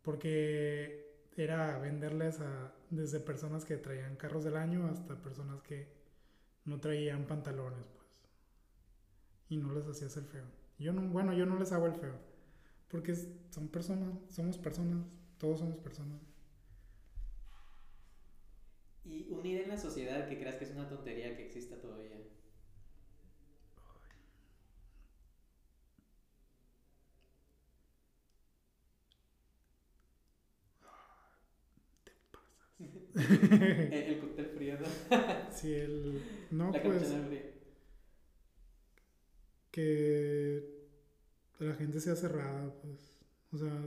[0.02, 5.88] porque era venderles a desde personas que traían carros del año hasta personas que
[6.64, 8.20] no traían pantalones pues.
[9.48, 10.44] Y no les hacías el feo.
[10.78, 12.16] Yo no bueno yo no les hago el feo
[12.88, 15.06] porque son personas somos personas
[15.38, 16.31] todos somos personas
[19.04, 22.16] Y unir en la sociedad que creas que es una tontería que exista todavía.
[22.16, 22.32] el,
[33.92, 34.86] el cóctel frío, ¿no?
[35.52, 37.52] si el no la pues fría.
[39.70, 40.82] que
[41.58, 43.12] la gente sea cerrada, pues.
[43.52, 43.86] O sea,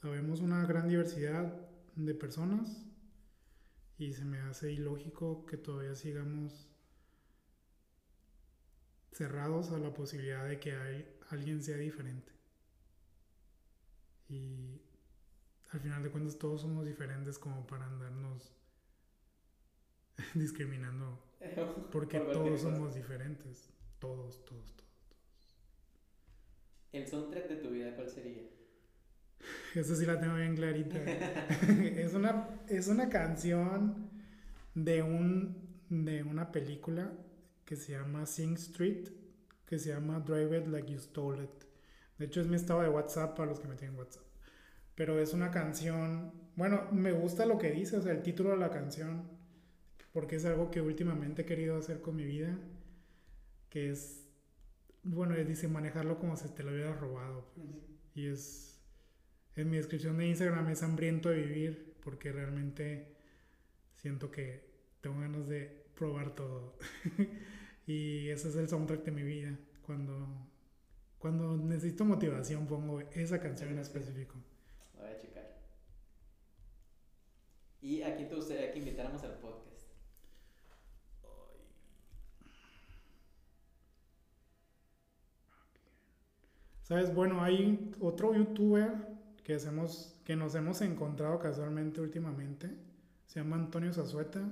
[0.00, 1.52] sabemos una gran diversidad
[1.96, 2.84] de personas
[3.98, 6.68] Y se me hace ilógico que todavía sigamos
[9.12, 12.32] cerrados a la posibilidad de que hay, alguien sea diferente.
[14.28, 14.80] Y
[15.70, 18.54] al final de cuentas todos somos diferentes como para andarnos
[20.34, 21.18] discriminando.
[21.90, 23.70] Porque todos somos diferentes.
[23.98, 24.88] Todos, todos, todos.
[26.92, 28.48] ¿El soundtrack de tu vida cuál sería?
[29.74, 30.98] Esa sí la tengo bien clarita.
[31.96, 34.10] es, una, es una canción
[34.74, 35.56] de, un,
[35.88, 37.12] de una película
[37.64, 39.08] que se llama Sing Street,
[39.66, 41.64] que se llama Drive It Like You Stole It.
[42.18, 44.24] De hecho, es mi estado de WhatsApp para los que me tienen WhatsApp.
[44.94, 48.56] Pero es una canción, bueno, me gusta lo que dice, o sea, el título de
[48.56, 49.28] la canción,
[50.12, 52.58] porque es algo que últimamente he querido hacer con mi vida,
[53.70, 54.28] que es
[55.02, 57.50] bueno, dice manejarlo como si te lo hubieras robado.
[57.54, 57.66] Pues.
[58.14, 58.77] Y es,
[59.62, 63.16] en mi descripción de Instagram es hambriento de vivir porque realmente
[63.94, 64.68] siento que
[65.00, 66.78] tengo ganas de probar todo.
[67.86, 69.58] y ese es el soundtrack de mi vida.
[69.82, 70.28] Cuando,
[71.18, 74.36] cuando necesito motivación pongo esa canción en específico.
[74.96, 75.56] voy a checar.
[77.80, 79.68] ¿Y a quién te gustaría que invitáramos al podcast?
[86.82, 89.07] Sabes, bueno, hay otro youtuber
[89.48, 92.68] que, hacemos, que nos hemos encontrado casualmente últimamente.
[93.24, 94.46] Se llama Antonio Zazueta.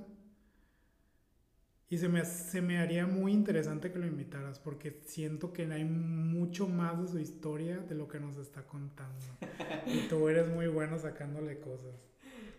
[1.87, 5.85] Y se me, se me haría muy interesante que lo invitaras porque siento que hay
[5.85, 9.23] mucho más de su historia de lo que nos está contando.
[9.85, 11.93] Y tú eres muy bueno sacándole cosas.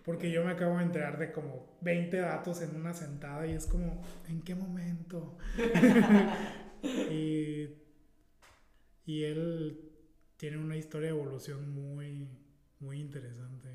[0.04, 3.66] Porque yo me acabo de enterar de como 20 datos en una sentada y es
[3.66, 5.36] como, ¿en qué momento?
[6.84, 7.74] y
[9.08, 9.87] y él
[10.38, 12.28] tiene una historia de evolución muy,
[12.80, 13.68] muy interesante.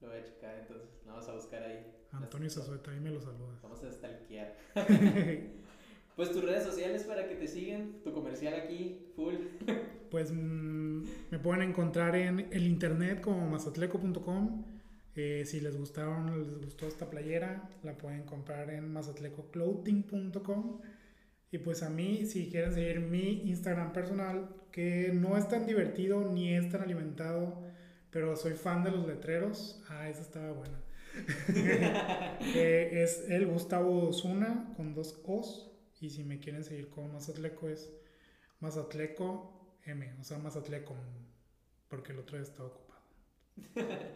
[0.00, 1.86] Lo voy a checar entonces, vamos a buscar ahí.
[2.10, 3.62] Antonio Sazueta, ahí me lo saludas.
[3.62, 4.56] Vamos a stalkear.
[6.16, 9.34] pues tus redes sociales para que te sigan, tu comercial aquí, full.
[10.10, 14.64] pues mm, me pueden encontrar en el internet como mazatleco.com.
[15.14, 20.80] Eh, si les gustaron, les gustó esta playera, la pueden comprar en mazatlecoclothing.com.
[21.52, 26.24] Y pues a mí, si quieren seguir mi Instagram personal, que no es tan divertido
[26.32, 27.62] ni es tan alimentado,
[28.10, 29.82] pero soy fan de los letreros.
[29.88, 30.80] Ah, esa estaba buena.
[32.54, 35.70] Eh, es el Gustavo Osuna con dos O's.
[36.00, 37.92] Y si me quieren seguir con Mazatleco es
[38.60, 40.96] Mazatleco M, o sea, Mazatleco,
[41.88, 43.02] porque el otro está ocupado.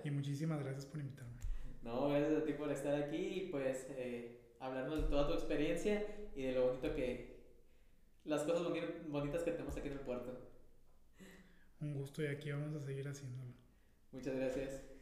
[0.05, 1.37] y muchísimas gracias por invitarme.
[1.83, 6.05] No, gracias a ti por estar aquí y pues eh, hablarnos de toda tu experiencia
[6.35, 7.37] y de lo bonito que.
[8.25, 8.67] las cosas
[9.09, 10.46] bonitas que tenemos aquí en el puerto.
[11.81, 13.55] Un gusto y aquí vamos a seguir haciéndolo.
[14.13, 14.96] Muchas gracias.